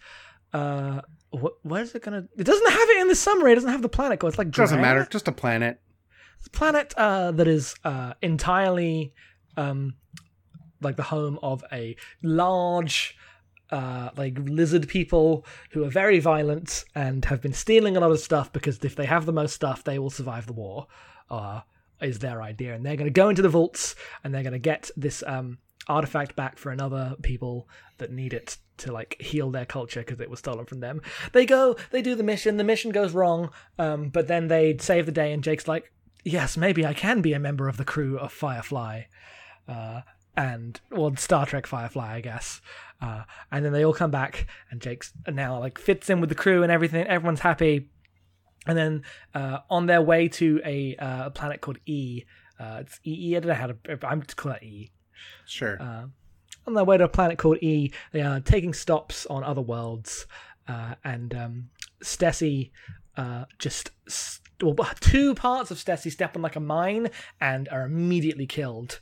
Uh, 0.53 1.01
wh- 1.33 1.65
where 1.65 1.83
is 1.83 1.95
it 1.95 2.03
gonna? 2.03 2.27
It 2.37 2.45
doesn't 2.45 2.71
have 2.71 2.89
it 2.91 3.01
in 3.01 3.09
the 3.09 3.15
summary. 3.15 3.53
It 3.53 3.57
doesn't 3.57 3.71
have 3.71 3.83
the 3.83 3.89
planet 3.89 4.21
called. 4.21 4.33
It's 4.33 4.39
like 4.39 4.51
Doesn't 4.51 4.81
matter. 4.81 5.07
Just 5.11 5.29
a 5.29 5.33
planet. 5.33 5.81
It's 6.39 6.47
a 6.47 6.51
planet 6.51 6.95
uh, 6.97 7.33
that 7.33 7.49
is 7.49 7.75
uh, 7.85 8.15
entirely 8.23 9.13
um, 9.57 9.95
like 10.81 10.97
the 10.97 11.03
home 11.05 11.39
of 11.43 11.65
a 11.73 11.97
large. 12.23 13.17
Uh, 13.71 14.09
like 14.17 14.35
lizard 14.45 14.89
people 14.89 15.45
who 15.73 15.85
are 15.85 15.91
very 15.91 16.21
violent 16.21 16.87
and 16.95 17.27
have 17.27 17.43
been 17.43 17.53
stealing 17.53 17.99
a 17.99 18.01
lot 18.01 18.11
of 18.11 18.19
stuff 18.19 18.51
because 18.51 18.83
if 18.83 18.97
they 18.97 19.05
have 19.05 19.27
the 19.27 19.33
most 19.33 19.55
stuff, 19.55 19.85
they 19.85 19.99
will 19.99 20.09
survive 20.09 20.47
the 20.47 20.55
war. 20.55 20.87
Uh, 21.29 21.61
is 22.01 22.19
their 22.21 22.43
idea, 22.43 22.75
and 22.75 22.85
they're 22.85 22.97
going 22.97 23.05
to 23.07 23.11
go 23.11 23.29
into 23.29 23.43
the 23.43 23.49
vaults 23.49 23.95
and 24.23 24.33
they're 24.33 24.43
going 24.43 24.53
to 24.53 24.59
get 24.59 24.91
this 24.97 25.23
um, 25.27 25.59
artifact 25.89 26.37
back 26.37 26.59
for 26.59 26.71
another 26.71 27.17
people 27.23 27.69
that 27.99 28.13
need 28.13 28.33
it 28.33 28.59
to 28.77 28.93
like 28.93 29.17
heal 29.21 29.51
their 29.51 29.65
culture 29.65 30.01
because 30.01 30.21
it 30.21 30.31
was 30.31 30.39
stolen 30.39 30.67
from 30.67 30.81
them. 30.81 31.01
They 31.33 31.47
go, 31.47 31.77
they 31.91 32.03
do 32.03 32.15
the 32.15 32.23
mission. 32.23 32.57
The 32.57 32.65
mission 32.65 32.93
goes 32.93 33.13
wrong, 33.13 33.51
um, 33.79 34.11
but 34.11 34.29
then 34.29 34.49
they 34.49 34.77
save 34.79 35.07
the 35.07 35.13
day, 35.13 35.33
and 35.33 35.43
Jake's 35.43 35.69
like, 35.69 35.93
"Yes, 36.25 36.57
maybe 36.57 36.87
I 36.87 36.95
can 36.95 37.21
be 37.21 37.33
a 37.33 37.39
member 37.39 37.69
of 37.69 37.77
the 37.77 37.85
crew 37.85 38.19
of 38.19 38.33
Firefly." 38.33 39.03
Uh, 39.67 40.03
and 40.39 40.81
well, 40.93 41.15
Star 41.17 41.45
Trek 41.47 41.67
Firefly, 41.67 42.15
I 42.15 42.21
guess. 42.21 42.61
Uh, 43.03 43.25
and 43.51 43.65
then 43.65 43.73
they 43.73 43.85
all 43.85 43.93
come 43.93 44.13
back, 44.13 44.47
and 44.71 44.81
Jake's 44.81 45.13
now 45.27 45.59
like 45.59 45.79
fits 45.79 46.09
in 46.09 46.21
with 46.21 46.29
the 46.29 46.37
crew 46.37 46.63
and 46.63 46.71
everything. 46.71 47.05
Everyone's 47.07 47.41
happy. 47.41 47.91
And 48.67 48.79
then 48.79 49.03
uh, 49.35 49.59
on 49.69 49.87
their 49.87 50.01
way 50.01 50.29
to 50.29 50.61
a 50.65 50.95
uh, 50.97 51.31
planet 51.31 51.61
called 51.61 51.79
E, 51.87 52.23
uh, 52.61 52.79
it's 52.81 53.01
EE. 53.05 53.37
I 53.37 53.41
don't 53.41 53.49
know 53.49 53.55
how 53.55 53.67
to. 53.67 54.07
I'm 54.07 54.23
just 54.23 54.37
calling 54.37 54.59
it 54.59 54.65
E. 54.65 54.93
Sure. 55.45 55.81
On 56.67 56.75
their 56.75 56.85
way 56.85 56.99
to 56.99 57.05
a 57.05 57.09
planet 57.09 57.39
called 57.39 57.59
E, 57.63 57.91
they 58.13 58.21
are 58.21 58.41
taking 58.41 58.75
stops 58.75 59.27
on 59.27 59.43
other 59.43 59.63
worlds, 59.63 60.27
uh, 60.69 60.95
and 61.03 61.35
um, 61.35 61.71
uh, 63.17 63.45
just 63.59 63.91
s- 64.07 64.41
well, 64.63 64.77
two 65.01 65.35
parts 65.35 65.71
of 65.71 65.79
Stessy 65.79 66.13
step 66.13 66.37
on 66.37 66.43
like 66.43 66.57
a 66.57 66.61
mine 66.61 67.11
and 67.41 67.69
are 67.71 67.83
immediately 67.83 68.47
killed. 68.47 69.01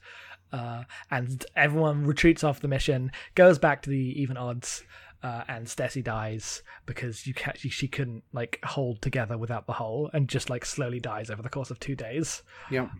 Uh, 0.52 0.84
and 1.10 1.44
everyone 1.56 2.06
retreats 2.06 2.44
off 2.44 2.60
the 2.60 2.68
mission, 2.68 3.10
goes 3.34 3.58
back 3.58 3.82
to 3.82 3.90
the 3.90 4.20
even 4.20 4.36
odds, 4.36 4.84
uh, 5.22 5.42
and 5.48 5.66
Stessy 5.66 6.02
dies 6.04 6.62
because 6.86 7.26
you 7.26 7.34
ca- 7.34 7.52
she, 7.56 7.88
couldn't 7.88 8.22
like 8.32 8.60
hold 8.64 9.02
together 9.02 9.36
without 9.36 9.66
the 9.66 9.72
hole, 9.74 10.08
and 10.12 10.28
just 10.28 10.48
like 10.50 10.64
slowly 10.64 11.00
dies 11.00 11.30
over 11.30 11.42
the 11.42 11.48
course 11.48 11.70
of 11.70 11.80
two 11.80 11.96
days 11.96 12.42
Yep. 12.70 12.90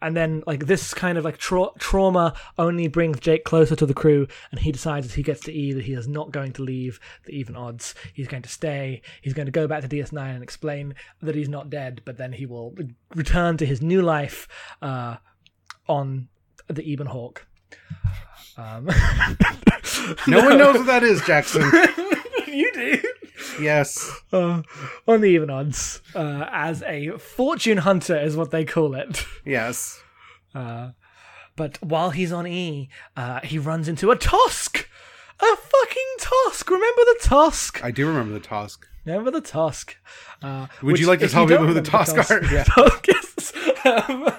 and 0.00 0.16
then 0.16 0.42
like 0.48 0.66
this 0.66 0.92
kind 0.92 1.16
of 1.16 1.24
like 1.24 1.38
tra- 1.38 1.70
trauma 1.78 2.34
only 2.58 2.88
brings 2.88 3.20
Jake 3.20 3.44
closer 3.44 3.76
to 3.76 3.86
the 3.86 3.94
crew, 3.94 4.26
and 4.50 4.58
he 4.60 4.72
decides 4.72 5.06
as 5.06 5.14
he 5.14 5.22
gets 5.22 5.40
to 5.42 5.52
E 5.52 5.72
that 5.72 5.84
he 5.84 5.92
is 5.92 6.08
not 6.08 6.32
going 6.32 6.52
to 6.54 6.62
leave 6.62 6.98
the 7.26 7.32
even 7.32 7.54
odds. 7.54 7.94
He's 8.12 8.26
going 8.26 8.42
to 8.42 8.48
stay. 8.48 9.02
He's 9.20 9.34
going 9.34 9.46
to 9.46 9.52
go 9.52 9.68
back 9.68 9.82
to 9.82 9.88
DS9 9.88 10.34
and 10.34 10.42
explain 10.42 10.94
that 11.20 11.36
he's 11.36 11.48
not 11.48 11.70
dead, 11.70 12.02
but 12.04 12.16
then 12.16 12.32
he 12.32 12.46
will 12.46 12.74
return 13.14 13.56
to 13.58 13.66
his 13.66 13.80
new 13.80 14.02
life 14.02 14.48
uh, 14.82 15.16
on 15.92 16.28
the 16.68 16.82
Ebon 16.82 17.06
Hawk. 17.08 17.46
Um, 18.56 18.88
No 20.26 20.40
one 20.44 20.58
knows 20.58 20.76
what 20.78 20.86
that 20.86 21.02
is, 21.04 21.20
Jackson. 21.22 21.62
you 22.52 22.72
do. 22.72 23.00
yes. 23.60 24.10
Uh, 24.32 24.62
on 25.06 25.20
the 25.20 25.28
even 25.28 25.48
odds, 25.50 26.00
uh, 26.14 26.46
as 26.50 26.82
a 26.82 27.10
fortune 27.18 27.78
hunter 27.78 28.18
is 28.18 28.36
what 28.36 28.50
they 28.50 28.64
call 28.64 28.94
it. 28.94 29.24
Yes. 29.44 30.02
But 31.54 31.78
while 31.82 32.10
he's 32.10 32.32
on 32.32 32.46
E, 32.46 32.88
uh, 33.16 33.40
he 33.44 33.58
runs 33.58 33.86
into 33.88 34.10
a 34.10 34.16
Tosk! 34.16 34.86
A 35.40 35.56
fucking 35.56 36.10
Tosk! 36.18 36.68
Remember 36.70 37.02
the 37.12 37.18
Tosk? 37.22 37.82
I 37.84 37.90
do 37.90 38.06
remember 38.08 38.32
the 38.34 38.40
Tosk. 38.40 38.78
Remember 39.04 39.30
the 39.30 39.40
Tosk? 39.42 39.94
Uh, 40.42 40.66
Would 40.82 40.92
which, 40.92 41.00
you 41.00 41.06
like 41.06 41.20
to 41.20 41.28
tell 41.28 41.46
people 41.46 41.66
who 41.66 41.74
the 41.74 41.82
Tosk 41.82 42.16
are? 42.30 42.42
Yeah. 42.52 42.64
Tosk 42.64 43.08
is- 43.08 43.52
um, 43.84 44.32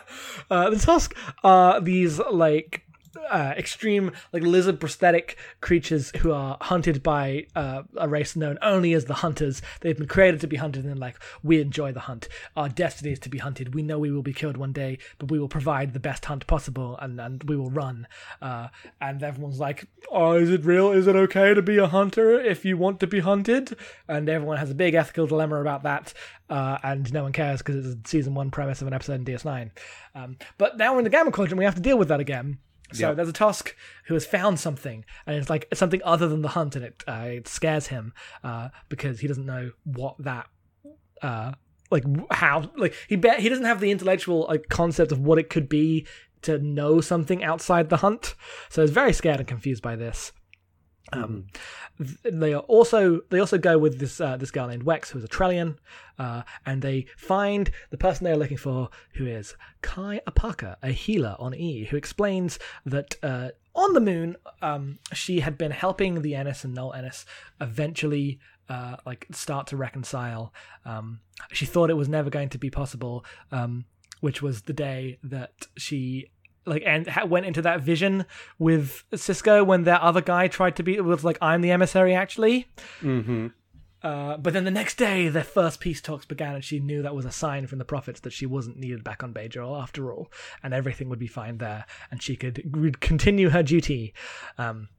uh, 0.50 0.70
the 0.70 0.78
Tosk 0.78 1.14
are 1.44 1.80
these, 1.80 2.20
like, 2.32 2.83
uh, 3.30 3.54
extreme, 3.58 4.12
like, 4.32 4.44
lizard 4.44 4.80
prosthetic 4.80 5.38
creatures 5.62 6.12
who 6.18 6.32
are 6.32 6.58
hunted 6.62 7.04
by 7.04 7.46
uh, 7.56 7.84
a 7.98 8.08
race 8.08 8.36
known 8.36 8.58
only 8.62 8.94
as 8.94 9.06
the 9.06 9.16
Hunters. 9.16 9.62
They've 9.82 9.98
been 9.98 10.08
created 10.08 10.42
to 10.42 10.48
be 10.48 10.58
hunted, 10.58 10.84
and, 10.84 10.92
then 10.92 11.00
like, 11.00 11.22
we 11.44 11.62
enjoy 11.62 11.92
the 11.92 12.02
hunt. 12.02 12.28
Our 12.56 12.70
destiny 12.70 13.12
is 13.12 13.20
to 13.20 13.30
be 13.30 13.38
hunted. 13.38 13.74
We 13.74 13.84
know 13.84 14.00
we 14.00 14.12
will 14.12 14.24
be 14.24 14.34
killed 14.34 14.58
one 14.58 14.74
day, 14.74 14.98
but 15.20 15.32
we 15.32 15.40
will 15.40 15.48
provide 15.48 15.94
the 15.94 16.00
best 16.00 16.26
hunt 16.26 16.48
possible, 16.48 16.98
and, 16.98 17.20
and 17.20 17.44
we 17.44 17.56
will 17.56 17.70
run. 17.70 18.08
Uh, 18.42 18.70
and 19.00 19.22
everyone's 19.22 19.60
like, 19.60 19.88
oh, 20.12 20.34
is 20.34 20.50
it 20.50 20.66
real? 20.66 20.92
Is 20.92 21.08
it 21.08 21.16
okay 21.16 21.54
to 21.54 21.62
be 21.62 21.78
a 21.78 21.88
hunter 21.88 22.40
if 22.40 22.66
you 22.66 22.78
want 22.78 23.00
to 23.02 23.08
be 23.08 23.20
hunted? 23.20 23.76
And 24.08 24.28
everyone 24.30 24.58
has 24.58 24.72
a 24.72 24.76
big 24.76 24.94
ethical 24.94 25.28
dilemma 25.28 25.62
about 25.62 25.84
that, 25.84 26.14
uh, 26.50 26.78
and 26.84 27.12
no 27.14 27.24
one 27.24 27.32
cares 27.32 27.60
because 27.60 27.86
it's 27.86 27.96
a 27.96 28.10
season 28.10 28.34
one 28.34 28.52
premise 28.52 28.82
of 28.82 28.88
an 28.88 28.94
episode 28.94 29.14
in 29.16 29.26
DS9. 29.26 29.72
Um, 30.16 30.38
but 30.58 30.78
now 30.78 30.94
we're 30.94 31.00
in 31.00 31.04
the 31.04 31.10
Gamma 31.10 31.32
Quadrant, 31.32 31.58
we 31.58 31.66
have 31.66 31.76
to 31.76 31.82
deal 31.82 31.98
with 31.98 32.10
that 32.10 32.20
again. 32.20 32.58
So 32.94 33.08
Yep. 33.08 33.16
there's 33.18 33.30
a 33.30 33.34
Tosk 33.34 33.74
who 34.06 34.14
has 34.14 34.26
found 34.26 34.60
something, 34.60 35.04
and 35.26 35.36
it's 35.36 35.50
like 35.50 35.68
it's 35.72 35.80
something 35.80 36.02
other 36.04 36.28
than 36.28 36.42
the 36.42 36.50
hunt, 36.50 36.76
and 36.76 36.86
it 36.86 37.04
uh, 37.08 37.26
it 37.28 37.48
scares 37.48 37.88
him 37.88 38.14
uh, 38.44 38.70
because 38.90 39.20
he 39.20 39.28
doesn't 39.28 39.46
know 39.46 39.72
what 39.84 40.16
that 40.20 40.48
uh, 41.22 41.54
like 41.92 42.04
how 42.32 42.72
like 42.78 42.94
he 43.08 43.16
bet 43.16 43.40
he 43.40 43.50
doesn't 43.50 43.66
have 43.66 43.80
the 43.80 43.92
intellectual 43.92 44.46
like 44.48 44.68
concept 44.70 45.12
of 45.12 45.20
what 45.20 45.40
it 45.40 45.50
could 45.50 45.68
be 45.68 46.06
to 46.44 46.60
know 46.60 47.02
something 47.02 47.44
outside 47.44 47.90
the 47.90 47.98
hunt. 47.98 48.36
So 48.70 48.82
he's 48.82 48.92
very 48.92 49.14
scared 49.14 49.40
and 49.40 49.48
confused 49.48 49.82
by 49.82 49.96
this. 49.96 50.32
Um, 51.14 51.48
they 52.24 52.54
are 52.54 52.62
also 52.62 53.22
they 53.30 53.40
also 53.40 53.58
go 53.58 53.78
with 53.78 54.00
this 54.00 54.20
uh, 54.20 54.38
this 54.38 54.52
girl 54.52 54.68
named 54.68 54.86
Wex, 54.86 55.10
who's 55.10 55.24
a 55.24 55.28
Trellian, 55.28 55.78
uh, 56.18 56.44
and 56.66 56.82
they 56.82 57.06
find 57.18 57.72
the 57.90 57.98
person 57.98 58.24
they 58.24 58.32
are 58.32 58.38
looking 58.38 58.58
for, 58.58 58.90
who 59.16 59.26
is 59.26 59.56
Kai 59.82 60.22
Opaka, 60.28 60.78
a 60.82 60.90
healer 60.90 61.36
on 61.40 61.54
E, 61.54 61.86
who 61.86 61.98
explains 61.98 62.60
that 62.86 63.16
uh, 63.24 63.50
on 63.76 63.94
the 63.94 64.02
moon, 64.02 64.36
um, 64.62 65.00
she 65.14 65.40
had 65.40 65.58
been 65.58 65.72
helping 65.72 66.22
the 66.22 66.36
Ennis 66.36 66.64
and 66.64 66.76
Nol-Ennis 66.76 67.26
eventually 67.60 68.40
uh, 68.70 68.98
like 69.06 69.28
start 69.32 69.68
to 69.68 69.78
reconcile. 69.78 70.54
Um, 70.86 71.20
she 71.52 71.66
thought 71.66 71.90
it 71.90 71.96
was 71.96 72.10
never 72.10 72.30
going 72.30 72.50
to 72.50 72.58
be 72.58 72.70
possible, 72.70 73.26
um, 73.52 73.86
which 74.22 74.42
was 74.42 74.64
the 74.64 74.74
day 74.74 75.20
that 75.24 75.68
she 75.78 76.30
like 76.66 76.84
and 76.86 77.08
ha- 77.08 77.26
went 77.26 77.46
into 77.46 77.62
that 77.62 77.82
vision 77.82 78.26
with 78.60 79.04
Sisko 79.14 79.66
when 79.66 79.84
that 79.84 80.02
other 80.02 80.22
guy 80.22 80.48
tried 80.48 80.76
to 80.78 80.84
be 80.84 81.00
was 81.00 81.24
like 81.24 81.38
I'm 81.42 81.62
the 81.62 81.72
emissary 81.72 82.14
actually. 82.14 82.68
Mm-hmm. 83.02 83.48
Uh, 84.04 84.36
but 84.36 84.52
then 84.52 84.66
the 84.66 84.72
next 84.72 84.98
day, 84.98 85.30
their 85.30 85.46
first 85.46 85.80
peace 85.80 86.02
talks 86.02 86.26
began, 86.26 86.56
and 86.56 86.64
she 86.64 86.78
knew 86.78 87.02
that 87.02 87.16
was 87.16 87.24
a 87.24 87.32
sign 87.32 87.68
from 87.68 87.80
the 87.80 87.86
prophets 87.86 88.20
that 88.20 88.34
she 88.34 88.46
wasn't 88.46 88.78
needed 88.78 89.02
back 89.02 89.24
on 89.24 89.34
Bajor 89.34 89.82
after 89.82 90.12
all, 90.12 90.30
and 90.62 90.74
everything 90.74 91.08
would 91.08 91.20
be 91.20 91.28
fine 91.28 91.58
there, 91.58 91.86
and 92.12 92.22
she 92.22 92.36
could 92.36 93.00
continue 93.00 93.50
her 93.50 93.64
duty. 93.64 94.14
Um, 94.58 94.90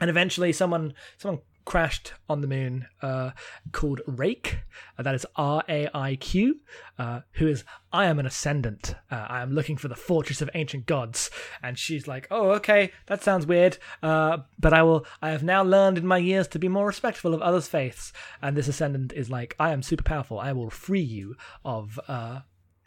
and 0.00 0.08
eventually, 0.08 0.52
someone 0.52 0.94
someone 1.16 1.42
crashed 1.68 2.14
on 2.30 2.40
the 2.40 2.46
moon 2.46 2.86
uh, 3.02 3.30
called 3.72 4.00
Raiq. 4.08 4.54
Uh, 4.98 5.02
that 5.02 5.14
is 5.14 5.26
R 5.36 5.62
A 5.68 5.86
I 5.92 6.16
Q. 6.16 6.60
Uh, 6.98 7.20
who 7.32 7.46
is 7.46 7.62
I 7.92 8.06
am 8.06 8.18
an 8.18 8.24
ascendant. 8.24 8.94
Uh, 9.10 9.26
I 9.28 9.42
am 9.42 9.52
looking 9.52 9.76
for 9.76 9.88
the 9.88 9.94
fortress 9.94 10.40
of 10.40 10.48
ancient 10.54 10.86
gods. 10.86 11.30
And 11.62 11.78
she's 11.78 12.08
like, 12.08 12.26
oh, 12.30 12.52
okay, 12.52 12.92
that 13.06 13.22
sounds 13.22 13.46
weird. 13.46 13.76
Uh, 14.02 14.38
but 14.58 14.72
I 14.72 14.82
will. 14.82 15.04
I 15.20 15.28
have 15.28 15.44
now 15.44 15.62
learned 15.62 15.98
in 15.98 16.06
my 16.06 16.16
years 16.16 16.48
to 16.48 16.58
be 16.58 16.68
more 16.68 16.86
respectful 16.86 17.34
of 17.34 17.42
others' 17.42 17.68
faiths. 17.68 18.14
And 18.40 18.56
this 18.56 18.68
ascendant 18.68 19.12
is 19.12 19.28
like, 19.28 19.54
I 19.60 19.72
am 19.72 19.82
super 19.82 20.04
powerful. 20.04 20.40
I 20.40 20.52
will 20.52 20.70
free 20.70 21.02
you 21.02 21.36
of 21.66 22.00
uh, 22.08 22.40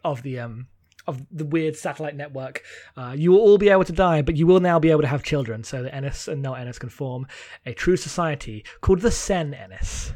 of 0.04 0.24
the 0.24 0.40
um 0.40 0.68
of 1.08 1.26
the 1.32 1.46
weird 1.46 1.76
satellite 1.76 2.16
network. 2.16 2.64
Uh, 2.96 3.14
you 3.18 3.32
will 3.32 3.40
all 3.40 3.58
be 3.58 3.70
able 3.70 3.84
to 3.84 3.92
die, 3.94 4.22
but 4.22 4.36
you 4.36 4.48
will 4.48 4.60
now 4.60 4.80
be 4.80 4.92
able 4.92 5.02
to 5.02 5.08
have 5.08 5.24
children, 5.24 5.64
so 5.64 5.84
that 5.84 5.94
Ennis 5.94 6.28
and 6.28 6.42
Nol-Ennis 6.42 6.80
can 6.80 6.90
form 6.90 7.28
a 7.66 7.74
true 7.74 7.98
society 7.98 8.64
called 8.82 9.02
the 9.02 9.12
Sen 9.12 9.54
Ennis. 9.54 10.14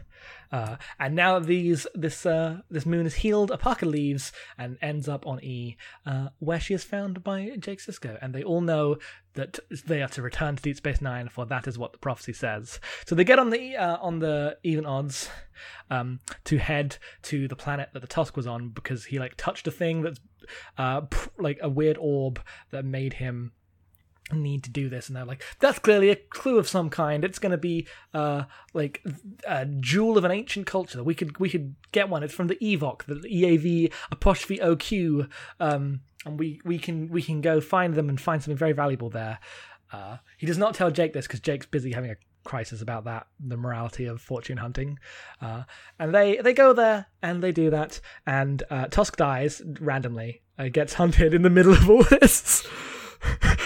Uh, 0.51 0.77
and 0.99 1.15
now 1.15 1.39
these 1.39 1.87
this 1.93 2.25
uh, 2.25 2.61
this 2.69 2.85
moon 2.85 3.05
is 3.05 3.15
healed, 3.15 3.51
Opaka 3.51 3.89
leaves 3.89 4.31
and 4.57 4.77
ends 4.81 5.07
up 5.07 5.25
on 5.25 5.43
E, 5.43 5.77
uh, 6.05 6.29
where 6.39 6.59
she 6.59 6.73
is 6.73 6.83
found 6.83 7.23
by 7.23 7.51
Jake 7.59 7.79
Sisko, 7.79 8.17
and 8.21 8.33
they 8.33 8.43
all 8.43 8.61
know 8.61 8.97
that 9.33 9.59
they 9.85 10.01
are 10.01 10.07
to 10.09 10.21
return 10.21 10.55
to 10.55 10.63
Deep 10.63 10.77
Space 10.77 11.01
Nine, 11.01 11.29
for 11.29 11.45
that 11.45 11.67
is 11.67 11.77
what 11.77 11.91
the 11.91 11.99
prophecy 11.99 12.33
says. 12.33 12.79
So 13.05 13.15
they 13.15 13.23
get 13.23 13.39
on 13.39 13.49
the 13.49 13.75
uh, 13.75 13.97
on 13.97 14.19
the 14.19 14.57
even 14.63 14.85
odds 14.85 15.29
um, 15.89 16.19
to 16.45 16.57
head 16.57 16.97
to 17.23 17.47
the 17.47 17.55
planet 17.55 17.89
that 17.93 18.01
the 18.01 18.07
Tosk 18.07 18.35
was 18.35 18.47
on 18.47 18.69
because 18.69 19.05
he 19.05 19.19
like 19.19 19.35
touched 19.37 19.67
a 19.67 19.71
thing 19.71 20.01
that's 20.01 20.19
uh, 20.77 21.01
like 21.37 21.59
a 21.61 21.69
weird 21.69 21.97
orb 21.99 22.41
that 22.71 22.85
made 22.85 23.13
him 23.13 23.51
need 24.33 24.63
to 24.63 24.71
do 24.71 24.89
this 24.89 25.07
and 25.07 25.15
they're 25.15 25.25
like 25.25 25.43
that's 25.59 25.79
clearly 25.79 26.09
a 26.09 26.15
clue 26.15 26.57
of 26.57 26.67
some 26.67 26.89
kind. 26.89 27.23
It's 27.23 27.39
going 27.39 27.51
to 27.51 27.57
be 27.57 27.87
uh 28.13 28.43
like 28.73 29.03
a 29.47 29.65
jewel 29.65 30.17
of 30.17 30.23
an 30.23 30.31
ancient 30.31 30.65
culture. 30.65 31.03
We 31.03 31.13
could 31.13 31.37
we 31.39 31.49
could 31.49 31.75
get 31.91 32.09
one. 32.09 32.23
It's 32.23 32.33
from 32.33 32.47
the 32.47 32.55
eav'oq 32.55 33.03
the 33.05 33.15
eav 33.15 33.91
apostrophe 34.11 34.59
oq 34.59 35.29
um 35.59 36.01
and 36.25 36.39
we 36.39 36.59
we 36.65 36.79
can 36.79 37.09
we 37.09 37.21
can 37.21 37.41
go 37.41 37.61
find 37.61 37.93
them 37.93 38.09
and 38.09 38.19
find 38.19 38.41
something 38.41 38.57
very 38.57 38.73
valuable 38.73 39.09
there. 39.09 39.39
Uh 39.91 40.17
he 40.37 40.47
does 40.47 40.57
not 40.57 40.73
tell 40.73 40.89
jake 40.89 41.13
this 41.13 41.27
because 41.27 41.39
jake's 41.39 41.67
busy 41.67 41.91
having 41.91 42.11
a 42.11 42.15
crisis 42.43 42.81
about 42.81 43.05
that 43.05 43.25
the 43.39 43.57
morality 43.57 44.05
of 44.05 44.21
fortune 44.21 44.57
hunting. 44.57 44.97
Uh 45.39 45.63
and 45.99 46.15
they 46.15 46.37
they 46.37 46.53
go 46.53 46.73
there 46.73 47.05
and 47.21 47.43
they 47.43 47.51
do 47.51 47.69
that 47.69 48.01
and 48.25 48.63
uh 48.71 48.85
tosk 48.85 49.17
dies 49.17 49.61
randomly 49.79 50.41
uh, 50.57 50.69
gets 50.69 50.93
hunted 50.95 51.33
in 51.33 51.43
the 51.43 51.49
middle 51.49 51.73
of 51.73 51.89
all 51.89 52.03
this 52.21 52.65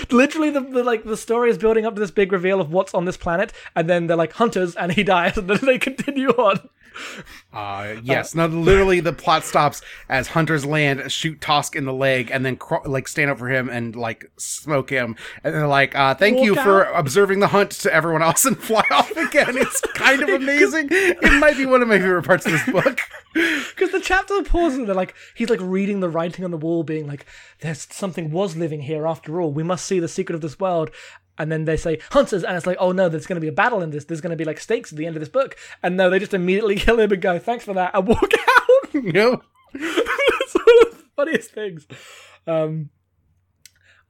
literally 0.11 0.49
the, 0.49 0.61
the 0.61 0.83
like 0.83 1.03
the 1.03 1.17
story 1.17 1.49
is 1.49 1.57
building 1.57 1.85
up 1.85 1.95
to 1.95 1.99
this 1.99 2.11
big 2.11 2.31
reveal 2.31 2.59
of 2.59 2.71
what's 2.71 2.93
on 2.93 3.05
this 3.05 3.17
planet 3.17 3.53
and 3.75 3.89
then 3.89 4.07
they're 4.07 4.17
like 4.17 4.33
hunters 4.33 4.75
and 4.75 4.93
he 4.93 5.03
dies 5.03 5.37
and 5.37 5.49
then 5.49 5.65
they 5.65 5.77
continue 5.77 6.29
on 6.29 6.69
Uh, 7.53 7.95
yes. 8.03 8.35
now, 8.35 8.45
literally, 8.47 8.99
the 8.99 9.13
plot 9.13 9.43
stops 9.43 9.81
as 10.07 10.27
hunters 10.27 10.65
land, 10.65 11.11
shoot 11.11 11.39
Tosk 11.39 11.75
in 11.75 11.85
the 11.85 11.93
leg, 11.93 12.29
and 12.31 12.45
then 12.45 12.57
like 12.85 13.07
stand 13.07 13.31
up 13.31 13.39
for 13.39 13.49
him 13.49 13.69
and 13.69 13.95
like 13.95 14.31
smoke 14.37 14.89
him. 14.89 15.15
And 15.43 15.53
they're 15.53 15.67
like, 15.67 15.95
uh, 15.95 16.15
"Thank 16.15 16.39
you 16.41 16.57
out. 16.57 16.63
for 16.63 16.83
observing 16.83 17.39
the 17.39 17.47
hunt" 17.47 17.71
to 17.71 17.93
everyone 17.93 18.21
else 18.21 18.45
and 18.45 18.57
fly 18.61 18.83
off 18.91 19.11
again. 19.11 19.57
It's 19.57 19.81
kind 19.95 20.21
of 20.21 20.29
amazing. 20.29 20.89
It 20.91 21.39
might 21.39 21.57
be 21.57 21.65
one 21.65 21.81
of 21.81 21.87
my 21.87 21.97
favorite 21.97 22.25
parts 22.25 22.45
of 22.45 22.51
this 22.51 22.65
book. 22.65 22.99
because 23.33 23.91
the 23.91 24.01
chapter 24.01 24.41
pauses 24.43 24.79
and 24.79 24.87
they're 24.87 24.95
like 24.95 25.13
he's 25.35 25.49
like 25.49 25.59
reading 25.61 25.99
the 25.99 26.09
writing 26.09 26.43
on 26.43 26.49
the 26.49 26.57
wall 26.57 26.83
being 26.83 27.05
like 27.05 27.27
there's 27.59 27.87
something 27.91 28.31
was 28.31 28.55
living 28.55 28.81
here 28.81 29.05
after 29.05 29.39
all 29.39 29.51
we 29.51 29.61
must 29.61 29.85
see 29.85 29.99
the 29.99 30.07
secret 30.07 30.33
of 30.33 30.41
this 30.41 30.59
world 30.59 30.89
and 31.39 31.51
then 31.51 31.65
they 31.65 31.77
say 31.77 31.99
hunters 32.11 32.43
and 32.43 32.55
it's 32.55 32.67
like 32.67 32.77
oh 32.79 32.91
no 32.91 33.09
there's 33.09 33.25
going 33.25 33.37
to 33.37 33.41
be 33.41 33.47
a 33.47 33.51
battle 33.51 33.81
in 33.81 33.89
this 33.89 34.05
there's 34.05 34.21
going 34.21 34.29
to 34.29 34.35
be 34.35 34.45
like 34.45 34.59
stakes 34.59 34.91
at 34.91 34.97
the 34.97 35.05
end 35.05 35.15
of 35.15 35.19
this 35.19 35.29
book 35.29 35.55
and 35.81 35.97
no 35.97 36.09
they 36.09 36.19
just 36.19 36.33
immediately 36.33 36.75
kill 36.79 36.99
him 36.99 37.11
and 37.11 37.21
go 37.21 37.39
thanks 37.39 37.65
for 37.65 37.73
that 37.73 37.91
and 37.93 38.07
walk 38.07 38.31
out 38.57 38.69
know? 38.93 39.41
it's 39.73 40.55
one 40.55 40.87
of 40.87 40.97
the 40.97 41.03
funniest 41.15 41.51
things. 41.51 41.87
Um, 42.47 42.89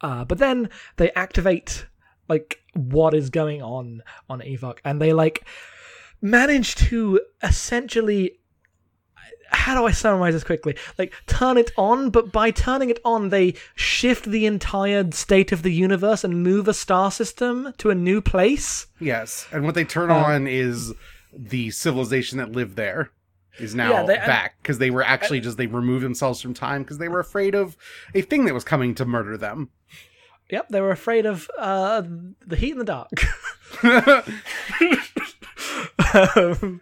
uh, 0.01 0.23
but 0.25 0.37
then 0.37 0.69
they 0.97 1.11
activate 1.11 1.87
like 2.27 2.61
what 2.73 3.13
is 3.13 3.29
going 3.29 3.61
on 3.61 4.03
on 4.29 4.39
Eav'oq, 4.39 4.79
and 4.85 5.01
they 5.01 5.13
like 5.13 5.45
manage 6.21 6.75
to 6.75 7.19
essentially 7.43 8.38
how 9.51 9.79
do 9.79 9.85
I 9.85 9.91
summarize 9.91 10.33
this 10.33 10.43
quickly? 10.43 10.75
Like, 10.97 11.13
turn 11.27 11.57
it 11.57 11.71
on, 11.77 12.09
but 12.09 12.31
by 12.31 12.51
turning 12.51 12.89
it 12.89 12.99
on, 13.05 13.29
they 13.29 13.55
shift 13.75 14.25
the 14.25 14.45
entire 14.45 15.11
state 15.11 15.51
of 15.51 15.63
the 15.63 15.73
universe 15.73 16.23
and 16.23 16.43
move 16.43 16.67
a 16.67 16.73
star 16.73 17.11
system 17.11 17.73
to 17.77 17.89
a 17.89 17.95
new 17.95 18.21
place. 18.21 18.87
Yes, 18.99 19.47
and 19.51 19.63
what 19.65 19.75
they 19.75 19.83
turn 19.85 20.11
Um, 20.11 20.23
on 20.23 20.47
is 20.47 20.93
the 21.31 21.71
civilization 21.71 22.37
that 22.39 22.51
lived 22.51 22.75
there 22.75 23.11
is 23.59 23.75
now 23.75 23.91
Yeah, 23.91 24.03
they- 24.03 24.15
back 24.15 24.55
because 24.61 24.77
they 24.77 24.89
were 24.89 25.03
actually 25.03 25.39
just 25.41 25.57
they 25.57 25.67
removed 25.67 26.03
themselves 26.05 26.41
from 26.41 26.53
time 26.53 26.83
because 26.83 26.97
they 26.97 27.09
were 27.09 27.19
afraid 27.19 27.55
of 27.55 27.75
a 28.15 28.21
thing 28.21 28.45
that 28.45 28.53
was 28.53 28.63
coming 28.63 28.95
to 28.95 29.05
murder 29.05 29.37
them. 29.37 29.69
Yep, 30.49 30.69
they 30.69 30.81
were 30.81 30.89
afraid 30.91 31.25
of 31.27 31.47
uh, 31.59 32.01
the 32.47 32.55
heat 32.55 32.71
and 32.71 32.81
the 32.81 32.85
dark. 32.85 33.11
um, 36.35 36.81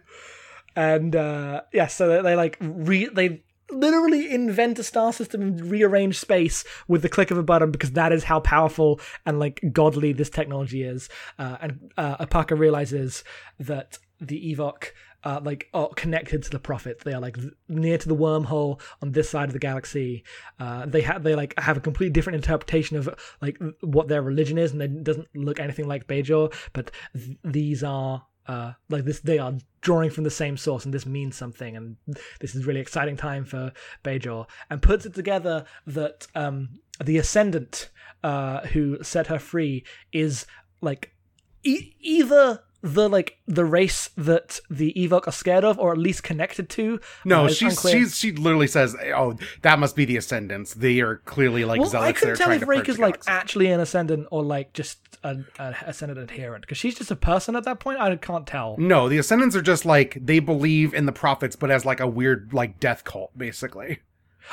and 0.78 1.16
uh, 1.16 1.62
yeah, 1.72 1.88
so 1.88 2.08
they, 2.08 2.22
they 2.22 2.36
like 2.36 2.56
re- 2.60 3.10
they 3.12 3.42
literally 3.68 4.32
invent 4.32 4.78
a 4.78 4.84
star 4.84 5.12
system 5.12 5.42
and 5.42 5.68
rearrange 5.68 6.16
space 6.16 6.64
with 6.86 7.02
the 7.02 7.08
click 7.08 7.32
of 7.32 7.36
a 7.36 7.42
button 7.42 7.72
because 7.72 7.92
that 7.92 8.12
is 8.12 8.22
how 8.22 8.38
powerful 8.38 9.00
and 9.26 9.40
like 9.40 9.60
godly 9.72 10.12
this 10.12 10.30
technology 10.30 10.84
is. 10.84 11.08
Uh, 11.36 11.56
and 11.60 11.92
uh, 11.96 12.24
Opaka 12.24 12.56
realizes 12.56 13.24
that 13.58 13.98
the 14.20 14.54
Eav'oq. 14.54 14.92
Uh, 15.24 15.40
like 15.42 15.68
are 15.74 15.88
connected 15.96 16.44
to 16.44 16.50
the 16.50 16.60
prophet. 16.60 17.00
They 17.00 17.12
are 17.12 17.20
like 17.20 17.36
near 17.68 17.98
to 17.98 18.08
the 18.08 18.14
wormhole 18.14 18.80
on 19.02 19.10
this 19.10 19.28
side 19.28 19.48
of 19.48 19.52
the 19.52 19.58
galaxy. 19.58 20.22
Uh, 20.60 20.86
they 20.86 21.00
have 21.00 21.24
they 21.24 21.34
like 21.34 21.58
have 21.58 21.76
a 21.76 21.80
completely 21.80 22.12
different 22.12 22.36
interpretation 22.36 22.96
of 22.96 23.08
like 23.42 23.58
what 23.80 24.06
their 24.06 24.22
religion 24.22 24.58
is, 24.58 24.70
and 24.70 24.80
it 24.80 25.02
doesn't 25.02 25.26
look 25.34 25.58
anything 25.58 25.88
like 25.88 26.06
Bajor. 26.06 26.54
But 26.72 26.92
th- 27.14 27.36
these 27.42 27.82
are 27.82 28.27
uh, 28.48 28.72
like 28.88 29.04
this 29.04 29.20
they 29.20 29.38
are 29.38 29.54
drawing 29.80 30.10
from 30.10 30.24
the 30.24 30.30
same 30.30 30.56
source 30.56 30.84
and 30.84 30.92
this 30.92 31.06
means 31.06 31.36
something 31.36 31.76
and 31.76 31.96
this 32.40 32.54
is 32.54 32.66
really 32.66 32.80
exciting 32.80 33.16
time 33.16 33.44
for 33.44 33.72
Bajor 34.02 34.46
and 34.70 34.82
puts 34.82 35.06
it 35.06 35.14
together 35.14 35.64
that 35.86 36.26
um, 36.34 36.80
the 37.04 37.18
ascendant 37.18 37.90
uh, 38.24 38.60
who 38.68 39.02
set 39.02 39.28
her 39.28 39.38
free 39.38 39.84
is 40.12 40.46
like 40.80 41.14
e- 41.62 41.94
either 42.00 42.62
the 42.80 43.08
like 43.08 43.38
the 43.46 43.64
race 43.64 44.10
that 44.16 44.60
the 44.70 44.92
Eav'oq 44.94 45.26
are 45.26 45.32
scared 45.32 45.64
of 45.64 45.78
or 45.78 45.92
at 45.92 45.98
least 45.98 46.22
connected 46.22 46.68
to 46.70 47.00
No, 47.24 47.46
Uh, 47.46 47.48
she's 47.48 47.80
she's 47.80 48.16
she 48.16 48.32
literally 48.32 48.68
says, 48.68 48.96
"Oh, 49.14 49.36
that 49.62 49.78
must 49.78 49.96
be 49.96 50.04
the 50.04 50.16
Ascendants. 50.16 50.74
They 50.74 51.00
are 51.00 51.16
clearly 51.16 51.64
like 51.64 51.80
well, 51.80 51.88
I 51.88 51.90
zealots 51.90 52.20
that 52.20 52.26
couldn't 52.26 52.36
tell 52.36 52.50
if 52.52 52.62
Raiq 52.62 52.88
is 52.88 52.98
like 52.98 53.20
actually 53.26 53.66
an 53.68 53.80
ascendant 53.80 54.28
or 54.30 54.42
like 54.42 54.72
just 54.72 54.98
an 55.24 55.46
a 55.58 55.74
ascendant 55.86 56.20
adherent 56.20 56.62
because 56.62 56.78
she's 56.78 56.94
just 56.94 57.10
a 57.10 57.16
person 57.16 57.56
at 57.56 57.64
that 57.64 57.80
point. 57.80 57.98
I 57.98 58.14
can't 58.16 58.46
tell. 58.46 58.76
No, 58.78 59.08
the 59.08 59.18
Ascendants 59.18 59.56
are 59.56 59.62
just 59.62 59.84
like 59.84 60.16
they 60.20 60.38
believe 60.38 60.94
in 60.94 61.06
the 61.06 61.12
prophets, 61.12 61.56
but 61.56 61.70
as 61.70 61.84
like 61.84 62.00
a 62.00 62.06
weird 62.06 62.52
like 62.52 62.78
death 62.78 63.04
cult, 63.04 63.36
basically. 63.36 64.00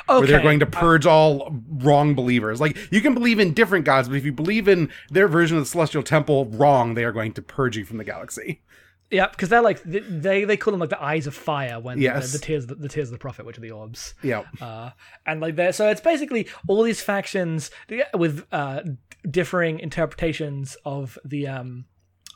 Okay, 0.09 0.19
where 0.19 0.27
they're 0.27 0.41
going 0.41 0.59
to 0.59 0.65
purge 0.65 1.05
all 1.05 1.55
wrong 1.69 2.15
believers. 2.15 2.59
Like 2.61 2.77
you 2.91 3.01
can 3.01 3.13
believe 3.13 3.39
in 3.39 3.53
different 3.53 3.85
gods, 3.85 4.07
but 4.07 4.17
if 4.17 4.25
you 4.25 4.33
believe 4.33 4.67
in 4.67 4.89
their 5.09 5.27
version 5.27 5.57
of 5.57 5.63
the 5.63 5.69
celestial 5.69 6.03
temple 6.03 6.45
wrong, 6.45 6.93
they 6.95 7.03
are 7.03 7.11
going 7.11 7.33
to 7.33 7.41
purge 7.41 7.77
you 7.77 7.85
from 7.85 7.97
the 7.97 8.03
galaxy. 8.03 8.61
Yeah, 9.11 9.27
because 9.27 9.49
they're 9.49 9.61
like 9.61 9.81
they 9.83 10.45
they 10.45 10.57
call 10.57 10.71
them 10.71 10.79
like 10.79 10.89
the 10.89 11.01
eyes 11.01 11.27
of 11.27 11.35
fire 11.35 11.79
when 11.79 11.99
Yes. 11.99 12.31
the, 12.31 12.39
the 12.39 12.43
tears 12.43 12.67
the, 12.67 12.89
tears 12.89 13.09
of 13.09 13.13
the 13.13 13.19
prophet, 13.19 13.45
which 13.45 13.57
are 13.57 13.61
the 13.61 13.71
orbs. 13.71 14.15
Yeah. 14.23 14.43
Uh, 14.59 14.89
and 15.25 15.39
like 15.41 15.55
there, 15.55 15.71
so 15.73 15.89
it's 15.89 16.01
basically 16.01 16.47
all 16.67 16.81
these 16.81 17.01
factions 17.01 17.69
with 18.15 18.45
uh, 18.51 18.81
differing 19.29 19.79
interpretations 19.79 20.75
of 20.85 21.17
the 21.23 21.47
um 21.47 21.85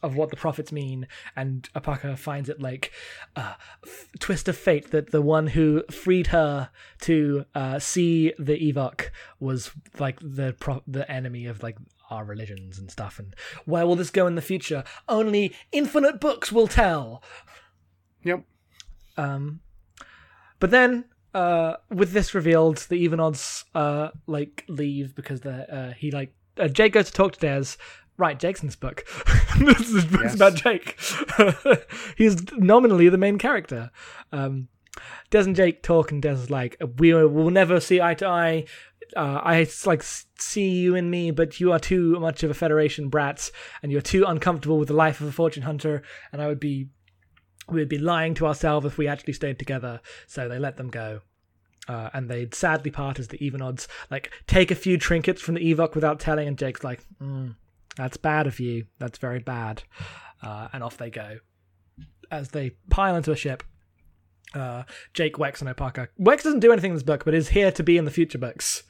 of 0.01 0.15
what 0.15 0.29
the 0.29 0.35
prophets 0.35 0.71
mean, 0.71 1.07
and 1.35 1.69
Opaka 1.75 2.17
finds 2.17 2.49
it 2.49 2.61
like 2.61 2.91
a 3.35 3.55
f- 3.85 4.07
twist 4.19 4.47
of 4.47 4.57
fate 4.57 4.91
that 4.91 5.11
the 5.11 5.21
one 5.21 5.47
who 5.47 5.83
freed 5.91 6.27
her 6.27 6.69
to 7.01 7.45
uh, 7.55 7.79
see 7.79 8.33
the 8.37 8.57
Eav'oq 8.57 9.09
was 9.39 9.71
like 9.97 10.19
the 10.21 10.55
pro- 10.59 10.83
the 10.87 11.09
enemy 11.11 11.45
of 11.45 11.63
like 11.63 11.77
our 12.09 12.25
religions 12.25 12.79
and 12.79 12.89
stuff. 12.89 13.19
And 13.19 13.35
where 13.65 13.85
will 13.85 13.95
this 13.95 14.09
go 14.09 14.27
in 14.27 14.35
the 14.35 14.41
future? 14.41 14.83
Only 15.07 15.53
infinite 15.71 16.19
books 16.19 16.51
will 16.51 16.67
tell. 16.67 17.23
Yep. 18.23 18.43
Um, 19.17 19.61
but 20.59 20.71
then, 20.71 21.05
uh, 21.33 21.75
with 21.89 22.11
this 22.11 22.33
revealed, 22.33 22.77
the 22.89 22.95
even 22.95 23.19
odds 23.19 23.65
uh 23.75 24.09
like 24.27 24.65
leave 24.67 25.15
because 25.15 25.41
the 25.41 25.73
uh, 25.73 25.93
he 25.93 26.11
like 26.11 26.33
uh, 26.57 26.67
Jake 26.67 26.93
goes 26.93 27.07
to 27.07 27.13
talk 27.13 27.33
to 27.33 27.39
Des. 27.39 27.77
In 28.19 28.67
this 28.67 28.75
book. 28.75 29.05
this 29.59 29.89
is 29.89 30.05
Yes. 30.11 30.35
about 30.35 30.55
Jake. 30.55 30.99
He's 32.17 32.51
nominally 32.53 33.09
the 33.09 33.17
main 33.17 33.37
character. 33.37 33.91
Um, 34.31 34.67
Des 35.29 35.39
and 35.45 35.55
Jake 35.55 35.81
talk, 35.81 36.11
and 36.11 36.21
Des 36.21 36.47
like, 36.49 36.75
"We 36.97 37.13
will 37.13 37.49
never 37.51 37.79
see 37.79 38.01
eye 38.01 38.15
to 38.15 38.27
eye. 38.27 38.65
Uh, 39.15 39.39
I 39.43 39.67
like 39.85 40.03
see 40.03 40.69
you 40.69 40.95
and 40.95 41.09
me, 41.09 41.31
but 41.31 41.59
you 41.59 41.71
are 41.71 41.79
too 41.79 42.19
much 42.19 42.43
of 42.43 42.51
a 42.51 42.53
Federation 42.53 43.09
brat, 43.09 43.49
and 43.81 43.91
you're 43.91 44.01
too 44.01 44.25
uncomfortable 44.25 44.77
with 44.77 44.89
the 44.89 44.93
life 44.93 45.21
of 45.21 45.27
a 45.27 45.31
fortune 45.31 45.63
hunter. 45.63 46.03
And 46.31 46.41
I 46.41 46.47
would 46.47 46.59
be 46.59 46.89
we 47.69 47.79
would 47.79 47.89
be 47.89 47.97
lying 47.99 48.33
to 48.35 48.47
ourselves 48.47 48.85
if 48.85 48.97
we 48.97 49.07
actually 49.07 49.33
stayed 49.33 49.59
together. 49.59 50.01
So 50.27 50.49
they 50.49 50.59
let 50.59 50.77
them 50.77 50.89
go. 50.89 51.21
Uh, 51.87 52.09
and 52.13 52.29
they'd 52.29 52.53
sadly 52.53 52.91
part 52.91 53.17
as 53.17 53.29
the 53.29 53.43
even 53.43 53.61
odds, 53.63 53.87
like 54.11 54.31
take 54.45 54.69
a 54.69 54.75
few 54.75 54.97
trinkets 54.97 55.41
from 55.41 55.55
the 55.55 55.61
Eav'oq 55.73 55.95
without 55.95 56.19
telling, 56.19 56.47
and 56.47 56.55
Jake's 56.57 56.83
like, 56.83 57.01
mm, 57.19 57.55
"That's 57.99 58.17
bad 58.17 58.47
of 58.47 58.59
you. 58.59 58.85
That's 58.97 59.17
very 59.17 59.39
bad." 59.39 59.83
Uh, 60.41 60.69
and 60.71 60.83
off 60.83 60.97
they 60.97 61.09
go 61.09 61.39
as 62.31 62.49
they 62.49 62.71
pile 62.89 63.15
into 63.15 63.31
a 63.31 63.35
ship. 63.35 63.63
Uh, 64.53 64.83
Jake, 65.13 65.35
Wex, 65.35 65.61
and 65.61 65.69
Opaka. 65.69 66.07
Wex 66.19 66.43
doesn't 66.43 66.61
do 66.61 66.71
anything 66.71 66.91
in 66.91 66.95
this 66.95 67.03
book, 67.03 67.25
but 67.25 67.33
is 67.33 67.49
here 67.49 67.71
to 67.71 67.83
be 67.83 67.97
in 67.97 68.05
the 68.05 68.11
future 68.11 68.37
books. 68.37 68.83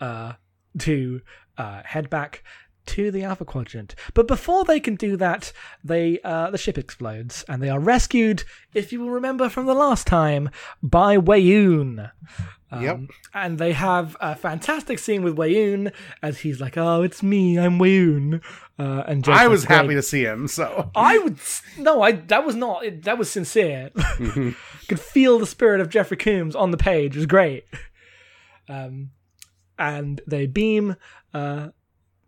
Uh, 0.00 0.34
to 0.78 1.20
uh, 1.58 1.82
head 1.84 2.08
back 2.10 2.44
to 2.86 3.10
the 3.10 3.22
Alpha 3.22 3.44
Quadrant. 3.44 3.94
But 4.14 4.28
before 4.28 4.64
they 4.64 4.80
can 4.80 4.96
do 4.96 5.16
that, 5.16 5.52
they 5.82 6.18
uh, 6.24 6.50
the 6.50 6.58
ship 6.58 6.78
explodes 6.78 7.44
and 7.48 7.62
they 7.62 7.68
are 7.68 7.80
rescued, 7.80 8.44
if 8.74 8.92
you 8.92 9.00
will 9.00 9.10
remember 9.10 9.48
from 9.48 9.66
the 9.66 9.74
last 9.74 10.06
time, 10.06 10.50
by 10.82 11.16
Weyoun. 11.16 12.10
Um, 12.70 12.82
Yep. 12.82 13.00
And 13.34 13.58
they 13.58 13.72
have 13.72 14.16
a 14.20 14.34
fantastic 14.34 14.98
scene 14.98 15.22
with 15.22 15.36
Weyoun 15.36 15.92
as 16.22 16.40
he's 16.40 16.60
like, 16.60 16.76
"Oh, 16.78 17.02
it's 17.02 17.22
me, 17.22 17.58
I'm 17.58 17.78
Weyoun." 17.78 18.42
Uh, 18.78 19.04
and 19.06 19.22
Jake's 19.22 19.38
I 19.38 19.46
was 19.46 19.64
happy 19.64 19.88
"Great." 19.88 19.94
to 19.96 20.02
see 20.02 20.24
him, 20.24 20.48
so 20.48 20.90
I 20.94 21.18
would 21.18 21.38
no, 21.78 22.00
I 22.02 22.12
that 22.12 22.46
was 22.46 22.56
not 22.56 22.84
it, 22.84 23.02
that 23.02 23.18
was 23.18 23.30
sincere. 23.30 23.90
Could 24.88 25.00
feel 25.00 25.38
the 25.38 25.46
spirit 25.46 25.80
of 25.80 25.90
Jeffrey 25.90 26.16
Combs 26.16 26.56
on 26.56 26.70
the 26.70 26.76
page. 26.78 27.14
It 27.14 27.18
was 27.20 27.26
great. 27.26 27.64
Um, 28.68 29.10
and 29.78 30.20
they 30.26 30.46
beam 30.46 30.96
uh, 31.34 31.68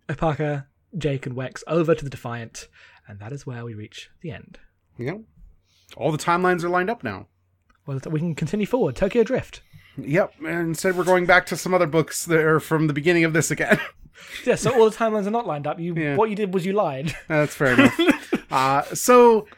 Opaka, 0.08 0.66
Jake, 0.96 1.26
and 1.26 1.36
Wex 1.36 1.62
over 1.66 1.94
to 1.94 2.04
the 2.04 2.10
Defiant, 2.10 2.68
and 3.08 3.18
that 3.20 3.32
is 3.32 3.46
where 3.46 3.64
we 3.64 3.74
reach 3.74 4.10
the 4.20 4.30
end. 4.30 4.58
Yep. 4.98 5.20
All 5.96 6.12
the 6.12 6.18
timelines 6.18 6.64
are 6.64 6.68
lined 6.68 6.90
up 6.90 7.02
now. 7.04 7.28
Well, 7.86 8.00
we 8.10 8.18
can 8.20 8.34
continue 8.34 8.66
forward. 8.66 8.96
Tokyo 8.96 9.22
Drift. 9.24 9.60
Yep. 9.96 10.34
And 10.40 10.68
instead 10.68 10.96
we're 10.96 11.04
going 11.04 11.26
back 11.26 11.46
to 11.46 11.56
some 11.56 11.74
other 11.74 11.86
books 11.86 12.24
that 12.24 12.40
are 12.40 12.60
from 12.60 12.86
the 12.86 12.92
beginning 12.92 13.24
of 13.24 13.32
this 13.32 13.50
again. 13.50 13.78
Yeah, 14.46 14.54
so 14.54 14.70
all 14.72 14.88
the 14.88 14.96
timelines 14.96 15.26
are 15.26 15.32
not 15.32 15.44
lined 15.44 15.66
up. 15.66 15.80
You 15.80 15.92
Yeah. 15.92 16.14
what 16.14 16.30
you 16.30 16.36
did 16.36 16.54
was 16.54 16.64
you 16.64 16.72
lied. 16.72 17.16
That's 17.28 17.52
fair 17.52 17.74
enough. 17.74 18.00
uh, 18.52 18.82
so 18.94 19.48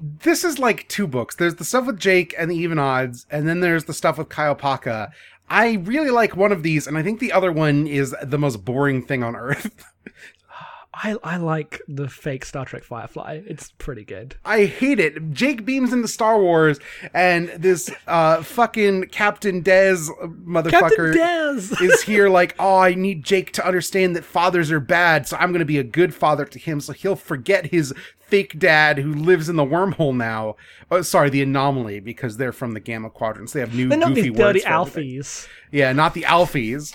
this 0.00 0.42
is 0.42 0.58
like 0.58 0.88
two 0.88 1.06
books. 1.06 1.36
There's 1.36 1.54
the 1.54 1.64
stuff 1.64 1.86
with 1.86 2.00
Jake 2.00 2.34
and 2.36 2.50
the 2.50 2.56
even 2.56 2.80
odds, 2.80 3.26
and 3.30 3.46
then 3.46 3.60
there's 3.60 3.84
the 3.84 3.94
stuff 3.94 4.18
with 4.18 4.28
Kai 4.28 4.52
Opaka. 4.52 5.12
I 5.52 5.74
really 5.74 6.08
like 6.08 6.34
one 6.34 6.50
of 6.50 6.62
these, 6.62 6.86
and 6.86 6.96
I 6.96 7.02
think 7.02 7.20
the 7.20 7.30
other 7.30 7.52
one 7.52 7.86
is 7.86 8.16
the 8.22 8.38
most 8.38 8.64
boring 8.64 9.02
thing 9.02 9.22
on 9.22 9.36
earth. 9.36 9.84
I 10.94 11.16
I 11.22 11.36
like 11.36 11.82
the 11.88 12.08
fake 12.08 12.46
Star 12.46 12.64
Trek 12.64 12.84
Firefly. 12.84 13.42
It's 13.46 13.70
pretty 13.76 14.04
good. 14.04 14.36
I 14.46 14.64
hate 14.64 14.98
it. 14.98 15.32
Jake 15.32 15.66
beams 15.66 15.92
into 15.92 16.08
Star 16.08 16.40
Wars, 16.40 16.78
and 17.12 17.48
this 17.50 17.90
uh, 18.06 18.42
fucking 18.42 19.08
Captain 19.08 19.62
Dez 19.62 20.08
motherfucker 20.42 20.70
Captain 20.70 21.12
Dez. 21.12 21.82
is 21.82 22.02
here 22.02 22.30
like, 22.30 22.54
oh, 22.58 22.78
I 22.78 22.94
need 22.94 23.22
Jake 23.22 23.52
to 23.52 23.66
understand 23.66 24.16
that 24.16 24.24
fathers 24.24 24.70
are 24.70 24.80
bad, 24.80 25.28
so 25.28 25.36
I'm 25.36 25.50
going 25.50 25.60
to 25.60 25.66
be 25.66 25.78
a 25.78 25.84
good 25.84 26.14
father 26.14 26.46
to 26.46 26.58
him, 26.58 26.80
so 26.80 26.94
he'll 26.94 27.16
forget 27.16 27.66
his 27.66 27.92
fake 28.32 28.58
dad 28.58 28.96
who 28.98 29.12
lives 29.12 29.50
in 29.50 29.56
the 29.56 29.62
wormhole 29.64 30.16
now. 30.16 30.56
Oh, 30.90 31.02
sorry, 31.02 31.28
the 31.28 31.42
anomaly, 31.42 32.00
because 32.00 32.38
they're 32.38 32.50
from 32.50 32.72
the 32.72 32.80
Gamma 32.80 33.10
Quadrants. 33.10 33.52
They 33.52 33.60
have 33.60 33.74
new 33.74 33.90
They're 33.90 33.98
not 33.98 34.14
goofy 34.14 34.30
these 34.30 34.38
dirty 34.38 34.60
words. 34.60 34.64
alfies. 34.64 35.48
Yeah, 35.70 35.92
not 35.92 36.14
the 36.14 36.22
Alfies. 36.22 36.94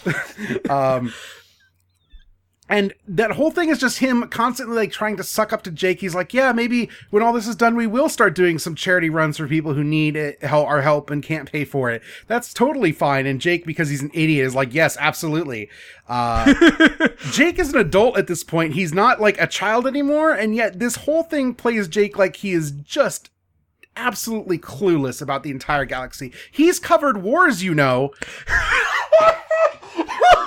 um, 0.72 1.14
and 2.70 2.94
that 3.08 3.32
whole 3.32 3.52
thing 3.52 3.70
is 3.70 3.80
just 3.80 4.00
him 4.00 4.28
constantly 4.28 4.76
like 4.76 4.92
trying 4.92 5.16
to 5.18 5.24
suck 5.24 5.54
up 5.54 5.62
to 5.64 5.72
Jake. 5.72 6.02
He's 6.02 6.16
like, 6.16 6.34
yeah, 6.34 6.52
maybe 6.52 6.90
when 7.10 7.24
all 7.24 7.32
this 7.32 7.48
is 7.48 7.56
done, 7.56 7.76
we 7.76 7.88
will 7.88 8.10
start 8.10 8.36
doing 8.36 8.60
some 8.60 8.76
charity 8.76 9.10
runs 9.10 9.38
for 9.38 9.48
people 9.48 9.74
who 9.74 9.84
need 9.84 10.16
it, 10.16 10.44
help, 10.44 10.68
our 10.68 10.82
help 10.82 11.10
and 11.10 11.24
can't 11.24 11.50
pay 11.50 11.64
for 11.64 11.90
it. 11.90 12.02
That's 12.28 12.54
totally 12.54 12.92
fine. 12.92 13.26
And 13.26 13.40
Jake, 13.40 13.66
because 13.66 13.90
he's 13.90 14.02
an 14.02 14.12
idiot, 14.14 14.46
is 14.46 14.56
like, 14.56 14.74
yes, 14.74 14.98
absolutely. 15.00 15.70
Uh, 16.10 16.54
Jake 17.32 17.58
is 17.58 17.74
an 17.74 17.80
adult 17.80 18.18
at 18.18 18.28
this 18.28 18.44
point. 18.44 18.74
He's 18.74 18.94
not 18.94 19.22
like 19.22 19.40
a 19.40 19.48
child 19.48 19.88
anymore. 19.88 20.34
And 20.34 20.54
yet 20.54 20.80
this 20.80 20.98
whole 20.98 21.24
thing 21.24 21.54
plays 21.54 21.88
Jake 21.88 22.18
like 22.18 22.38
he 22.38 22.52
is 22.52 22.72
just 22.72 23.30
absolutely 23.96 24.60
clueless 24.60 25.22
about 25.22 25.44
the 25.44 25.52
entire 25.52 25.86
galaxy. 25.86 26.34
He's 26.52 26.80
covered 26.80 27.24
wars, 27.24 27.64
you 27.64 27.74
know. 27.74 28.14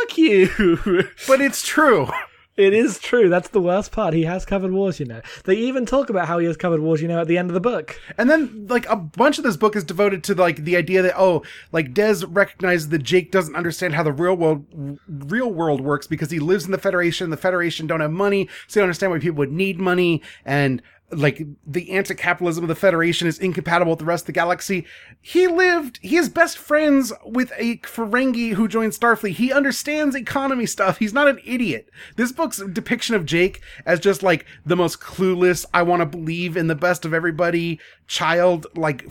Fuck 0.00 0.18
you. 0.18 1.08
But 1.26 1.40
it's 1.40 1.66
true. 1.66 2.08
it 2.56 2.72
is 2.72 2.98
true. 2.98 3.28
That's 3.28 3.48
the 3.48 3.60
worst 3.60 3.92
part. 3.92 4.14
He 4.14 4.24
has 4.24 4.44
covered 4.44 4.72
wars, 4.72 4.98
you 4.98 5.06
know. 5.06 5.20
They 5.44 5.54
even 5.54 5.86
talk 5.86 6.10
about 6.10 6.26
how 6.26 6.38
he 6.38 6.46
has 6.46 6.56
covered 6.56 6.80
wars, 6.80 7.00
you 7.00 7.08
know, 7.08 7.20
at 7.20 7.28
the 7.28 7.38
end 7.38 7.50
of 7.50 7.54
the 7.54 7.60
book. 7.60 8.00
And 8.16 8.28
then, 8.28 8.66
like, 8.68 8.88
a 8.88 8.96
bunch 8.96 9.38
of 9.38 9.44
this 9.44 9.56
book 9.56 9.76
is 9.76 9.84
devoted 9.84 10.24
to, 10.24 10.34
like, 10.34 10.64
the 10.64 10.76
idea 10.76 11.02
that, 11.02 11.14
oh, 11.16 11.42
like, 11.72 11.94
Des 11.94 12.24
recognizes 12.26 12.88
that 12.88 13.02
Jake 13.02 13.30
doesn't 13.30 13.54
understand 13.56 13.94
how 13.94 14.02
the 14.02 14.12
real 14.12 14.34
world, 14.34 14.66
real 15.08 15.50
world 15.52 15.80
works 15.80 16.06
because 16.06 16.30
he 16.30 16.38
lives 16.38 16.64
in 16.64 16.72
the 16.72 16.78
Federation. 16.78 17.30
The 17.30 17.36
Federation 17.36 17.86
don't 17.86 18.00
have 18.00 18.10
money, 18.12 18.48
so 18.66 18.74
they 18.74 18.80
don't 18.80 18.88
understand 18.88 19.12
why 19.12 19.18
people 19.18 19.38
would 19.38 19.52
need 19.52 19.78
money. 19.78 20.22
And, 20.44 20.82
like, 21.10 21.42
the 21.66 21.92
anti-capitalism 21.92 22.64
of 22.64 22.68
the 22.68 22.74
Federation 22.74 23.26
is 23.26 23.38
incompatible 23.38 23.92
with 23.92 23.98
the 23.98 24.04
rest 24.04 24.22
of 24.22 24.26
the 24.26 24.32
galaxy. 24.32 24.84
He 25.22 25.46
lived, 25.46 25.98
he 26.02 26.16
is 26.16 26.28
best 26.28 26.58
friends 26.58 27.12
with 27.24 27.50
a 27.56 27.78
Ferengi 27.78 28.52
who 28.52 28.68
joined 28.68 28.92
Starfleet. 28.92 29.32
He 29.32 29.52
understands 29.52 30.14
economy 30.14 30.66
stuff. 30.66 30.98
He's 30.98 31.14
not 31.14 31.28
an 31.28 31.40
idiot. 31.44 31.88
This 32.16 32.32
book's 32.32 32.62
depiction 32.72 33.14
of 33.14 33.24
Jake 33.24 33.62
as 33.86 34.00
just, 34.00 34.22
like, 34.22 34.44
the 34.66 34.76
most 34.76 35.00
clueless, 35.00 35.64
I 35.72 35.82
want 35.82 36.00
to 36.00 36.06
believe 36.06 36.56
in 36.56 36.66
the 36.66 36.74
best 36.74 37.04
of 37.04 37.14
everybody 37.14 37.80
child, 38.06 38.66
like, 38.74 39.10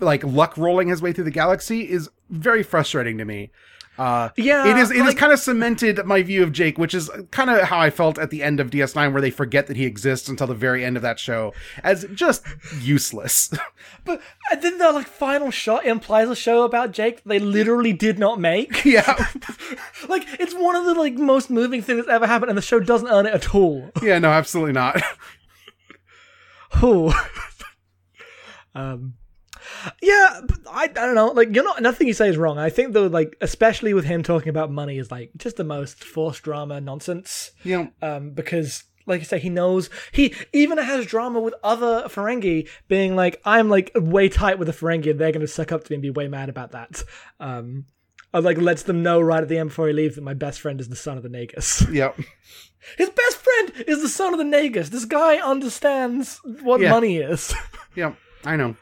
like 0.00 0.24
luck 0.24 0.56
rolling 0.56 0.88
his 0.88 1.00
way 1.00 1.12
through 1.12 1.24
the 1.24 1.30
galaxy 1.30 1.88
is 1.90 2.10
very 2.28 2.62
frustrating 2.62 3.16
to 3.18 3.24
me. 3.24 3.50
Uh, 3.96 4.30
Yeah, 4.36 4.68
it 4.68 4.76
is. 4.76 4.90
It 4.90 4.96
has 4.98 5.06
like- 5.08 5.16
kind 5.16 5.32
of 5.32 5.38
cemented 5.38 6.04
my 6.04 6.22
view 6.22 6.42
of 6.42 6.50
Jake, 6.52 6.78
which 6.78 6.94
is 6.94 7.08
kind 7.30 7.48
of 7.48 7.62
how 7.62 7.78
I 7.78 7.90
felt 7.90 8.18
at 8.18 8.30
the 8.30 8.42
end 8.42 8.58
of 8.58 8.70
DS9, 8.70 9.12
where 9.12 9.22
they 9.22 9.30
forget 9.30 9.68
that 9.68 9.76
he 9.76 9.84
exists 9.84 10.28
until 10.28 10.46
the 10.48 10.54
very 10.54 10.84
end 10.84 10.96
of 10.96 11.02
that 11.02 11.18
show 11.20 11.52
as 11.82 12.04
just 12.14 12.44
useless. 12.80 13.52
But 14.04 14.20
and 14.50 14.60
then 14.60 14.76
the 14.76 14.92
like 14.92 15.06
final 15.06 15.50
shot 15.50 15.86
implies 15.86 16.28
a 16.28 16.36
show 16.36 16.64
about 16.64 16.92
Jake 16.92 17.22
they 17.24 17.38
literally 17.38 17.94
did 17.94 18.18
not 18.18 18.38
make. 18.38 18.84
yeah, 18.84 19.28
like 20.08 20.26
it's 20.38 20.52
one 20.54 20.76
of 20.76 20.84
the 20.84 20.94
like 20.94 21.14
most 21.14 21.48
moving 21.48 21.80
things 21.80 21.98
that's 21.98 22.08
ever 22.08 22.26
happened, 22.26 22.50
and 22.50 22.58
the 22.58 22.62
show 22.62 22.80
doesn't 22.80 23.08
earn 23.08 23.24
it 23.24 23.32
at 23.32 23.54
all. 23.54 23.90
yeah, 24.02 24.18
no, 24.18 24.28
absolutely 24.30 24.72
not. 24.72 25.00
oh. 26.82 27.14
um. 28.74 29.14
Yeah, 30.02 30.40
but 30.46 30.58
I, 30.70 30.84
I 30.84 30.86
don't 30.88 31.14
know. 31.14 31.28
Like 31.28 31.54
you're 31.54 31.64
not 31.64 31.82
nothing 31.82 32.06
you 32.06 32.14
say 32.14 32.28
is 32.28 32.36
wrong. 32.36 32.58
I 32.58 32.70
think 32.70 32.92
though, 32.92 33.06
like 33.06 33.36
especially 33.40 33.94
with 33.94 34.04
him 34.04 34.22
talking 34.22 34.48
about 34.50 34.70
money 34.70 34.98
is 34.98 35.10
like 35.10 35.30
just 35.36 35.56
the 35.56 35.64
most 35.64 36.02
forced 36.04 36.42
drama 36.42 36.80
nonsense. 36.80 37.50
Know, 37.64 37.90
um, 38.02 38.30
because 38.30 38.84
like 39.06 39.20
I 39.20 39.24
say, 39.24 39.38
he 39.38 39.50
knows 39.50 39.90
he 40.12 40.34
even 40.52 40.78
has 40.78 41.04
drama 41.06 41.40
with 41.40 41.54
other 41.62 42.04
Ferengi 42.08 42.68
being 42.88 43.14
like, 43.16 43.40
I'm 43.44 43.68
like 43.68 43.90
way 43.94 44.28
tight 44.28 44.58
with 44.58 44.66
the 44.68 44.72
Ferengi, 44.74 45.10
and 45.10 45.18
they're 45.20 45.32
going 45.32 45.40
to 45.42 45.46
suck 45.48 45.72
up 45.72 45.84
to 45.84 45.90
me 45.92 45.96
and 45.96 46.02
be 46.02 46.10
way 46.10 46.26
mad 46.28 46.48
about 46.48 46.72
that. 46.72 47.02
Um, 47.38 47.84
or 48.32 48.40
like 48.40 48.58
lets 48.58 48.82
them 48.84 49.02
know 49.02 49.20
right 49.20 49.42
at 49.42 49.48
the 49.48 49.58
end 49.58 49.68
before 49.68 49.86
he 49.88 49.92
leaves 49.92 50.14
that 50.16 50.22
my 50.24 50.34
best 50.34 50.60
friend 50.60 50.80
is 50.80 50.88
the 50.88 50.96
son 50.96 51.16
of 51.16 51.22
the 51.22 51.28
Nagus. 51.28 51.86
yep. 51.92 52.18
His 52.98 53.08
best 53.10 53.36
friend 53.36 53.84
is 53.86 54.02
the 54.02 54.08
son 54.08 54.32
of 54.32 54.38
the 54.38 54.44
Nagus. 54.44 54.88
This 54.88 55.04
guy 55.04 55.36
understands 55.36 56.40
what 56.62 56.80
Yeah. 56.80 56.90
money 56.90 57.18
is. 57.18 57.54
Yep. 57.96 58.16
I 58.44 58.56
know. 58.56 58.76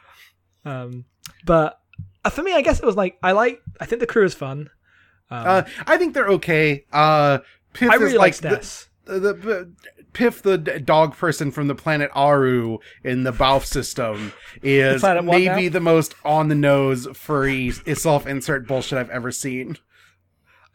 Um, 0.65 1.05
but 1.45 1.79
uh, 2.25 2.29
for 2.29 2.43
me, 2.43 2.53
I 2.53 2.61
guess 2.61 2.79
it 2.79 2.85
was 2.85 2.95
like 2.95 3.17
I 3.21 3.31
like. 3.31 3.61
I 3.79 3.85
think 3.85 3.99
the 3.99 4.07
crew 4.07 4.25
is 4.25 4.33
fun. 4.33 4.69
Um, 5.29 5.47
Uh, 5.47 5.63
I 5.87 5.97
think 5.97 6.13
they're 6.13 6.29
okay. 6.29 6.85
Uh, 6.91 7.39
Piff 7.73 7.89
I 7.89 7.95
really 7.95 8.17
like 8.17 8.41
like 8.43 8.61
the, 9.05 9.19
the, 9.19 9.33
the 9.33 9.73
Piff, 10.13 10.43
the 10.43 10.57
dog 10.57 11.17
person 11.17 11.51
from 11.51 11.67
the 11.67 11.75
planet 11.75 12.11
Aru 12.13 12.77
in 13.03 13.23
the 13.23 13.33
Balf 13.33 13.65
system, 13.65 14.31
is 14.61 15.03
maybe 15.03 15.67
the 15.69 15.79
most 15.79 16.13
on 16.23 16.49
the 16.49 16.55
nose 16.55 17.07
furry 17.13 17.71
self 17.95 18.27
insert 18.27 18.67
bullshit 18.67 18.99
I've 18.99 19.09
ever 19.09 19.31
seen. 19.31 19.77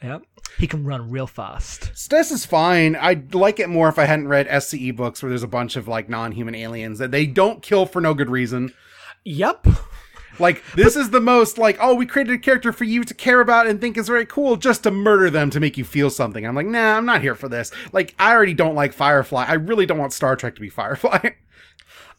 Yeah, 0.02 0.18
he 0.58 0.66
can 0.66 0.84
run 0.84 1.10
real 1.10 1.26
fast. 1.26 1.90
Stess 1.96 2.30
is 2.30 2.44
fine. 2.44 2.94
I'd 2.96 3.34
like 3.34 3.58
it 3.58 3.68
more 3.68 3.88
if 3.88 3.98
I 3.98 4.04
hadn't 4.04 4.28
read 4.28 4.48
SCE 4.48 4.94
books 4.94 5.22
where 5.22 5.28
there's 5.28 5.42
a 5.42 5.48
bunch 5.48 5.76
of 5.76 5.88
like 5.88 6.08
non-human 6.08 6.54
aliens 6.54 6.98
that 6.98 7.10
they 7.10 7.26
don't 7.26 7.62
kill 7.62 7.86
for 7.86 8.00
no 8.00 8.14
good 8.14 8.30
reason. 8.30 8.72
Yep. 9.24 9.66
Like 10.38 10.62
this 10.74 10.96
is 10.96 11.10
the 11.10 11.20
most 11.20 11.58
like, 11.58 11.78
oh, 11.80 11.94
we 11.94 12.06
created 12.06 12.34
a 12.34 12.38
character 12.38 12.72
for 12.72 12.84
you 12.84 13.02
to 13.04 13.14
care 13.14 13.40
about 13.40 13.66
and 13.66 13.80
think 13.80 13.96
is 13.96 14.06
very 14.06 14.26
cool 14.26 14.56
just 14.56 14.84
to 14.84 14.90
murder 14.90 15.30
them 15.30 15.50
to 15.50 15.60
make 15.60 15.76
you 15.76 15.84
feel 15.84 16.10
something. 16.10 16.46
I'm 16.46 16.54
like, 16.54 16.66
nah, 16.66 16.96
I'm 16.96 17.06
not 17.06 17.22
here 17.22 17.34
for 17.34 17.48
this. 17.48 17.72
Like, 17.92 18.14
I 18.18 18.32
already 18.32 18.54
don't 18.54 18.74
like 18.74 18.92
Firefly. 18.92 19.46
I 19.48 19.54
really 19.54 19.86
don't 19.86 19.98
want 19.98 20.12
Star 20.12 20.36
Trek 20.36 20.54
to 20.54 20.60
be 20.60 20.68
Firefly. 20.68 21.30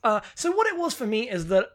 Uh, 0.02 0.22
so 0.34 0.50
what 0.52 0.66
it 0.66 0.78
was 0.78 0.94
for 0.94 1.06
me 1.06 1.30
is 1.30 1.48
that 1.48 1.68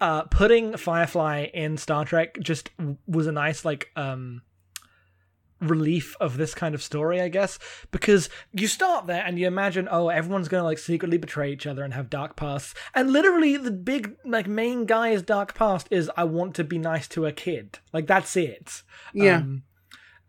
uh, 0.00 0.22
putting 0.24 0.76
Firefly 0.76 1.44
in 1.54 1.76
Star 1.76 2.04
Trek 2.04 2.36
just 2.40 2.76
w- 2.76 2.96
was 3.06 3.28
a 3.28 3.32
nice 3.32 3.64
like 3.64 3.90
um, 3.94 4.42
relief 5.62 6.16
of 6.20 6.36
this 6.36 6.54
kind 6.54 6.74
of 6.74 6.82
story, 6.82 7.20
I 7.20 7.28
guess, 7.28 7.58
because 7.90 8.28
you 8.52 8.66
start 8.66 9.06
there 9.06 9.24
and 9.24 9.38
you 9.38 9.46
imagine, 9.46 9.88
oh, 9.90 10.08
everyone's 10.08 10.48
gonna 10.48 10.64
like 10.64 10.78
secretly 10.78 11.18
betray 11.18 11.52
each 11.52 11.66
other 11.66 11.84
and 11.84 11.94
have 11.94 12.10
dark 12.10 12.36
pasts, 12.36 12.74
and 12.94 13.12
literally 13.12 13.56
the 13.56 13.70
big 13.70 14.16
like 14.24 14.46
main 14.46 14.86
guy's 14.86 15.22
dark 15.22 15.54
past 15.54 15.88
is 15.90 16.10
I 16.16 16.24
want 16.24 16.54
to 16.56 16.64
be 16.64 16.78
nice 16.78 17.08
to 17.08 17.26
a 17.26 17.32
kid, 17.32 17.78
like 17.92 18.06
that's 18.06 18.36
it. 18.36 18.82
Yeah. 19.12 19.36
Um, 19.36 19.62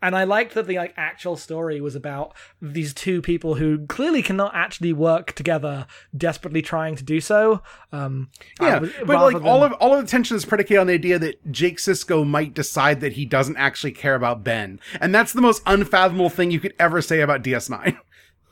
and 0.03 0.17
I 0.17 0.25
liked 0.25 0.53
that 0.53 0.67
the 0.67 0.75
like 0.75 0.93
actual 0.97 1.37
story 1.37 1.79
was 1.79 1.95
about 1.95 2.35
these 2.61 2.93
two 2.93 3.21
people 3.21 3.55
who 3.55 3.87
clearly 3.87 4.21
cannot 4.21 4.53
actually 4.53 4.91
work 4.91 5.31
together, 5.31 5.87
desperately 6.15 6.61
trying 6.61 6.95
to 6.97 7.03
do 7.03 7.21
so. 7.21 7.63
Um, 7.93 8.29
yeah, 8.61 8.79
but 8.79 9.07
like 9.07 9.37
than- 9.37 9.45
all 9.47 9.63
of 9.63 9.71
all 9.73 9.95
of 9.95 10.01
the 10.01 10.11
tension 10.11 10.35
is 10.35 10.43
predicated 10.43 10.79
on 10.79 10.87
the 10.87 10.93
idea 10.93 11.17
that 11.19 11.49
Jake 11.51 11.77
Sisko 11.77 12.27
might 12.27 12.53
decide 12.53 12.99
that 12.99 13.13
he 13.13 13.25
doesn't 13.25 13.55
actually 13.55 13.93
care 13.93 14.15
about 14.15 14.43
Ben, 14.43 14.81
and 14.99 15.15
that's 15.15 15.31
the 15.31 15.41
most 15.41 15.63
unfathomable 15.65 16.29
thing 16.29 16.51
you 16.51 16.59
could 16.59 16.73
ever 16.77 17.01
say 17.01 17.21
about 17.21 17.41
DS9. 17.41 17.97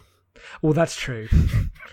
well, 0.62 0.74
that's 0.74 0.96
true. 0.96 1.28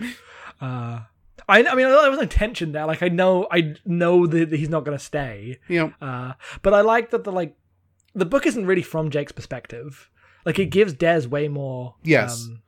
uh, 0.61 1.01
I, 1.49 1.65
I 1.65 1.75
mean, 1.75 1.89
there 1.89 2.11
was 2.11 2.21
no 2.21 2.27
tension 2.27 2.73
there. 2.73 2.87
Like, 2.87 3.03
I 3.03 3.09
know, 3.09 3.49
I 3.51 3.75
know 3.85 4.27
that 4.27 4.53
he's 4.53 4.69
not 4.69 4.85
going 4.85 4.97
to 4.97 5.03
stay. 5.03 5.59
know, 5.69 5.93
Uh, 6.01 6.35
but 6.63 6.75
I 6.75 6.83
like 6.83 7.11
that 7.11 7.25
the 7.25 7.33
like 7.33 7.57
the 8.19 8.27
book 8.27 8.47
isn't 8.47 8.67
really 8.67 8.83
from 8.83 9.11
Jake's 9.11 9.33
perspective. 9.33 10.11
Like, 10.45 10.59
it 10.59 10.67
gives 10.67 10.93
Des 10.93 11.27
way 11.27 11.49
more. 11.49 11.95
Yes. 12.03 12.47
um, 12.47 12.63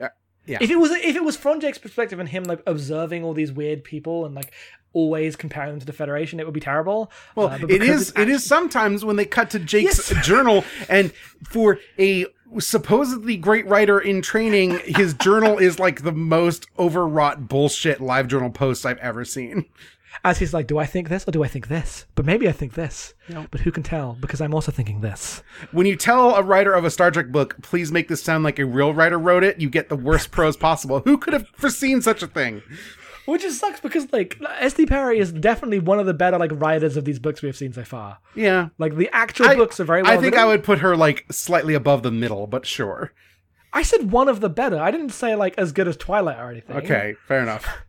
Uh, 0.00 0.08
yeah. 0.46 0.58
If 0.60 0.70
it 0.70 0.76
was 0.76 0.90
if 0.92 1.14
it 1.16 1.24
was 1.24 1.36
from 1.36 1.60
Jake's 1.60 1.78
perspective 1.78 2.18
and 2.18 2.28
him 2.28 2.44
like 2.44 2.62
observing 2.66 3.24
all 3.24 3.34
these 3.34 3.52
weird 3.52 3.84
people 3.84 4.24
and 4.26 4.34
like 4.34 4.52
always 4.94 5.36
comparing 5.36 5.72
them 5.72 5.80
to 5.80 5.86
the 5.86 5.92
Federation, 5.92 6.40
it 6.40 6.46
would 6.46 6.54
be 6.54 6.60
terrible. 6.60 7.10
Well, 7.34 7.48
Uh, 7.48 7.58
it 7.68 7.82
is. 7.82 8.10
it's 8.10 8.18
It 8.18 8.28
is 8.28 8.44
sometimes 8.44 9.04
when 9.04 9.16
they 9.16 9.26
cut 9.26 9.50
to 9.50 9.58
Jake's 9.58 10.12
journal, 10.24 10.64
and 10.88 11.12
for 11.44 11.78
a 11.98 12.26
supposedly 12.58 13.36
great 13.36 13.66
writer 13.66 14.00
in 14.00 14.22
training, 14.22 14.80
his 14.86 15.12
journal 15.14 15.58
is 15.58 15.78
like 15.78 16.02
the 16.02 16.12
most 16.12 16.66
overwrought 16.78 17.46
bullshit 17.48 18.00
live 18.00 18.26
journal 18.28 18.50
post 18.50 18.86
I've 18.86 18.98
ever 18.98 19.24
seen. 19.24 19.66
As 20.24 20.38
he's 20.38 20.54
like, 20.54 20.66
do 20.66 20.78
I 20.78 20.86
think 20.86 21.08
this 21.08 21.26
or 21.26 21.30
do 21.30 21.44
I 21.44 21.48
think 21.48 21.68
this? 21.68 22.06
But 22.14 22.24
maybe 22.24 22.48
I 22.48 22.52
think 22.52 22.74
this. 22.74 23.14
But 23.50 23.60
who 23.60 23.72
can 23.72 23.82
tell? 23.82 24.16
Because 24.20 24.40
I'm 24.40 24.54
also 24.54 24.72
thinking 24.72 25.00
this. 25.00 25.42
When 25.72 25.86
you 25.86 25.96
tell 25.96 26.34
a 26.34 26.42
writer 26.42 26.72
of 26.72 26.84
a 26.84 26.90
Star 26.90 27.10
Trek 27.10 27.28
book, 27.28 27.56
please 27.62 27.92
make 27.92 28.08
this 28.08 28.22
sound 28.22 28.44
like 28.44 28.58
a 28.58 28.66
real 28.66 28.92
writer 28.94 29.18
wrote 29.18 29.44
it, 29.44 29.60
you 29.60 29.70
get 29.70 29.88
the 29.88 29.96
worst 29.96 30.30
prose 30.32 30.56
possible. 30.56 31.00
Who 31.00 31.18
could 31.18 31.32
have 31.32 31.48
foreseen 31.48 32.02
such 32.02 32.22
a 32.22 32.26
thing? 32.26 32.62
Which 33.26 33.42
just 33.42 33.60
sucks 33.60 33.80
because 33.80 34.10
like 34.10 34.40
S.D. 34.58 34.86
Perry 34.86 35.18
is 35.18 35.32
definitely 35.32 35.80
one 35.80 36.00
of 36.00 36.06
the 36.06 36.14
better 36.14 36.38
like 36.38 36.50
writers 36.54 36.96
of 36.96 37.04
these 37.04 37.18
books 37.18 37.42
we 37.42 37.48
have 37.48 37.56
seen 37.56 37.74
so 37.74 37.84
far. 37.84 38.18
Yeah. 38.34 38.70
Like 38.78 38.96
the 38.96 39.10
actual 39.12 39.48
I, 39.48 39.54
books 39.54 39.78
are 39.80 39.84
very 39.84 40.02
well 40.02 40.10
I 40.10 40.14
think 40.14 40.32
written. 40.32 40.40
I 40.40 40.46
would 40.46 40.64
put 40.64 40.78
her 40.78 40.96
like 40.96 41.26
slightly 41.30 41.74
above 41.74 42.02
the 42.02 42.10
middle, 42.10 42.46
but 42.46 42.64
sure. 42.64 43.12
I 43.70 43.82
said 43.82 44.10
one 44.12 44.28
of 44.28 44.40
the 44.40 44.48
better. 44.48 44.78
I 44.78 44.90
didn't 44.90 45.10
say 45.10 45.34
like 45.34 45.58
as 45.58 45.72
good 45.72 45.86
as 45.86 45.96
Twilight 45.98 46.38
or 46.38 46.50
anything. 46.50 46.76
Okay, 46.76 47.16
fair 47.26 47.42
enough. 47.42 47.66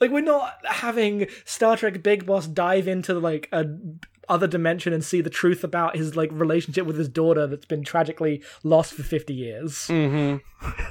Like 0.00 0.10
we're 0.10 0.20
not 0.20 0.54
having 0.64 1.26
Star 1.44 1.76
Trek 1.76 2.02
Big 2.02 2.26
Boss 2.26 2.46
dive 2.46 2.88
into 2.88 3.14
like 3.14 3.48
a 3.52 3.66
other 4.28 4.46
dimension 4.46 4.92
and 4.92 5.02
see 5.02 5.20
the 5.20 5.30
truth 5.30 5.64
about 5.64 5.96
his 5.96 6.14
like 6.14 6.30
relationship 6.32 6.86
with 6.86 6.98
his 6.98 7.08
daughter 7.08 7.46
that's 7.46 7.64
been 7.64 7.82
tragically 7.82 8.42
lost 8.62 8.92
for 8.92 9.02
50 9.02 9.34
years. 9.34 9.72
Mm-hmm. 9.88 10.36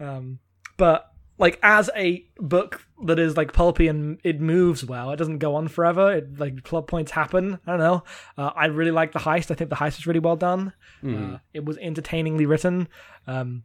Um 0.00 0.38
but 0.78 1.12
like 1.40 1.58
as 1.62 1.90
a 1.94 2.24
book 2.38 2.86
that 3.06 3.18
is 3.18 3.36
like 3.36 3.52
pulpy 3.52 3.88
and 3.88 4.18
it 4.24 4.40
moves 4.40 4.84
well, 4.84 5.10
it 5.10 5.16
doesn't 5.16 5.38
go 5.38 5.56
on 5.56 5.68
forever. 5.68 6.12
It 6.12 6.38
like 6.38 6.64
plot 6.64 6.86
points 6.86 7.10
happen. 7.10 7.58
I 7.66 7.70
don't 7.70 7.80
know. 7.80 8.04
Uh, 8.38 8.50
I 8.56 8.66
really 8.66 8.90
like 8.90 9.12
the 9.12 9.18
heist. 9.18 9.50
I 9.50 9.54
think 9.54 9.70
the 9.70 9.76
heist 9.76 9.98
is 9.98 10.06
really 10.06 10.20
well 10.20 10.36
done. 10.36 10.72
Uh, 11.34 11.38
it 11.52 11.64
was 11.64 11.76
entertainingly 11.78 12.46
written. 12.46 12.88
Um, 13.26 13.64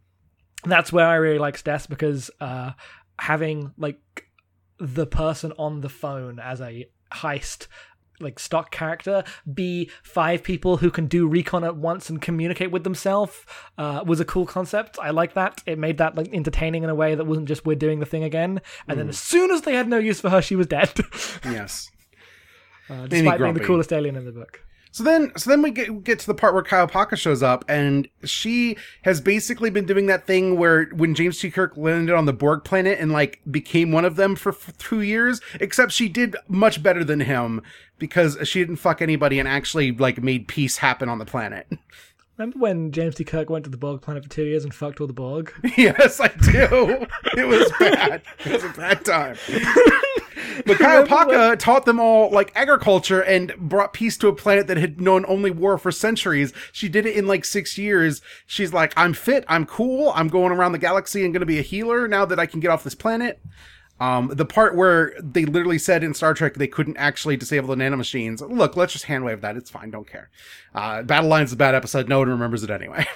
that's 0.63 0.91
where 0.91 1.05
I 1.05 1.15
really 1.15 1.37
like 1.37 1.57
Stess 1.57 1.85
because 1.85 2.31
uh, 2.39 2.71
having 3.19 3.71
like 3.77 4.29
the 4.79 5.05
person 5.05 5.53
on 5.57 5.81
the 5.81 5.89
phone 5.89 6.39
as 6.39 6.59
a 6.61 6.85
heist 7.13 7.67
like 8.19 8.39
stock 8.39 8.71
character 8.71 9.23
be 9.51 9.89
five 10.03 10.43
people 10.43 10.77
who 10.77 10.89
can 10.89 11.07
do 11.07 11.27
recon 11.27 11.63
at 11.63 11.75
once 11.75 12.09
and 12.09 12.21
communicate 12.21 12.71
with 12.71 12.83
themselves 12.83 13.45
uh, 13.77 14.03
was 14.05 14.19
a 14.19 14.25
cool 14.25 14.45
concept. 14.45 14.97
I 15.01 15.09
like 15.09 15.33
that. 15.33 15.61
It 15.65 15.77
made 15.77 15.97
that 15.97 16.15
like 16.15 16.33
entertaining 16.33 16.83
in 16.83 16.89
a 16.89 16.95
way 16.95 17.15
that 17.15 17.25
wasn't 17.25 17.47
just 17.47 17.65
we're 17.65 17.75
doing 17.75 17.99
the 17.99 18.05
thing 18.05 18.23
again. 18.23 18.61
And 18.87 18.99
then 18.99 19.09
as 19.09 19.19
soon 19.19 19.51
as 19.51 19.61
they 19.61 19.75
had 19.75 19.87
no 19.87 19.97
use 19.97 20.21
for 20.21 20.29
her, 20.29 20.41
she 20.41 20.55
was 20.55 20.67
dead. 20.67 20.93
Yes. 21.43 21.89
uh, 22.89 23.07
despite 23.07 23.39
being 23.39 23.53
the 23.53 23.59
coolest 23.59 23.91
alien 23.93 24.15
in 24.15 24.25
the 24.25 24.31
book. 24.31 24.61
So 24.95 25.03
then, 25.03 25.33
so 25.35 25.49
then 25.49 25.61
we 25.61 25.71
get 25.71 26.05
get 26.05 26.19
to 26.19 26.25
the 26.25 26.33
part 26.33 26.53
where 26.53 26.63
Kai 26.63 26.85
Opaka 26.85 27.17
shows 27.17 27.43
up, 27.43 27.65
and 27.67 28.07
she 28.23 28.77
has 29.01 29.19
basically 29.19 29.69
been 29.69 29.85
doing 29.85 30.05
that 30.05 30.25
thing 30.25 30.57
where 30.57 30.85
when 30.85 31.13
James 31.15 31.37
T. 31.37 31.51
Kirk 31.51 31.75
landed 31.75 32.15
on 32.15 32.23
the 32.23 32.31
Borg 32.31 32.63
planet 32.63 32.97
and 32.97 33.11
like 33.11 33.41
became 33.51 33.91
one 33.91 34.05
of 34.05 34.15
them 34.15 34.37
for 34.37 34.53
f- 34.53 34.71
two 34.77 35.01
years, 35.01 35.41
except 35.55 35.91
she 35.91 36.07
did 36.07 36.37
much 36.47 36.81
better 36.81 37.03
than 37.03 37.19
him 37.19 37.61
because 37.99 38.37
she 38.45 38.59
didn't 38.59 38.77
fuck 38.77 39.01
anybody 39.01 39.37
and 39.37 39.49
actually 39.49 39.91
like 39.91 40.23
made 40.23 40.47
peace 40.47 40.77
happen 40.77 41.09
on 41.09 41.17
the 41.17 41.25
planet. 41.25 41.67
Remember 42.37 42.59
when 42.59 42.93
James 42.93 43.15
T. 43.15 43.25
Kirk 43.25 43.49
went 43.49 43.65
to 43.65 43.69
the 43.69 43.75
Borg 43.75 44.01
planet 44.01 44.23
for 44.23 44.29
two 44.29 44.45
years 44.45 44.63
and 44.63 44.73
fucked 44.73 45.01
all 45.01 45.07
the 45.07 45.13
Borg? 45.13 45.51
yes, 45.77 46.21
I 46.21 46.29
do. 46.29 47.05
It 47.35 47.45
was 47.45 47.69
bad. 47.81 48.21
It 48.45 48.53
was 48.53 48.63
a 48.63 48.69
bad 48.69 49.03
time. 49.03 49.35
But 50.65 50.77
Kai 50.77 51.03
Opaka 51.03 51.57
taught 51.59 51.85
them 51.85 51.99
all 51.99 52.31
like 52.31 52.51
agriculture 52.55 53.21
and 53.21 53.53
brought 53.57 53.93
peace 53.93 54.17
to 54.17 54.27
a 54.27 54.35
planet 54.35 54.67
that 54.67 54.77
had 54.77 54.99
known 54.99 55.25
only 55.27 55.51
war 55.51 55.77
for 55.77 55.91
centuries. 55.91 56.53
She 56.71 56.89
did 56.89 57.05
it 57.05 57.15
in 57.15 57.27
like 57.27 57.45
six 57.45 57.77
years. 57.77 58.21
She's 58.45 58.73
like, 58.73 58.93
I'm 58.97 59.13
fit, 59.13 59.45
I'm 59.47 59.65
cool, 59.65 60.11
I'm 60.15 60.27
going 60.27 60.51
around 60.51 60.71
the 60.71 60.77
galaxy 60.77 61.23
and 61.23 61.33
gonna 61.33 61.45
be 61.45 61.59
a 61.59 61.63
healer 61.63 62.07
now 62.07 62.25
that 62.25 62.39
I 62.39 62.45
can 62.45 62.59
get 62.59 62.69
off 62.69 62.83
this 62.83 62.95
planet. 62.95 63.41
Um, 63.99 64.27
the 64.33 64.45
part 64.45 64.75
where 64.75 65.13
they 65.21 65.45
literally 65.45 65.77
said 65.77 66.03
in 66.03 66.13
Star 66.13 66.33
Trek 66.33 66.55
they 66.55 66.67
couldn't 66.67 66.97
actually 66.97 67.37
disable 67.37 67.69
the 67.69 67.81
nanomachines. 67.81 68.41
Look, 68.41 68.75
let's 68.75 68.91
just 68.91 69.05
handwave 69.05 69.41
that. 69.41 69.55
It's 69.55 69.69
fine. 69.69 69.89
Don't 69.89 70.09
care. 70.09 70.29
Uh, 70.73 71.01
Battle 71.03 71.29
Lines 71.29 71.49
is 71.49 71.53
a 71.53 71.57
bad 71.57 71.75
episode. 71.75 72.09
No 72.09 72.19
one 72.19 72.29
remembers 72.29 72.63
it 72.63 72.69
anyway. 72.69 73.05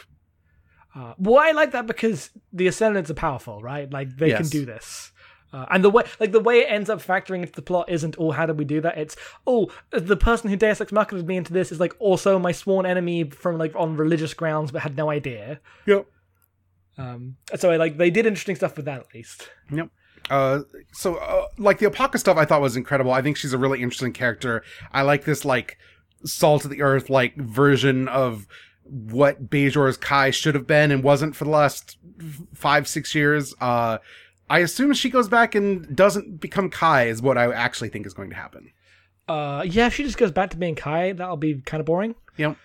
Uh, 0.95 1.13
well, 1.19 1.37
I 1.37 1.51
like 1.51 1.71
that 1.73 1.85
because 1.85 2.31
the 2.51 2.65
Ascendants 2.65 3.11
are 3.11 3.13
powerful, 3.13 3.61
right? 3.61 3.89
Like 3.89 4.17
they 4.17 4.31
can 4.31 4.47
do 4.47 4.65
this. 4.65 5.11
Uh, 5.51 5.65
and 5.71 5.83
the 5.83 5.89
way, 5.89 6.03
like 6.19 6.31
the 6.31 6.39
way 6.39 6.59
it 6.59 6.67
ends 6.69 6.89
up 6.89 7.01
factoring 7.01 7.39
into 7.39 7.53
the 7.53 7.61
plot 7.61 7.89
isn't, 7.89 8.15
oh, 8.19 8.31
how 8.31 8.45
did 8.45 8.57
we 8.57 8.65
do 8.65 8.81
that? 8.81 8.97
It's, 8.97 9.15
oh, 9.47 9.71
the 9.91 10.17
person 10.17 10.49
who 10.49 10.55
Deus 10.55 10.79
Ex 10.79 10.91
Machina 10.91 11.23
me 11.23 11.37
into 11.37 11.53
this 11.53 11.71
is 11.71 11.79
like 11.79 11.95
also 11.99 12.37
my 12.37 12.51
sworn 12.51 12.85
enemy 12.85 13.23
from 13.23 13.57
like 13.57 13.75
on 13.75 13.97
religious 13.97 14.33
grounds, 14.33 14.71
but 14.71 14.81
had 14.81 14.95
no 14.95 15.09
idea. 15.09 15.59
yep. 15.85 16.05
Um, 16.97 17.37
so 17.55 17.75
like 17.77 17.97
they 17.97 18.09
did 18.09 18.25
interesting 18.25 18.57
stuff 18.57 18.75
with 18.75 18.85
that 18.85 18.99
at 18.99 19.13
least. 19.13 19.49
Yep. 19.71 19.89
Uh, 20.29 20.59
so 20.91 21.15
uh, 21.15 21.45
like 21.57 21.79
the 21.79 21.85
Opaka 21.85 22.19
stuff, 22.19 22.37
I 22.37 22.45
thought 22.45 22.61
was 22.61 22.75
incredible. 22.75 23.11
I 23.11 23.21
think 23.21 23.37
she's 23.37 23.53
a 23.53 23.57
really 23.57 23.81
interesting 23.81 24.13
character. 24.13 24.63
I 24.91 25.03
like 25.03 25.23
this 25.23 25.45
like 25.45 25.77
salt 26.25 26.65
of 26.65 26.71
the 26.71 26.81
earth 26.81 27.09
like 27.09 27.35
version 27.37 28.07
of 28.09 28.47
what 28.83 29.49
Bajor's 29.49 29.97
Kai 29.97 30.31
should 30.31 30.55
have 30.55 30.67
been 30.67 30.91
and 30.91 31.03
wasn't 31.03 31.35
for 31.35 31.45
the 31.45 31.51
last 31.51 31.97
five 32.53 32.87
six 32.87 33.15
years. 33.15 33.55
Uh, 33.61 33.99
I 34.49 34.59
assume 34.59 34.93
she 34.93 35.09
goes 35.09 35.27
back 35.27 35.55
and 35.55 35.95
doesn't 35.95 36.39
become 36.39 36.69
Kai 36.69 37.05
is 37.07 37.21
what 37.21 37.37
I 37.37 37.51
actually 37.53 37.89
think 37.89 38.05
is 38.07 38.13
going 38.13 38.29
to 38.31 38.35
happen. 38.35 38.71
Uh, 39.27 39.63
yeah, 39.67 39.87
if 39.87 39.93
she 39.93 40.03
just 40.03 40.17
goes 40.17 40.31
back 40.31 40.49
to 40.51 40.57
being 40.57 40.75
Kai, 40.75 41.13
that'll 41.13 41.37
be 41.37 41.61
kind 41.61 41.79
of 41.79 41.85
boring. 41.85 42.15
Yep. 42.37 42.57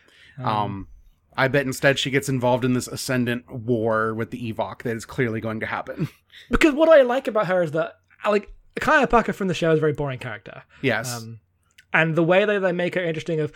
Um, 0.43 0.89
I 1.37 1.49
bet 1.49 1.67
instead 1.67 1.99
she 1.99 2.11
gets 2.11 2.29
involved 2.29 2.65
in 2.65 2.73
this 2.73 2.89
ascendant 2.89 3.51
war 3.51 4.15
with 4.15 4.31
the 4.31 4.53
Eav'oq 4.53 4.83
that 4.83 4.97
is 4.97 5.05
clearly 5.05 5.41
going 5.41 5.61
to 5.61 5.67
happen. 5.67 6.09
Because 6.51 6.75
what 6.75 6.89
I 6.89 7.03
like 7.03 7.29
about 7.29 7.47
her 7.47 7.63
is 7.63 7.71
that, 7.73 7.93
like, 8.29 8.53
Kai 8.81 9.07
Opaka 9.07 9.33
from 9.33 9.47
the 9.47 9.55
show 9.55 9.71
is 9.71 9.79
a 9.79 9.81
very 9.81 9.93
boring 9.93 10.19
character. 10.19 10.65
yes. 10.83 11.17
Um, 11.23 11.39
and 11.93 12.17
the 12.17 12.25
way 12.25 12.45
that 12.45 12.59
they 12.59 12.73
make 12.73 12.97
her 12.97 13.05
interesting 13.05 13.39
of 13.39 13.53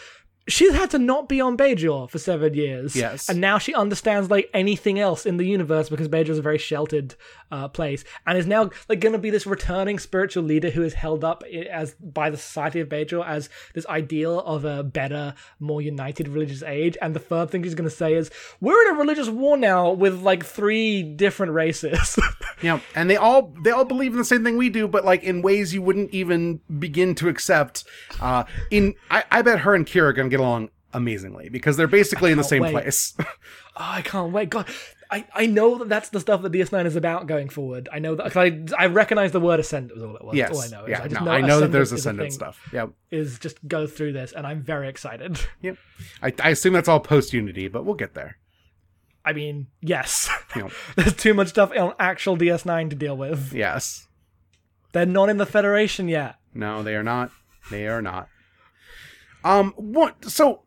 she's 0.48 0.74
had 0.74 0.90
to 0.90 0.98
not 0.98 1.28
be 1.28 1.40
on 1.40 1.56
Bajor 1.56 2.10
for 2.10 2.18
seven 2.18 2.54
years. 2.54 2.96
Yes. 2.96 3.28
And 3.28 3.40
now 3.40 3.58
she 3.58 3.74
understands 3.74 4.30
like 4.30 4.50
anything 4.54 4.98
else 4.98 5.26
in 5.26 5.36
the 5.36 5.44
universe 5.44 5.88
because 5.88 6.08
Bajor 6.08 6.30
is 6.30 6.38
a 6.38 6.42
very 6.42 6.58
sheltered 6.58 7.14
uh, 7.50 7.68
place 7.68 8.04
and 8.26 8.36
is 8.36 8.46
now 8.46 8.70
like 8.88 9.00
going 9.00 9.12
to 9.12 9.18
be 9.18 9.30
this 9.30 9.46
returning 9.46 9.98
spiritual 9.98 10.42
leader 10.42 10.70
who 10.70 10.82
is 10.82 10.94
held 10.94 11.24
up 11.24 11.44
as 11.70 11.94
by 11.94 12.30
the 12.30 12.36
society 12.36 12.80
of 12.80 12.88
Bajor 12.88 13.26
as 13.26 13.48
this 13.74 13.86
ideal 13.86 14.40
of 14.40 14.64
a 14.64 14.82
better, 14.82 15.34
more 15.60 15.80
united 15.80 16.28
religious 16.28 16.62
age. 16.62 16.96
And 17.00 17.14
the 17.14 17.20
third 17.20 17.50
thing 17.50 17.62
she's 17.62 17.74
going 17.74 17.88
to 17.88 17.94
say 17.94 18.14
is, 18.14 18.30
"We're 18.60 18.80
in 18.88 18.96
a 18.96 18.98
religious 18.98 19.28
war 19.28 19.56
now 19.56 19.90
with 19.92 20.22
like 20.22 20.44
three 20.44 21.02
different 21.02 21.52
races." 21.52 22.18
Yeah, 22.60 22.80
and 22.96 23.08
they 23.08 23.16
all 23.16 23.54
they 23.62 23.70
all 23.70 23.84
believe 23.84 24.12
in 24.12 24.18
the 24.18 24.24
same 24.24 24.42
thing 24.42 24.56
we 24.56 24.68
do, 24.68 24.88
but 24.88 25.04
like 25.04 25.22
in 25.22 25.42
ways 25.42 25.72
you 25.72 25.80
wouldn't 25.80 26.10
even 26.10 26.60
begin 26.78 27.14
to 27.16 27.28
accept. 27.28 27.84
Uh, 28.20 28.44
in 28.70 28.96
I, 29.10 29.22
I 29.30 29.42
bet 29.42 29.60
her 29.60 29.76
and 29.76 29.86
Kira 29.86 30.08
are 30.08 30.12
gonna 30.12 30.28
get 30.38 30.42
along 30.44 30.70
amazingly 30.92 31.48
because 31.48 31.76
they're 31.76 31.86
basically 31.86 32.32
in 32.32 32.38
the 32.38 32.44
same 32.44 32.62
wait. 32.62 32.72
place. 32.72 33.16
Oh, 33.80 33.84
I 33.84 34.02
can't 34.02 34.32
wait. 34.32 34.50
God, 34.50 34.66
I, 35.08 35.24
I 35.32 35.46
know 35.46 35.78
that 35.78 35.88
that's 35.88 36.08
the 36.08 36.18
stuff 36.18 36.42
that 36.42 36.50
DS9 36.50 36.84
is 36.86 36.96
about 36.96 37.28
going 37.28 37.48
forward. 37.48 37.88
I 37.92 38.00
know 38.00 38.16
that 38.16 38.36
I 38.36 38.64
I 38.76 38.86
recognize 38.86 39.30
the 39.30 39.38
word 39.38 39.60
ascent 39.60 39.94
was 39.94 40.02
all 40.02 40.16
it 40.16 40.24
was. 40.24 40.34
yes, 40.34 40.48
That's 40.48 40.58
all 40.58 40.64
I 40.64 40.82
know. 40.82 40.88
yeah, 40.88 41.02
I 41.04 41.06
just 41.06 41.24
no, 41.24 41.30
I 41.30 41.40
know 41.42 41.60
that 41.60 41.70
there's 41.70 41.92
ascendant 41.92 42.32
is 42.32 42.40
a 42.40 42.40
ascendant 42.40 42.54
thing, 42.56 42.64
stuff. 42.64 42.72
Yep, 42.72 42.90
Is 43.12 43.38
just 43.38 43.68
go 43.68 43.86
through 43.86 44.14
this, 44.14 44.32
and 44.32 44.48
I'm 44.48 44.62
very 44.62 44.88
excited. 44.88 45.38
yep. 45.62 45.76
I, 46.20 46.34
I 46.42 46.48
assume 46.50 46.72
that's 46.72 46.88
all 46.88 46.98
post 46.98 47.32
Unity, 47.32 47.68
but 47.68 47.84
we'll 47.84 47.94
get 47.94 48.14
there. 48.14 48.38
I 49.24 49.32
mean, 49.32 49.68
yes, 49.80 50.28
know, 50.56 50.70
there's 50.96 51.14
too 51.14 51.34
much 51.34 51.50
stuff 51.50 51.70
on 51.70 51.94
actual 52.00 52.36
DS9 52.36 52.90
to 52.90 52.96
deal 52.96 53.16
with. 53.16 53.52
yes, 53.52 54.08
They're 54.90 55.06
not 55.06 55.28
in 55.28 55.36
the 55.36 55.46
Federation 55.46 56.08
yet. 56.08 56.34
no, 56.52 56.82
they 56.82 56.96
are 56.96 57.04
not. 57.04 57.30
They 57.70 57.86
are 57.86 58.02
not. 58.02 58.28
Um, 59.44 59.72
what? 59.76 60.24
So 60.24 60.62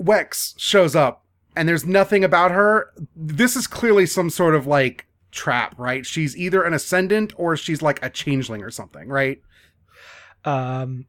Wex 0.00 0.54
shows 0.58 0.94
up, 0.96 1.24
and 1.56 1.68
there's 1.68 1.84
nothing 1.84 2.24
about 2.24 2.50
her. 2.50 2.92
This 3.16 3.56
is 3.56 3.66
clearly 3.66 4.06
some 4.06 4.30
sort 4.30 4.54
of 4.54 4.66
like 4.66 5.06
trap, 5.30 5.74
right? 5.78 6.04
She's 6.06 6.36
either 6.36 6.62
an 6.62 6.74
ascendant 6.74 7.32
or 7.36 7.56
she's 7.56 7.82
like 7.82 8.04
a 8.04 8.10
changeling 8.10 8.62
or 8.62 8.70
something, 8.70 9.08
right? 9.08 9.40
Um, 10.44 11.06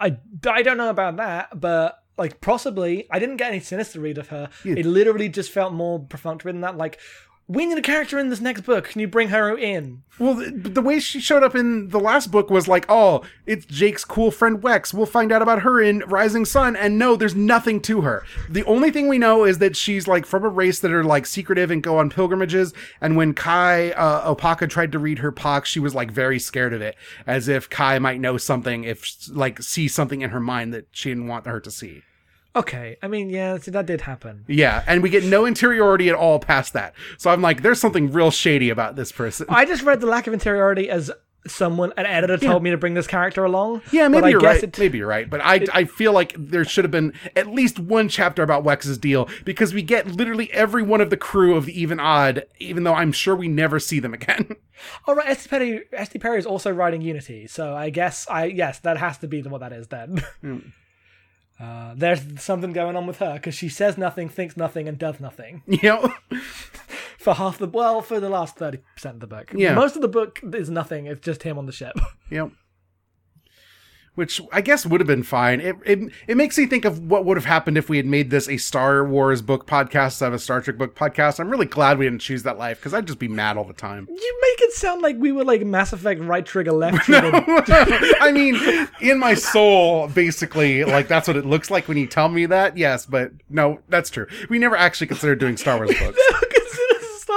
I 0.00 0.18
I 0.46 0.62
don't 0.62 0.76
know 0.76 0.90
about 0.90 1.16
that, 1.16 1.58
but 1.58 1.98
like 2.16 2.40
possibly 2.40 3.06
I 3.10 3.18
didn't 3.18 3.36
get 3.38 3.50
any 3.50 3.60
sinister 3.60 4.00
read 4.00 4.18
of 4.18 4.28
her. 4.28 4.50
Yeah. 4.64 4.74
It 4.76 4.86
literally 4.86 5.28
just 5.28 5.50
felt 5.50 5.72
more 5.72 6.00
perfunctory 6.00 6.52
than 6.52 6.60
that. 6.62 6.76
Like, 6.76 6.98
we 7.46 7.66
need 7.66 7.76
a 7.76 7.82
character 7.82 8.18
in 8.18 8.30
this 8.30 8.40
next 8.40 8.62
book. 8.62 8.88
Can 8.88 9.00
you 9.00 9.08
bring 9.08 9.28
her 9.28 9.56
in? 9.56 10.02
Well, 10.18 10.34
the, 10.34 10.50
the 10.50 10.80
way 10.80 10.98
she 10.98 11.20
showed 11.20 11.42
up 11.42 11.54
in 11.54 11.88
the 11.88 12.00
last 12.00 12.30
book 12.30 12.48
was 12.48 12.68
like, 12.68 12.86
oh, 12.88 13.22
it's 13.44 13.66
Jake's 13.66 14.04
cool 14.04 14.30
friend 14.30 14.62
Wex. 14.62 14.94
We'll 14.94 15.04
find 15.04 15.30
out 15.30 15.42
about 15.42 15.62
her 15.62 15.80
in 15.80 15.98
Rising 16.06 16.46
Sun. 16.46 16.74
And 16.74 16.98
no, 16.98 17.16
there's 17.16 17.34
nothing 17.34 17.80
to 17.82 18.00
her. 18.02 18.24
The 18.48 18.64
only 18.64 18.90
thing 18.90 19.08
we 19.08 19.18
know 19.18 19.44
is 19.44 19.58
that 19.58 19.76
she's 19.76 20.08
like 20.08 20.24
from 20.24 20.44
a 20.44 20.48
race 20.48 20.80
that 20.80 20.92
are 20.92 21.04
like 21.04 21.26
secretive 21.26 21.70
and 21.70 21.82
go 21.82 21.98
on 21.98 22.08
pilgrimages. 22.08 22.72
And 23.00 23.16
when 23.16 23.34
Kai 23.34 23.90
uh, 23.90 24.34
Opaka 24.34 24.70
tried 24.70 24.92
to 24.92 24.98
read 24.98 25.18
her 25.18 25.32
Pox, 25.32 25.68
she 25.68 25.80
was 25.80 25.94
like 25.94 26.10
very 26.10 26.38
scared 26.38 26.72
of 26.72 26.80
it, 26.80 26.96
as 27.26 27.48
if 27.48 27.68
Kai 27.68 27.98
might 27.98 28.20
know 28.20 28.38
something, 28.38 28.84
if 28.84 29.28
like 29.30 29.60
see 29.62 29.88
something 29.88 30.22
in 30.22 30.30
her 30.30 30.40
mind 30.40 30.72
that 30.72 30.86
she 30.92 31.10
didn't 31.10 31.26
want 31.26 31.46
her 31.46 31.60
to 31.60 31.70
see. 31.70 32.02
Okay, 32.56 32.96
I 33.02 33.08
mean, 33.08 33.30
yeah, 33.30 33.58
see, 33.58 33.72
that 33.72 33.86
did 33.86 34.02
happen. 34.02 34.44
Yeah, 34.46 34.84
and 34.86 35.02
we 35.02 35.10
get 35.10 35.24
no 35.24 35.44
interiority 35.44 36.08
at 36.08 36.14
all 36.14 36.38
past 36.38 36.72
that. 36.74 36.94
So 37.18 37.30
I'm 37.30 37.42
like, 37.42 37.62
there's 37.62 37.80
something 37.80 38.12
real 38.12 38.30
shady 38.30 38.70
about 38.70 38.94
this 38.94 39.10
person. 39.10 39.46
I 39.48 39.64
just 39.64 39.82
read 39.82 40.00
the 40.00 40.06
lack 40.06 40.26
of 40.28 40.32
interiority 40.32 40.88
as 40.88 41.10
someone, 41.46 41.92
an 41.96 42.06
editor, 42.06 42.38
told 42.38 42.62
me 42.62 42.70
to 42.70 42.76
bring 42.76 42.94
this 42.94 43.06
character 43.06 43.44
along. 43.44 43.82
Yeah, 43.90 44.08
maybe 44.08 44.30
you're 44.30 44.40
right. 44.40 44.62
It, 44.62 44.78
maybe 44.78 44.98
you're 44.98 45.08
right, 45.08 45.28
but 45.28 45.40
I 45.42 45.66
I 45.72 45.84
feel 45.84 46.12
like 46.12 46.34
there 46.38 46.64
should 46.64 46.84
have 46.84 46.90
been 46.90 47.12
at 47.36 47.48
least 47.48 47.78
one 47.78 48.08
chapter 48.08 48.42
about 48.42 48.64
Wex's 48.64 48.98
deal 48.98 49.28
because 49.44 49.74
we 49.74 49.82
get 49.82 50.06
literally 50.06 50.52
every 50.52 50.82
one 50.82 51.00
of 51.00 51.10
the 51.10 51.16
crew 51.16 51.56
of 51.56 51.66
the 51.66 51.80
Even 51.80 52.00
Odd, 52.00 52.46
even 52.58 52.84
though 52.84 52.94
I'm 52.94 53.12
sure 53.12 53.36
we 53.36 53.48
never 53.48 53.78
see 53.78 54.00
them 54.00 54.14
again. 54.14 54.56
All 55.06 55.14
right, 55.14 55.28
S.D. 55.28 55.48
Perry, 55.48 55.84
S.D. 55.92 56.18
Perry 56.18 56.38
is 56.38 56.46
also 56.46 56.70
writing 56.70 57.00
Unity, 57.00 57.46
so 57.46 57.74
I 57.74 57.90
guess 57.90 58.26
I 58.28 58.46
yes, 58.46 58.78
that 58.80 58.96
has 58.98 59.18
to 59.18 59.28
be 59.28 59.42
what 59.42 59.60
that 59.60 59.72
is 59.72 59.88
then. 59.88 60.22
Hmm. 60.40 60.58
Uh, 61.58 61.94
there's 61.96 62.20
something 62.42 62.72
going 62.72 62.96
on 62.96 63.06
with 63.06 63.18
her 63.18 63.34
because 63.34 63.54
she 63.54 63.68
says 63.68 63.96
nothing, 63.96 64.28
thinks 64.28 64.56
nothing, 64.56 64.88
and 64.88 64.98
does 64.98 65.20
nothing 65.20 65.62
know? 65.82 66.12
for 67.18 67.34
half 67.34 67.58
the 67.58 67.66
well 67.66 68.02
for 68.02 68.20
the 68.20 68.28
last 68.28 68.56
thirty 68.56 68.78
percent 68.94 69.14
of 69.14 69.20
the 69.20 69.26
book. 69.26 69.52
Yeah. 69.54 69.74
most 69.74 69.96
of 69.96 70.02
the 70.02 70.08
book 70.08 70.40
is 70.52 70.68
nothing. 70.68 71.06
It's 71.06 71.20
just 71.24 71.42
him 71.42 71.56
on 71.58 71.66
the 71.66 71.72
ship. 71.72 71.96
Yep. 72.30 72.50
Which 74.14 74.40
I 74.52 74.60
guess 74.60 74.86
would 74.86 75.00
have 75.00 75.08
been 75.08 75.24
fine. 75.24 75.60
It, 75.60 75.74
it 75.84 75.98
it 76.28 76.36
makes 76.36 76.56
me 76.56 76.66
think 76.66 76.84
of 76.84 77.00
what 77.00 77.24
would 77.24 77.36
have 77.36 77.46
happened 77.46 77.76
if 77.76 77.88
we 77.88 77.96
had 77.96 78.06
made 78.06 78.30
this 78.30 78.48
a 78.48 78.56
Star 78.58 79.04
Wars 79.04 79.42
book 79.42 79.66
podcast 79.66 80.04
instead 80.04 80.28
of 80.28 80.34
a 80.34 80.38
Star 80.38 80.60
Trek 80.60 80.78
book 80.78 80.94
podcast. 80.94 81.40
I'm 81.40 81.50
really 81.50 81.66
glad 81.66 81.98
we 81.98 82.06
didn't 82.06 82.20
choose 82.20 82.44
that 82.44 82.56
life 82.56 82.78
because 82.78 82.94
I'd 82.94 83.06
just 83.08 83.18
be 83.18 83.26
mad 83.26 83.56
all 83.56 83.64
the 83.64 83.72
time. 83.72 84.06
You 84.08 84.40
make 84.42 84.68
it 84.68 84.72
sound 84.72 85.02
like 85.02 85.16
we 85.18 85.32
were 85.32 85.42
like 85.44 85.62
Mass 85.66 85.92
Effect 85.92 86.20
right 86.20 86.46
trigger, 86.46 86.70
left 86.70 86.98
trigger. 87.04 87.32
I 88.20 88.30
mean, 88.32 88.56
in 89.00 89.18
my 89.18 89.34
soul, 89.34 90.06
basically, 90.08 90.84
like 90.84 91.08
that's 91.08 91.26
what 91.26 91.36
it 91.36 91.44
looks 91.44 91.68
like 91.68 91.88
when 91.88 91.96
you 91.96 92.06
tell 92.06 92.28
me 92.28 92.46
that. 92.46 92.76
Yes, 92.76 93.06
but 93.06 93.32
no, 93.50 93.80
that's 93.88 94.10
true. 94.10 94.26
We 94.48 94.60
never 94.60 94.76
actually 94.76 95.08
considered 95.08 95.40
doing 95.40 95.56
Star 95.56 95.76
Wars 95.76 95.90
books. 95.98 96.20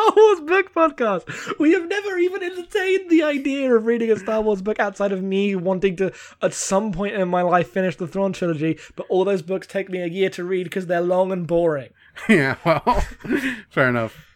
Star 0.07 0.15
Wars 0.15 0.39
book 0.41 0.73
podcast. 0.73 1.59
We 1.59 1.73
have 1.73 1.87
never 1.87 2.17
even 2.17 2.41
entertained 2.41 3.09
the 3.09 3.23
idea 3.23 3.75
of 3.75 3.85
reading 3.85 4.11
a 4.11 4.17
Star 4.17 4.41
Wars 4.41 4.61
book 4.61 4.79
outside 4.79 5.11
of 5.11 5.21
me 5.21 5.55
wanting 5.55 5.95
to, 5.97 6.13
at 6.41 6.53
some 6.53 6.91
point 6.91 7.15
in 7.15 7.27
my 7.27 7.41
life, 7.41 7.69
finish 7.69 7.97
the 7.97 8.07
Thrawn 8.07 8.31
trilogy. 8.31 8.79
But 8.95 9.07
all 9.09 9.25
those 9.25 9.41
books 9.41 9.67
take 9.67 9.89
me 9.89 10.01
a 10.01 10.07
year 10.07 10.29
to 10.31 10.43
read 10.43 10.63
because 10.63 10.87
they're 10.87 11.01
long 11.01 11.31
and 11.31 11.45
boring. 11.45 11.89
yeah, 12.29 12.55
well, 12.63 13.03
fair 13.69 13.89
enough. 13.89 14.26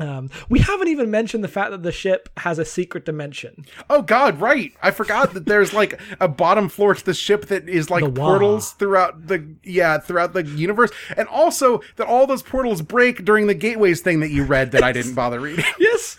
Um, 0.00 0.30
we 0.48 0.60
haven't 0.60 0.88
even 0.88 1.10
mentioned 1.10 1.44
the 1.44 1.48
fact 1.48 1.72
that 1.72 1.82
the 1.82 1.92
ship 1.92 2.30
has 2.38 2.58
a 2.58 2.64
secret 2.64 3.04
dimension. 3.04 3.66
Oh 3.90 4.00
God, 4.00 4.40
right. 4.40 4.72
I 4.82 4.90
forgot 4.92 5.34
that 5.34 5.44
there's 5.44 5.74
like 5.74 6.00
a 6.18 6.26
bottom 6.26 6.70
floor 6.70 6.94
to 6.94 7.04
the 7.04 7.12
ship 7.12 7.46
that 7.46 7.68
is 7.68 7.90
like 7.90 8.14
portals 8.14 8.72
throughout 8.72 9.26
the 9.26 9.56
yeah, 9.62 9.98
throughout 9.98 10.32
the 10.32 10.44
universe. 10.44 10.90
And 11.16 11.28
also 11.28 11.82
that 11.96 12.06
all 12.06 12.26
those 12.26 12.42
portals 12.42 12.80
break 12.80 13.26
during 13.26 13.46
the 13.46 13.54
gateways 13.54 14.00
thing 14.00 14.20
that 14.20 14.30
you 14.30 14.42
read 14.44 14.72
that 14.72 14.82
I 14.82 14.92
didn't 14.92 15.14
bother 15.14 15.38
reading. 15.38 15.66
Yes. 15.78 16.16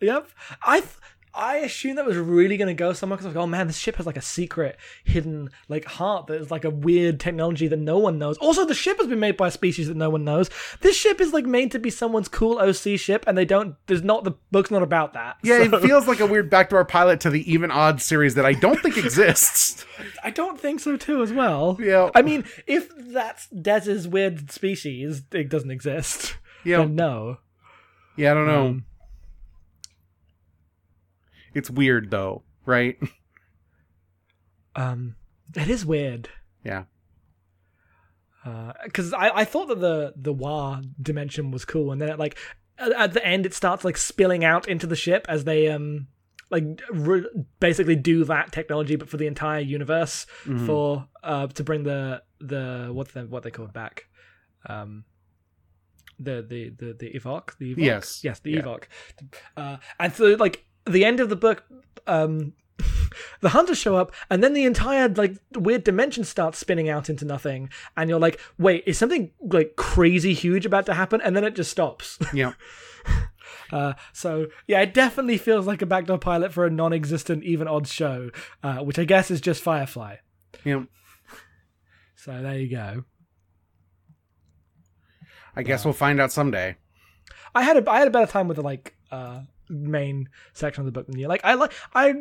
yep. 0.00 0.28
I 0.64 0.80
th- 0.80 0.92
I 1.34 1.56
assumed 1.58 1.96
that 1.98 2.04
was 2.04 2.16
really 2.18 2.56
going 2.58 2.68
to 2.68 2.74
go 2.74 2.92
somewhere 2.92 3.16
because 3.16 3.26
I 3.26 3.28
was 3.30 3.36
like, 3.36 3.42
oh 3.42 3.46
man, 3.46 3.66
this 3.66 3.78
ship 3.78 3.96
has 3.96 4.04
like 4.06 4.18
a 4.18 4.22
secret 4.22 4.76
hidden 5.04 5.48
like 5.68 5.86
heart 5.86 6.26
that 6.26 6.40
is 6.40 6.50
like 6.50 6.64
a 6.64 6.70
weird 6.70 7.18
technology 7.20 7.68
that 7.68 7.78
no 7.78 7.96
one 7.98 8.18
knows. 8.18 8.36
Also, 8.38 8.66
the 8.66 8.74
ship 8.74 8.98
has 8.98 9.06
been 9.06 9.18
made 9.20 9.36
by 9.38 9.48
a 9.48 9.50
species 9.50 9.88
that 9.88 9.96
no 9.96 10.10
one 10.10 10.24
knows. 10.24 10.50
This 10.80 10.96
ship 10.96 11.20
is 11.20 11.32
like 11.32 11.46
made 11.46 11.70
to 11.72 11.78
be 11.78 11.88
someone's 11.88 12.28
cool 12.28 12.58
OC 12.58 12.98
ship, 12.98 13.24
and 13.26 13.38
they 13.38 13.44
don't. 13.46 13.76
There's 13.86 14.02
not 14.02 14.24
the 14.24 14.32
book's 14.50 14.70
not 14.70 14.82
about 14.82 15.14
that. 15.14 15.36
Yeah, 15.42 15.64
So- 15.68 15.76
it 15.78 15.82
feels 15.86 16.06
like 16.06 16.20
a 16.20 16.26
weird 16.26 16.50
backdoor 16.50 16.84
pilot 16.84 17.20
to 17.20 17.30
the 17.30 17.50
even 17.50 17.70
odds 17.70 18.04
series 18.04 18.34
that 18.34 18.44
I 18.44 18.52
don't 18.52 18.80
think 18.80 18.98
exists. 18.98 19.86
I 20.24 20.30
don't 20.30 20.60
think 20.60 20.80
so 20.80 20.96
too 20.96 21.22
as 21.22 21.32
well. 21.32 21.78
Yeah. 21.80 22.10
I 22.14 22.22
mean, 22.22 22.44
if 22.66 22.90
that's 23.12 23.48
Dez's 23.48 24.06
weird 24.06 24.50
species, 24.50 25.22
it 25.32 25.48
doesn't 25.48 25.70
exist. 25.70 26.36
Yeah. 26.64 26.84
no. 26.84 27.38
Yeah, 28.16 28.32
I 28.32 28.34
don't 28.34 28.46
know. 28.46 28.66
Um, 28.66 28.84
it's 31.54 31.70
weird 31.70 32.10
though, 32.10 32.42
right? 32.66 32.98
Um, 34.74 35.16
it 35.54 35.68
is 35.68 35.84
weird. 35.84 36.28
yeah. 36.64 36.84
Uh, 38.44 38.72
because 38.84 39.12
I, 39.12 39.28
I 39.40 39.44
thought 39.44 39.68
that 39.68 39.80
the 39.80 40.14
the 40.16 40.32
Wa 40.32 40.80
dimension 41.00 41.50
was 41.52 41.64
cool, 41.64 41.92
and 41.92 42.00
then 42.00 42.08
it 42.08 42.18
like 42.18 42.36
at, 42.78 42.90
at 42.92 43.12
the 43.12 43.24
end 43.24 43.46
it 43.46 43.54
starts 43.54 43.84
like 43.84 43.96
spilling 43.96 44.44
out 44.44 44.66
into 44.66 44.86
the 44.86 44.96
ship 44.96 45.26
as 45.28 45.44
they 45.44 45.68
um 45.68 46.08
like 46.50 46.64
re- 46.90 47.28
basically 47.60 47.94
do 47.94 48.24
that 48.24 48.50
technology, 48.50 48.96
but 48.96 49.08
for 49.08 49.16
the 49.16 49.26
entire 49.28 49.60
universe 49.60 50.26
for 50.66 51.06
uh 51.22 51.46
to 51.48 51.62
bring 51.62 51.84
the 51.84 52.22
the 52.40 52.88
what 52.90 53.08
the 53.12 53.26
what 53.26 53.42
they 53.44 53.50
call 53.50 53.66
it 53.66 53.72
back, 53.72 54.06
um. 54.66 55.04
The 56.18 56.40
the 56.42 56.70
the 56.70 56.92
the 56.98 57.10
Eav'oq 57.18 57.58
the 57.58 57.74
Eav'oq? 57.74 57.84
Yes. 57.84 58.20
yes 58.22 58.38
the 58.40 58.52
Yeah. 58.52 58.60
Eav'oq, 58.62 58.84
uh, 59.56 59.76
and 59.98 60.12
so 60.12 60.24
like 60.38 60.64
the 60.86 61.04
end 61.04 61.20
of 61.20 61.28
the 61.28 61.36
book, 61.36 61.64
um, 62.06 62.54
the 63.40 63.50
hunters 63.50 63.78
show 63.78 63.96
up 63.96 64.12
and 64.30 64.42
then 64.42 64.54
the 64.54 64.64
entire 64.64 65.08
like 65.08 65.36
weird 65.54 65.84
dimension 65.84 66.24
starts 66.24 66.58
spinning 66.58 66.88
out 66.88 67.08
into 67.10 67.24
nothing 67.24 67.68
and 67.96 68.08
you're 68.10 68.18
like 68.18 68.40
wait 68.58 68.82
is 68.86 68.96
something 68.98 69.30
like 69.40 69.76
crazy 69.76 70.32
huge 70.34 70.64
about 70.66 70.86
to 70.86 70.94
happen 70.94 71.20
and 71.20 71.36
then 71.36 71.44
it 71.44 71.54
just 71.54 71.70
stops 71.70 72.18
Yeah. 72.32 72.54
uh, 73.70 73.92
so 74.12 74.46
yeah 74.66 74.80
it 74.80 74.94
definitely 74.94 75.36
feels 75.38 75.66
like 75.66 75.82
a 75.82 75.86
backdoor 75.86 76.18
pilot 76.18 76.52
for 76.52 76.64
a 76.64 76.70
non-existent 76.70 77.44
even 77.44 77.68
odds 77.68 77.92
show 77.92 78.30
uh, 78.62 78.78
which 78.78 78.98
i 78.98 79.04
guess 79.04 79.30
is 79.30 79.40
just 79.40 79.62
firefly 79.62 80.16
Yeah. 80.64 80.84
so 82.16 82.40
there 82.42 82.58
you 82.58 82.70
go 82.70 83.04
I 85.54 85.62
guess 85.62 85.84
we'll 85.84 85.92
find 85.94 86.18
out 86.20 86.32
someday. 86.32 86.76
i 87.54 87.62
had 87.62 87.76
a 87.76 87.90
i 87.90 87.98
had 87.98 88.08
a 88.08 88.10
better 88.12 88.30
time 88.32 88.48
with 88.48 88.56
the 88.56 88.62
like 88.62 88.96
uh 89.10 89.42
main 89.72 90.28
section 90.52 90.82
of 90.82 90.86
the 90.86 90.92
book 90.92 91.06
than 91.06 91.18
you. 91.18 91.28
Like 91.28 91.40
i 91.44 91.54
like 91.54 91.72
i 91.94 92.14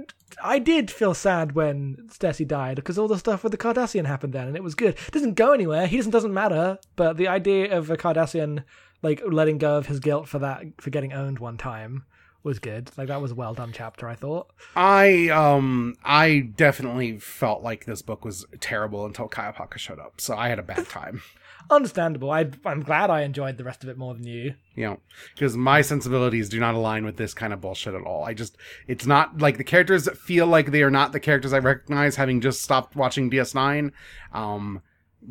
i 0.43 0.59
did 0.59 0.89
feel 0.89 1.13
sad 1.13 1.53
when 1.53 2.07
Stacy 2.09 2.45
died 2.45 2.77
because 2.77 2.97
all 2.97 3.07
the 3.07 3.17
stuff 3.17 3.43
with 3.43 3.51
the 3.51 3.57
Cardassian 3.57 4.05
happened 4.05 4.33
then 4.33 4.47
and 4.47 4.55
it 4.55 4.63
was 4.63 4.75
good. 4.75 4.95
It 5.07 5.11
doesn't 5.11 5.35
go 5.35 5.51
anywhere. 5.51 5.87
He 5.87 5.97
doesn't 5.97 6.11
doesn't 6.11 6.33
matter. 6.33 6.79
But 6.95 7.17
the 7.17 7.27
idea 7.27 7.77
of 7.77 7.89
a 7.89 7.97
Cardassian 7.97 8.63
like 9.01 9.21
letting 9.27 9.57
go 9.57 9.77
of 9.77 9.87
his 9.87 9.99
guilt 9.99 10.27
for 10.27 10.39
that 10.39 10.63
for 10.79 10.89
getting 10.89 11.13
owned 11.13 11.39
one 11.39 11.57
time 11.57 12.03
was 12.43 12.59
good. 12.59 12.91
Like 12.97 13.07
that 13.07 13.21
was 13.21 13.31
a 13.31 13.35
well 13.35 13.53
done 13.53 13.71
chapter 13.73 14.07
i 14.07 14.15
thought. 14.15 14.51
I 14.75 15.29
um 15.29 15.95
I 16.03 16.51
definitely 16.55 17.19
felt 17.19 17.63
like 17.63 17.85
this 17.85 18.01
book 18.01 18.25
was 18.25 18.45
terrible 18.59 19.05
until 19.05 19.27
Kai 19.27 19.51
Opaka 19.51 19.77
showed 19.77 19.99
up. 19.99 20.21
So 20.21 20.35
I 20.35 20.49
had 20.49 20.59
a 20.59 20.63
bad 20.63 20.87
time. 20.87 21.21
Understandable 21.69 22.31
I, 22.31 22.49
i'm 22.65 22.81
glad 22.81 23.09
i 23.09 23.21
enjoyed 23.21 23.57
the 23.57 23.63
rest 23.63 23.83
of 23.83 23.89
it 23.89 23.97
more 23.97 24.13
than 24.13 24.25
you 24.25 24.55
You 24.75 24.85
know, 24.85 24.99
because 25.35 25.55
my 25.55 25.81
sensibilities 25.81 26.49
do 26.49 26.59
not 26.59 26.75
align 26.75 27.05
with 27.05 27.17
this 27.17 27.33
kind 27.33 27.53
of 27.53 27.61
bullshit 27.61 27.93
at 27.93 28.01
all. 28.03 28.23
I 28.23 28.33
just 28.33 28.57
it's 28.87 29.05
not 29.05 29.39
like 29.39 29.57
the 29.57 29.63
characters 29.63 30.09
feel 30.17 30.47
like 30.47 30.71
they 30.71 30.81
are 30.83 30.89
not 30.91 31.11
the 31.11 31.19
characters 31.19 31.53
I 31.53 31.59
recognize 31.59 32.15
having 32.15 32.41
just 32.41 32.61
stopped 32.61 32.95
watching 32.95 33.29
DS9. 33.29 33.91
Um 34.33 34.81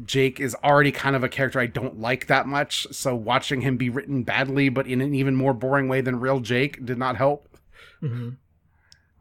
Jake 0.05 0.39
is 0.39 0.55
already 0.63 0.93
kind 0.93 1.17
of 1.17 1.25
a 1.25 1.29
character 1.29 1.59
I 1.59 1.67
don't 1.67 1.99
like 1.99 2.27
that 2.29 2.47
much, 2.47 2.87
so 2.93 3.15
watching 3.17 3.63
him 3.63 3.77
be 3.77 3.91
written 3.91 4.23
badly 4.23 4.69
but 4.69 4.87
in 4.87 5.01
an 5.01 5.15
even 5.15 5.35
more 5.35 5.55
boring 5.55 5.89
way 5.89 6.01
than 6.01 6.21
real 6.21 6.41
Jake 6.41 6.85
did 6.85 6.99
not 6.99 7.17
help. 7.17 7.49
Mhm. 8.03 8.37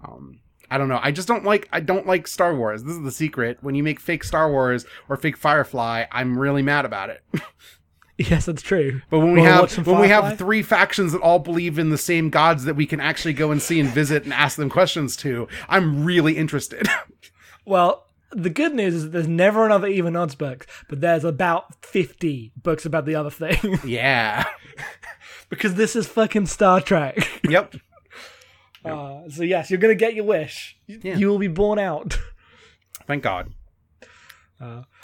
Um, 0.04 0.40
I 0.72 0.78
don't 0.78 0.88
know. 0.90 1.00
I 1.02 1.12
just 1.12 1.28
don't 1.28 1.44
like. 1.44 1.68
I 1.72 1.80
don't 1.80 2.06
like 2.08 2.28
Star 2.28 2.56
Wars. 2.56 2.84
This 2.84 2.96
is 2.96 3.04
the 3.04 3.12
secret. 3.12 3.58
When 3.62 3.76
you 3.76 3.84
make 3.84 4.00
fake 4.00 4.24
Star 4.24 4.52
Wars 4.52 4.86
or 5.08 5.18
fake 5.18 5.38
Firefly, 5.38 6.06
I'm 6.12 6.38
really 6.38 6.62
mad 6.62 6.86
about 6.86 7.10
it. 7.10 7.24
yes 8.18 8.48
that's 8.48 8.62
true 8.62 9.02
But 9.10 9.20
when 9.20 9.32
we 9.32 9.40
Wanna 9.40 9.62
watch 9.62 9.76
have 9.76 9.86
some 9.86 9.94
when 9.94 10.02
we 10.02 10.10
Firefly? 10.10 10.30
have 10.30 10.38
three 10.38 10.62
factions 10.62 11.14
that 11.14 11.22
all 11.22 11.40
believe 11.40 11.80
in 11.80 11.90
the 11.90 11.98
same 11.98 12.30
gods 12.30 12.66
that 12.66 12.76
we 12.76 12.86
can 12.86 13.00
actually 13.00 13.32
go 13.34 13.50
and 13.50 13.62
see 13.62 13.80
and 13.80 13.88
visit 13.90 14.26
and 14.26 14.34
ask 14.34 14.58
them 14.58 14.70
questions 14.70 15.16
to, 15.18 15.48
I'm 15.70 16.04
really 16.04 16.36
interested. 16.38 16.88
Well, 17.66 18.08
the 18.32 18.50
good 18.50 18.74
news 18.74 18.96
is 18.96 19.04
that 19.04 19.10
there's 19.12 19.28
never 19.28 19.64
another 19.66 19.88
even 19.88 20.16
odds 20.16 20.34
book, 20.36 20.66
but 20.88 21.02
there's 21.02 21.24
about 21.24 21.86
50 21.86 22.52
books 22.58 22.84
about 22.86 23.06
the 23.06 23.14
other 23.16 23.30
thing. 23.30 23.80
yeah. 23.86 24.46
because 25.50 25.76
this 25.76 25.96
is 25.96 26.08
fucking 26.08 26.48
Star 26.48 26.82
Trek. 26.82 27.18
Yep. 27.48 27.76
Uh, 28.86 29.30
so, 29.30 29.44
yes, 29.44 29.70
you're 29.70 29.80
going 29.80 29.96
to 29.96 30.00
get 30.00 30.14
your 30.16 30.26
wish. 30.26 30.78
Yeah. 30.88 31.18
You 31.18 31.28
will 31.28 31.40
be 31.40 31.48
born 31.48 31.80
out. 31.80 32.18
Thank 33.08 33.24
God. 33.24 33.54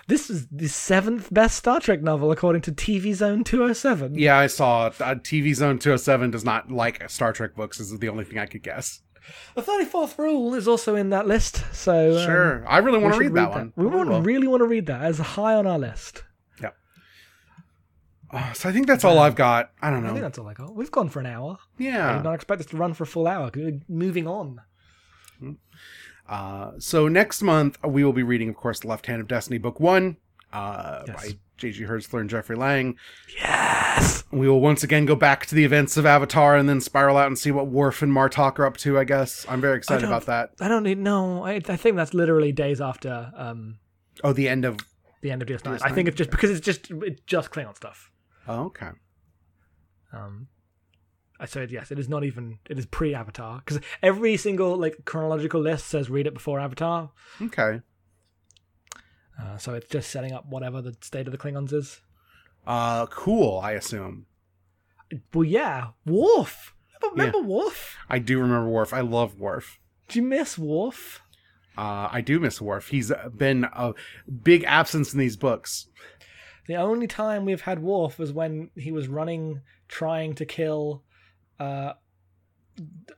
This 0.07 0.30
is 0.30 0.47
the 0.49 0.67
seventh 0.67 1.34
best 1.34 1.57
Star 1.57 1.80
Trek 1.80 2.01
novel, 2.01 2.32
according 2.32 2.61
to 2.63 2.71
TV 2.71 3.13
Zone 3.15 3.43
207. 3.43 4.15
Yeah, 4.15 4.38
I 4.38 4.47
saw. 4.47 4.88
Uh, 4.88 5.15
TV 5.15 5.55
Zone 5.55 5.80
207 5.80 6.30
does 6.32 6.43
not 6.45 6.69
like 6.69 7.09
Star 7.09 7.34
Trek 7.34 7.55
books. 7.55 7.80
Is 7.80 7.97
the 7.97 8.09
only 8.09 8.23
thing 8.23 8.38
I 8.38 8.45
could 8.45 8.61
guess. 8.63 9.01
The 9.55 9.63
34th 9.63 10.17
Rule 10.19 10.53
is 10.53 10.67
also 10.67 10.95
in 10.95 11.09
that 11.09 11.26
list, 11.26 11.63
so. 11.73 12.15
um, 12.17 12.26
Sure. 12.26 12.67
I 12.67 12.78
really 12.78 12.99
want 12.99 13.15
to 13.15 13.17
should 13.23 13.34
read 13.34 13.41
that 13.41 13.49
one. 13.49 13.73
We 13.76 13.88
want, 13.88 14.26
really 14.26 14.47
want 14.47 14.61
to 14.61 14.67
read 14.67 14.86
that. 14.86 15.01
as 15.01 15.17
high 15.17 15.55
on 15.55 15.65
our 15.65 15.80
list. 15.80 16.23
Uh, 18.36 18.53
so 18.53 18.67
I 18.69 18.71
think 18.73 18.86
that's 18.88 19.03
all 19.05 19.17
I've 19.19 19.36
got. 19.36 19.71
I 19.81 19.89
don't 19.89 20.03
know. 20.03 20.09
I 20.09 20.11
think 20.13 20.21
that's 20.23 20.38
all 20.38 20.47
I 20.47 20.53
got. 20.53 20.75
We've 20.75 20.91
gone 20.91 21.09
for 21.09 21.19
an 21.21 21.25
hour. 21.25 21.57
Yeah. 21.77 22.09
I 22.11 22.13
did 22.15 22.23
not 22.23 22.33
expect 22.36 22.59
us 22.61 22.67
to 22.67 22.77
run 22.77 22.93
for 22.93 23.03
a 23.03 23.07
full 23.07 23.27
hour. 23.27 23.49
We're 23.55 23.79
moving 23.88 24.27
on. 24.27 24.61
Uh, 26.27 26.71
so 26.79 27.07
next 27.07 27.41
month 27.41 27.77
we 27.83 28.03
will 28.03 28.13
be 28.13 28.23
reading, 28.23 28.49
of 28.49 28.55
course, 28.55 28.79
The 28.79 28.88
Left 28.88 29.05
Hand 29.05 29.21
of 29.21 29.27
Destiny, 29.27 29.57
Book 29.57 29.79
One, 29.79 30.17
uh, 30.51 31.03
Yes. 31.07 31.15
by 31.15 31.38
J.G. 31.57 31.83
Hertzler 31.86 32.19
and 32.21 32.29
Jeffrey 32.29 32.55
Lang. 32.55 32.97
Yes! 33.38 34.23
We 34.31 34.49
will 34.49 34.59
once 34.59 34.83
again 34.83 35.05
go 35.05 35.15
back 35.15 35.45
to 35.45 35.55
the 35.55 35.63
events 35.63 35.95
of 35.97 36.05
Avatar 36.05 36.55
and 36.57 36.67
then 36.67 36.81
spiral 36.81 37.15
out 37.15 37.27
and 37.27 37.38
see 37.38 37.51
what 37.51 37.67
Worf 37.67 38.01
and 38.01 38.11
Martok 38.11 38.59
are 38.59 38.65
up 38.65 38.75
to. 38.77 38.97
I 38.99 39.03
guess 39.05 39.45
I'm 39.47 39.61
very 39.61 39.77
excited 39.77 40.03
about 40.05 40.25
that. 40.25 40.51
I 40.59 40.67
don't 40.67 40.83
need 40.83 40.97
no. 40.97 41.43
I, 41.45 41.61
I 41.67 41.77
think 41.77 41.95
that's 41.95 42.13
literally 42.13 42.51
days 42.51 42.81
after 42.81 43.31
um 43.38 43.77
Oh, 44.23 44.33
the 44.33 44.49
end 44.49 44.65
of. 44.65 44.79
the 45.21 45.31
end 45.31 45.41
of 45.41 45.47
DS9. 45.47 45.77
DS9, 45.77 45.81
I 45.83 45.91
think 45.91 46.07
it's 46.09 46.17
just 46.17 46.29
because 46.31 46.49
it's 46.49 46.59
just 46.65 46.89
it's 46.91 47.21
just 47.25 47.51
Klingon 47.51 47.75
stuff. 47.77 48.11
Oh, 48.47 48.65
okay. 48.65 48.89
Um, 50.13 50.47
I 51.39 51.45
said 51.45 51.71
yes. 51.71 51.91
It 51.91 51.99
is 51.99 52.07
not 52.07 52.23
even. 52.23 52.59
It 52.69 52.77
is 52.77 52.85
pre-Avatar 52.85 53.61
because 53.65 53.81
every 54.01 54.37
single 54.37 54.77
like 54.77 55.05
chronological 55.05 55.61
list 55.61 55.87
says 55.87 56.09
read 56.09 56.27
it 56.27 56.33
before 56.33 56.59
Avatar. 56.59 57.11
Okay. 57.41 57.81
Uh, 59.41 59.57
so 59.57 59.73
it's 59.73 59.89
just 59.89 60.09
setting 60.09 60.31
up 60.31 60.45
whatever 60.47 60.81
the 60.81 60.95
state 61.01 61.27
of 61.27 61.31
the 61.31 61.37
Klingons 61.37 61.73
is. 61.73 62.01
Uh, 62.65 63.05
cool. 63.07 63.59
I 63.59 63.71
assume. 63.71 64.27
Well, 65.33 65.43
yeah, 65.43 65.89
Worf. 66.05 66.73
Remember, 67.01 67.37
remember 67.37 67.47
Worf? 67.47 67.97
I 68.09 68.19
do 68.19 68.39
remember 68.39 68.69
Worf. 68.69 68.93
I 68.93 69.01
love 69.01 69.39
Worf. 69.39 69.79
Do 70.07 70.19
you 70.19 70.25
miss 70.25 70.57
Worf? 70.57 71.21
Uh, 71.77 72.07
I 72.11 72.21
do 72.21 72.39
miss 72.39 72.61
Worf. 72.61 72.87
He's 72.87 73.11
been 73.35 73.65
a 73.65 73.93
big 74.43 74.63
absence 74.63 75.13
in 75.13 75.19
these 75.19 75.35
books. 75.35 75.87
The 76.68 76.76
only 76.76 77.07
time 77.07 77.45
we've 77.45 77.61
had 77.61 77.80
Worf 77.82 78.18
was 78.18 78.32
when 78.34 78.70
he 78.76 78.91
was 78.91 79.07
running, 79.07 79.61
trying 79.88 80.34
to 80.36 80.45
kill 80.45 81.03
uh, 81.59 81.93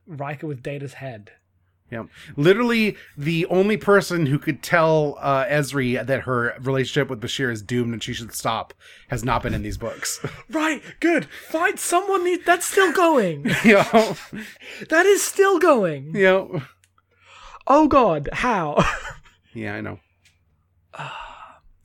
Riker 0.05 0.47
with 0.47 0.61
Data's 0.61 0.93
head. 0.93 1.31
Yeah, 1.89 2.03
literally 2.35 2.97
the 3.17 3.45
only 3.45 3.77
person 3.77 4.25
who 4.25 4.37
could 4.39 4.61
tell 4.61 5.17
uh, 5.21 5.45
Ezri 5.45 6.05
that 6.05 6.23
her 6.23 6.53
relationship 6.59 7.09
with 7.09 7.21
Bashir 7.21 7.49
is 7.49 7.61
doomed 7.61 7.93
and 7.93 8.03
she 8.03 8.11
should 8.11 8.33
stop 8.33 8.73
has 9.07 9.23
not 9.23 9.41
been 9.41 9.53
in 9.53 9.63
these 9.63 9.77
books. 9.77 10.19
Right, 10.49 10.81
good. 10.99 11.25
Find 11.49 11.79
someone 11.79 12.25
need- 12.25 12.45
that's 12.45 12.65
still 12.67 12.91
going. 12.91 13.43
know, 13.63 14.17
that 14.89 15.05
is 15.05 15.23
still 15.23 15.59
going. 15.59 16.11
know. 16.11 16.61
Oh 17.67 17.87
God, 17.87 18.29
how? 18.33 18.83
Yeah, 19.53 19.73
I 19.75 19.81
know. 19.81 19.99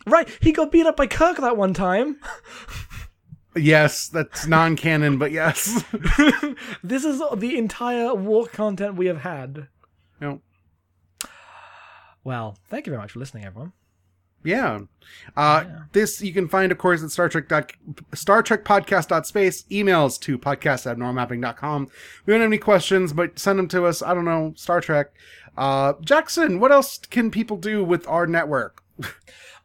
Right, 0.07 0.29
he 0.41 0.53
got 0.53 0.73
beat 0.73 0.87
up 0.87 0.97
by 0.97 1.07
Kirk 1.07 1.39
that 1.39 1.57
one 1.57 1.75
time. 1.75 2.19
Yes, 3.55 4.09
that's 4.09 4.47
non-canon, 4.47 5.19
but 5.19 5.31
yes. 5.31 5.85
This 6.83 7.05
is 7.05 7.23
the 7.37 7.59
entire 7.59 8.15
war 8.15 8.47
content 8.47 8.95
we 8.97 9.07
have 9.07 9.21
had. 9.21 9.69
know, 10.21 10.41
Well, 12.25 12.57
thank 12.69 12.87
you 12.87 12.91
very 12.93 13.03
much 13.03 13.13
for 13.13 13.19
listening, 13.19 13.45
everyone. 13.45 13.73
yeah. 14.45 14.81
Uh, 15.37 15.65
This 15.93 16.23
you 16.23 16.33
can 16.33 16.49
find, 16.49 16.73
of 16.73 16.79
course, 16.79 17.03
at 17.03 17.11
Star 17.11 17.29
Trek 17.29 17.49
dot, 17.49 17.73
Star 18.15 18.43
Trek 18.43 18.65
Podcast 18.65 19.27
space. 19.27 19.65
Emails 19.65 20.19
to 20.21 20.39
podcast 20.39 20.91
at 20.91 20.97
normalmapping.com. 20.97 21.89
We 22.25 22.33
don't 22.33 22.41
have 22.41 22.49
any 22.49 22.59
questions, 22.59 23.13
but 23.13 23.39
send 23.39 23.59
them 23.59 23.69
to 23.69 23.85
us. 23.87 24.03
I 24.03 24.15
don't 24.15 24.25
know, 24.25 24.55
Star 24.57 24.81
Trek. 24.81 25.09
Uh, 25.57 25.93
Jackson, 26.01 26.59
what 26.59 26.73
else 26.73 26.99
can 26.99 27.31
people 27.31 27.57
do 27.59 27.85
with 27.85 28.09
our 28.09 28.27
network? 28.27 28.82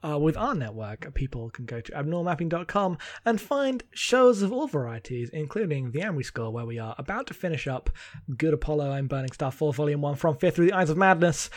Uh, 0.04 0.18
with 0.18 0.38
our 0.38 0.54
network, 0.54 1.12
people 1.16 1.50
can 1.50 1.66
go 1.66 1.82
to 1.82 1.92
abnormapping.com 1.92 3.00
and 3.26 3.42
find 3.42 3.84
shows 3.92 4.44
of 4.44 4.54
all 4.54 4.68
varieties, 4.68 5.32
including 5.34 5.90
the 5.92 6.02
Amory 6.02 6.24
Score, 6.24 6.52
where 6.52 6.68
we 6.68 6.78
are 6.78 6.94
about 7.00 7.26
to 7.28 7.34
finish 7.34 7.68
up 7.68 7.90
Good 8.38 8.54
Apollo 8.54 8.92
I'm 8.92 9.08
Burning 9.08 9.32
Star 9.32 9.52
4 9.52 9.74
Volume 9.74 10.02
1 10.02 10.16
from 10.16 10.38
Fear 10.38 10.52
Through 10.52 10.66
the 10.68 10.74
Eyes 10.74 10.92
of 10.92 10.98
Madness 10.98 11.50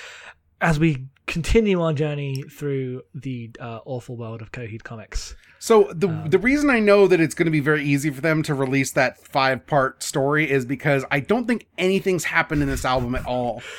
as 0.61 0.79
we 0.79 1.07
continue 1.27 1.81
our 1.81 1.93
journey 1.93 2.43
through 2.51 3.03
the 3.15 3.51
uh, 3.61 3.81
awful 3.85 4.17
world 4.17 4.43
of 4.43 4.53
Coheed 4.53 4.83
Comics. 4.83 5.37
So 5.59 5.93
the 5.95 6.09
the 6.27 6.39
reason 6.39 6.71
I 6.71 6.81
know 6.81 7.07
that 7.07 7.21
it's 7.21 7.35
going 7.35 7.47
to 7.47 7.53
be 7.53 7.61
very 7.61 7.85
easy 7.85 8.09
for 8.11 8.23
them 8.23 8.43
to 8.45 8.55
release 8.55 8.93
that 8.93 9.19
five 9.19 9.67
part 9.67 10.03
story 10.03 10.51
is 10.51 10.65
because 10.65 11.05
I 11.11 11.21
don't 11.21 11.47
think 11.47 11.67
anything's 11.77 12.25
happened 12.25 12.63
in 12.63 12.69
this 12.69 12.85
album 12.85 13.15
at 13.15 13.27
all. 13.27 13.63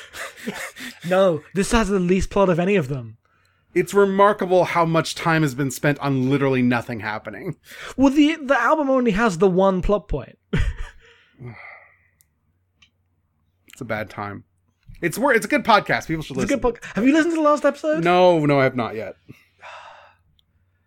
No, 1.08 1.42
this 1.54 1.72
has 1.72 1.88
the 1.88 1.98
least 1.98 2.30
plot 2.30 2.48
of 2.48 2.60
any 2.60 2.76
of 2.76 2.86
them. 2.86 3.16
It's 3.74 3.94
remarkable 3.94 4.64
how 4.64 4.84
much 4.84 5.14
time 5.14 5.42
has 5.42 5.54
been 5.54 5.70
spent 5.70 5.98
on 6.00 6.28
literally 6.30 6.60
nothing 6.62 7.00
happening. 7.00 7.56
Well, 7.96 8.10
the 8.12 8.36
the 8.36 8.60
album 8.60 8.90
only 8.90 9.12
has 9.12 9.38
the 9.38 9.48
one 9.48 9.82
plot 9.82 10.08
point. 10.08 10.38
It's 13.72 13.80
a 13.80 13.84
bad 13.86 14.10
time. 14.10 14.44
It's 15.00 15.16
wor- 15.16 15.32
It's 15.32 15.46
a 15.46 15.48
good 15.48 15.64
podcast. 15.64 16.06
People 16.06 16.22
should 16.22 16.36
It's 16.36 16.44
a 16.44 16.48
good 16.48 16.60
book. 16.60 16.84
Have 16.94 17.06
you 17.06 17.12
listened 17.14 17.32
to 17.32 17.36
the 17.36 17.42
last 17.42 17.64
episode? 17.64 18.04
No, 18.04 18.44
no, 18.44 18.60
I 18.60 18.64
have 18.64 18.76
not 18.76 18.94
yet. 18.94 19.16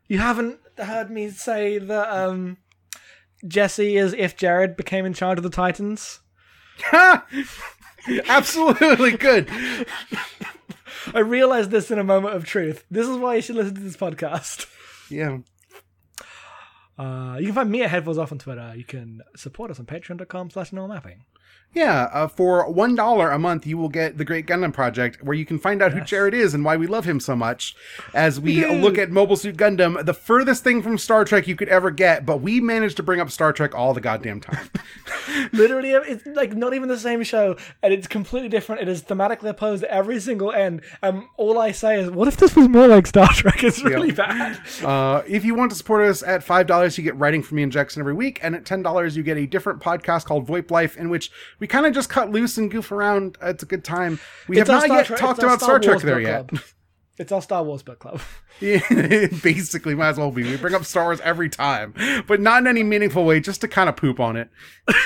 You 0.08 0.20
haven't 0.20 0.60
heard 0.78 1.10
me 1.10 1.32
say 1.32 1.80
that 1.80 2.10
um, 2.10 2.58
Jesse 3.48 3.98
is 3.98 4.14
if 4.14 4.38
Jared 4.38 4.78
became 4.78 5.04
in 5.04 5.16
charge 5.16 5.40
of 5.40 5.44
the 5.44 5.50
Titans. 5.50 6.20
Absolutely 8.30 9.18
good. 9.18 9.50
I 11.14 11.20
realized 11.20 11.72
this 11.72 11.92
in 11.92 12.00
a 12.00 12.04
moment 12.04 12.36
of 12.36 12.46
truth. 12.46 12.86
This 12.90 13.08
is 13.08 13.18
why 13.18 13.36
you 13.36 13.42
should 13.42 13.56
listen 13.56 13.76
to 13.76 13.82
this 13.82 13.98
podcast. 13.98 14.68
Yeah. 15.10 15.40
Uh, 16.98 17.36
you 17.40 17.48
can 17.48 17.56
find 17.56 17.70
me 17.70 17.84
at 17.84 17.90
Headphones 17.90 18.18
Off 18.18 18.32
on 18.32 18.38
Twitter. 18.38 18.74
You 18.74 18.86
can 18.86 19.22
support 19.36 19.70
us 19.70 19.80
on 19.80 19.86
patreon.com 19.86 20.50
slash 20.50 20.72
mapping. 20.72 21.26
Yeah, 21.74 22.04
uh, 22.14 22.28
for 22.30 22.72
one 22.72 22.96
dollar 22.96 23.32
a 23.32 23.38
month, 23.38 23.68
you 23.68 23.78
will 23.78 23.90
get 23.90 24.18
the 24.18 24.24
Great 24.24 24.48
Gundam 24.48 24.72
Project, 24.72 25.22
where 25.22 25.36
you 25.36 25.46
can 25.46 25.60
find 25.60 25.82
out 25.82 25.92
who 25.92 26.00
Jared 26.00 26.34
is 26.34 26.54
and 26.54 26.64
why 26.64 26.78
we 26.78 26.88
love 26.88 27.04
him 27.04 27.20
so 27.20 27.36
much. 27.36 27.76
As 28.14 28.40
we 28.40 28.66
look 28.66 28.98
at 28.98 29.12
Mobile 29.12 29.36
Suit 29.36 29.58
Gundam, 29.58 30.06
the 30.06 30.14
furthest 30.14 30.64
thing 30.64 30.82
from 30.82 30.98
Star 30.98 31.26
Trek 31.26 31.50
you 31.50 31.58
could 31.58 31.68
ever 31.68 31.92
get, 31.92 32.26
but 32.26 32.38
we 32.38 32.62
managed 32.62 32.96
to 32.98 33.04
bring 33.04 33.20
up 33.20 33.30
Star 33.30 33.52
Trek 33.52 33.76
all 33.76 33.94
the 33.94 34.00
goddamn 34.00 34.40
time. 34.40 34.70
Literally, 35.54 35.92
it's 35.92 36.26
like 36.26 36.56
not 36.56 36.74
even 36.74 36.90
the 36.90 36.98
same 36.98 37.24
show, 37.24 37.56
and 37.84 37.94
it's 37.94 38.08
completely 38.08 38.50
different. 38.50 38.82
It 38.82 38.88
is 38.88 39.02
thematically 39.04 39.50
opposed 39.50 39.84
at 39.84 39.90
every 39.90 40.20
single 40.20 40.52
end. 40.52 40.82
Um, 41.04 41.30
all 41.38 41.58
I 41.60 41.72
say 41.72 42.00
is, 42.00 42.10
what 42.10 42.28
if 42.28 42.38
this 42.38 42.56
was 42.56 42.68
more 42.70 42.88
like 42.88 43.08
Star 43.08 43.28
Trek? 43.32 43.64
It's 43.64 43.84
really 43.84 44.12
bad. 44.12 44.60
Uh, 44.84 45.22
if 45.28 45.44
you 45.46 45.56
want 45.56 45.72
to 45.72 45.78
support 45.78 46.04
us 46.08 46.24
at 46.24 46.44
five 46.44 46.68
dollars, 46.68 46.98
you 46.98 47.04
get 47.04 47.16
writing 47.18 47.42
from 47.44 47.58
me 47.58 47.64
and 47.64 47.72
Jackson 47.72 48.00
every 48.02 48.14
week, 48.14 48.40
and 48.42 48.56
at 48.56 48.66
ten 48.66 48.82
dollars, 48.82 49.16
you 49.18 49.24
get 49.24 49.38
a 49.38 49.46
different 49.46 49.80
podcast 49.82 50.26
called 50.26 50.48
VoIP 50.48 50.72
Life, 50.72 50.98
in 50.98 51.10
which 51.10 51.32
we 51.60 51.68
kind 51.68 51.86
of 51.86 51.94
just 51.94 52.10
cut 52.10 52.32
loose 52.32 52.58
and 52.58 52.70
goof 52.72 52.92
around. 52.92 53.38
It's 53.42 53.64
a 53.64 53.66
good 53.66 53.84
time. 53.84 54.20
We 54.48 54.60
It's 54.60 54.68
have 54.70 54.76
not 54.76 54.84
Star 54.86 54.98
yet 54.98 55.06
Trek- 55.06 55.20
talked 55.20 55.40
about 55.44 55.62
Star 55.62 55.80
Trek 55.80 55.96
Wars 55.96 56.04
there 56.04 56.20
yet. 56.20 56.50
It's 57.18 57.32
our 57.32 57.42
Star 57.42 57.64
Wars 57.64 57.82
book 57.82 58.00
club. 58.00 58.22
Yeah, 58.60 58.80
basically, 59.44 59.96
might 59.96 60.10
as 60.10 60.18
well 60.18 60.32
be. 60.32 60.44
We 60.44 60.58
bring 60.58 60.76
up 60.76 60.86
Star 60.86 61.06
Wars 61.06 61.22
every 61.22 61.50
time, 61.50 61.94
but 62.28 62.42
not 62.42 62.62
in 62.64 62.68
any 62.68 62.84
meaningful 62.84 63.26
way, 63.26 63.40
just 63.40 63.62
to 63.62 63.68
kind 63.68 63.90
of 63.90 63.96
poop 63.96 64.20
on 64.20 64.36
it. 64.36 64.50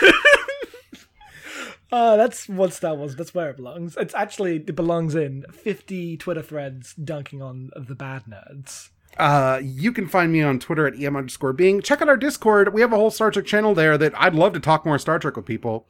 Uh, 1.92 2.16
that's 2.18 2.48
what 2.48 2.72
Star 2.72 2.94
Wars. 2.94 3.16
That's 3.16 3.34
where 3.34 3.50
it 3.50 3.56
belongs. 3.58 3.98
It's 3.98 4.14
actually 4.14 4.58
it 4.58 4.76
belongs 4.76 5.16
in 5.16 5.44
fifty 5.52 6.18
Twitter 6.18 6.44
threads 6.44 6.94
dunking 6.94 7.42
on 7.42 7.72
the 7.76 7.96
bad 7.96 8.26
nerds. 8.26 8.90
Uh, 9.18 9.60
you 9.64 9.92
can 9.92 10.08
find 10.08 10.32
me 10.32 10.42
on 10.42 10.60
Twitter 10.60 10.86
at 10.86 11.02
em 11.02 11.16
underscore 11.16 11.52
being. 11.52 11.82
Check 11.82 12.02
out 12.02 12.08
our 12.08 12.16
Discord. 12.16 12.74
We 12.74 12.82
have 12.82 12.94
a 12.94 12.98
whole 12.98 13.10
Star 13.10 13.32
Trek 13.32 13.46
channel 13.46 13.74
there 13.74 13.98
that 13.98 14.14
I'd 14.16 14.36
love 14.36 14.54
to 14.54 14.60
talk 14.60 14.86
more 14.86 15.00
Star 15.00 15.18
Trek 15.18 15.36
with 15.36 15.46
people. 15.48 15.88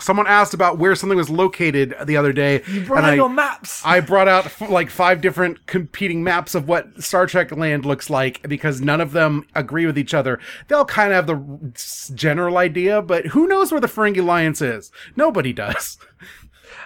Someone 0.00 0.28
asked 0.28 0.54
about 0.54 0.78
where 0.78 0.94
something 0.94 1.16
was 1.18 1.28
located 1.28 1.94
the 2.04 2.16
other 2.16 2.32
day. 2.32 2.62
You 2.70 2.82
brought 2.82 2.98
and 2.98 3.06
out 3.06 3.12
I- 3.12 3.16
your 3.16 3.28
maps. 3.28 3.82
I 3.84 3.98
brought 4.00 4.28
out 4.28 4.46
f- 4.46 4.70
like 4.70 4.88
five 4.88 5.20
different 5.20 5.66
competing 5.66 6.22
maps 6.22 6.54
of 6.54 6.68
what 6.68 7.02
Star 7.02 7.26
Trek 7.26 7.50
land 7.50 7.84
looks 7.84 8.08
like 8.08 8.40
because 8.48 8.80
none 8.80 9.00
of 9.00 9.10
them 9.10 9.46
agree 9.54 9.86
with 9.86 9.98
each 9.98 10.14
other. 10.14 10.38
They 10.68 10.76
all 10.76 10.84
kind 10.84 11.12
of 11.12 11.16
have 11.16 11.26
the 11.26 12.12
general 12.14 12.56
idea, 12.56 13.02
but 13.02 13.26
who 13.26 13.48
knows 13.48 13.72
where 13.72 13.80
the 13.80 13.88
Ferengi 13.88 14.20
Alliance 14.20 14.62
is? 14.62 14.92
Nobody 15.16 15.52
does. 15.52 15.98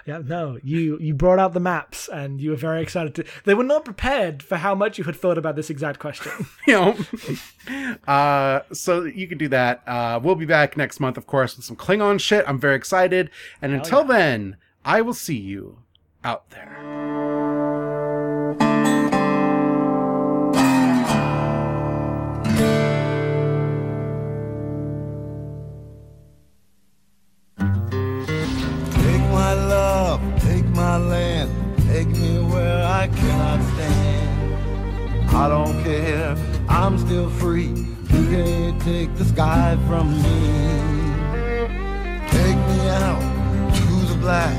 yeah, 0.05 0.21
no, 0.23 0.59
you 0.63 0.99
you 0.99 1.15
brought 1.15 1.39
out 1.39 1.53
the 1.53 1.59
maps, 1.59 2.07
and 2.07 2.39
you 2.39 2.51
were 2.51 2.55
very 2.55 2.81
excited 2.81 3.15
to. 3.15 3.25
They 3.43 3.55
were 3.55 3.63
not 3.63 3.85
prepared 3.85 4.43
for 4.43 4.57
how 4.57 4.75
much 4.75 4.99
you 4.99 5.03
had 5.03 5.15
thought 5.15 5.37
about 5.37 5.55
this 5.55 5.71
exact 5.71 5.99
question. 5.99 6.31
you 6.67 6.73
know. 6.73 6.97
Uh, 8.07 8.61
so 8.71 9.05
you 9.05 9.27
can 9.27 9.39
do 9.39 9.47
that. 9.47 9.81
Uh, 9.87 10.19
we'll 10.21 10.35
be 10.35 10.45
back 10.45 10.77
next 10.77 10.99
month, 10.99 11.17
of 11.17 11.25
course, 11.25 11.55
with 11.55 11.65
some 11.65 11.75
Klingon 11.75 12.19
shit. 12.19 12.45
I'm 12.47 12.59
very 12.59 12.75
excited. 12.75 13.31
And 13.61 13.73
until 13.73 14.01
yeah. 14.01 14.07
then, 14.07 14.57
I 14.83 15.01
will 15.01 15.15
see 15.15 15.37
you 15.37 15.79
out 16.23 16.51
there. 16.51 17.24
I 35.35 35.49
don't 35.49 35.83
care, 35.83 36.37
I'm 36.69 36.97
still 36.97 37.29
free. 37.29 37.73
You 38.13 38.23
can't 38.33 38.81
take 38.81 39.13
the 39.17 39.25
sky 39.25 39.77
from 39.85 40.09
me. 40.23 40.39
Take 42.31 42.59
me 42.69 42.79
out 42.87 43.21
to 43.75 44.13
the 44.13 44.17
black, 44.21 44.57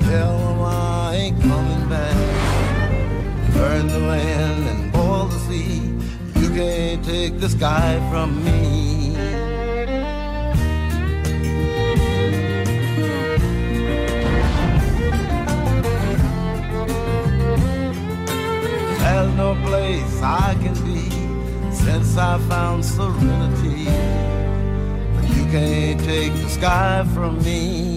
tell 0.00 0.36
them 0.38 0.60
I 0.62 1.14
ain't 1.14 1.40
coming 1.40 1.88
back. 1.88 3.54
Burn 3.54 3.86
the 3.86 4.00
land 4.00 4.68
and 4.68 4.92
boil 4.92 5.26
the 5.26 5.38
sea. 5.38 5.94
You 6.40 6.48
can't 6.48 7.04
take 7.04 7.38
the 7.38 7.48
sky 7.48 8.04
from 8.10 8.44
me. 8.44 9.45
Take 26.28 26.42
the 26.42 26.48
sky 26.48 27.04
from 27.14 27.38
me. 27.44 27.95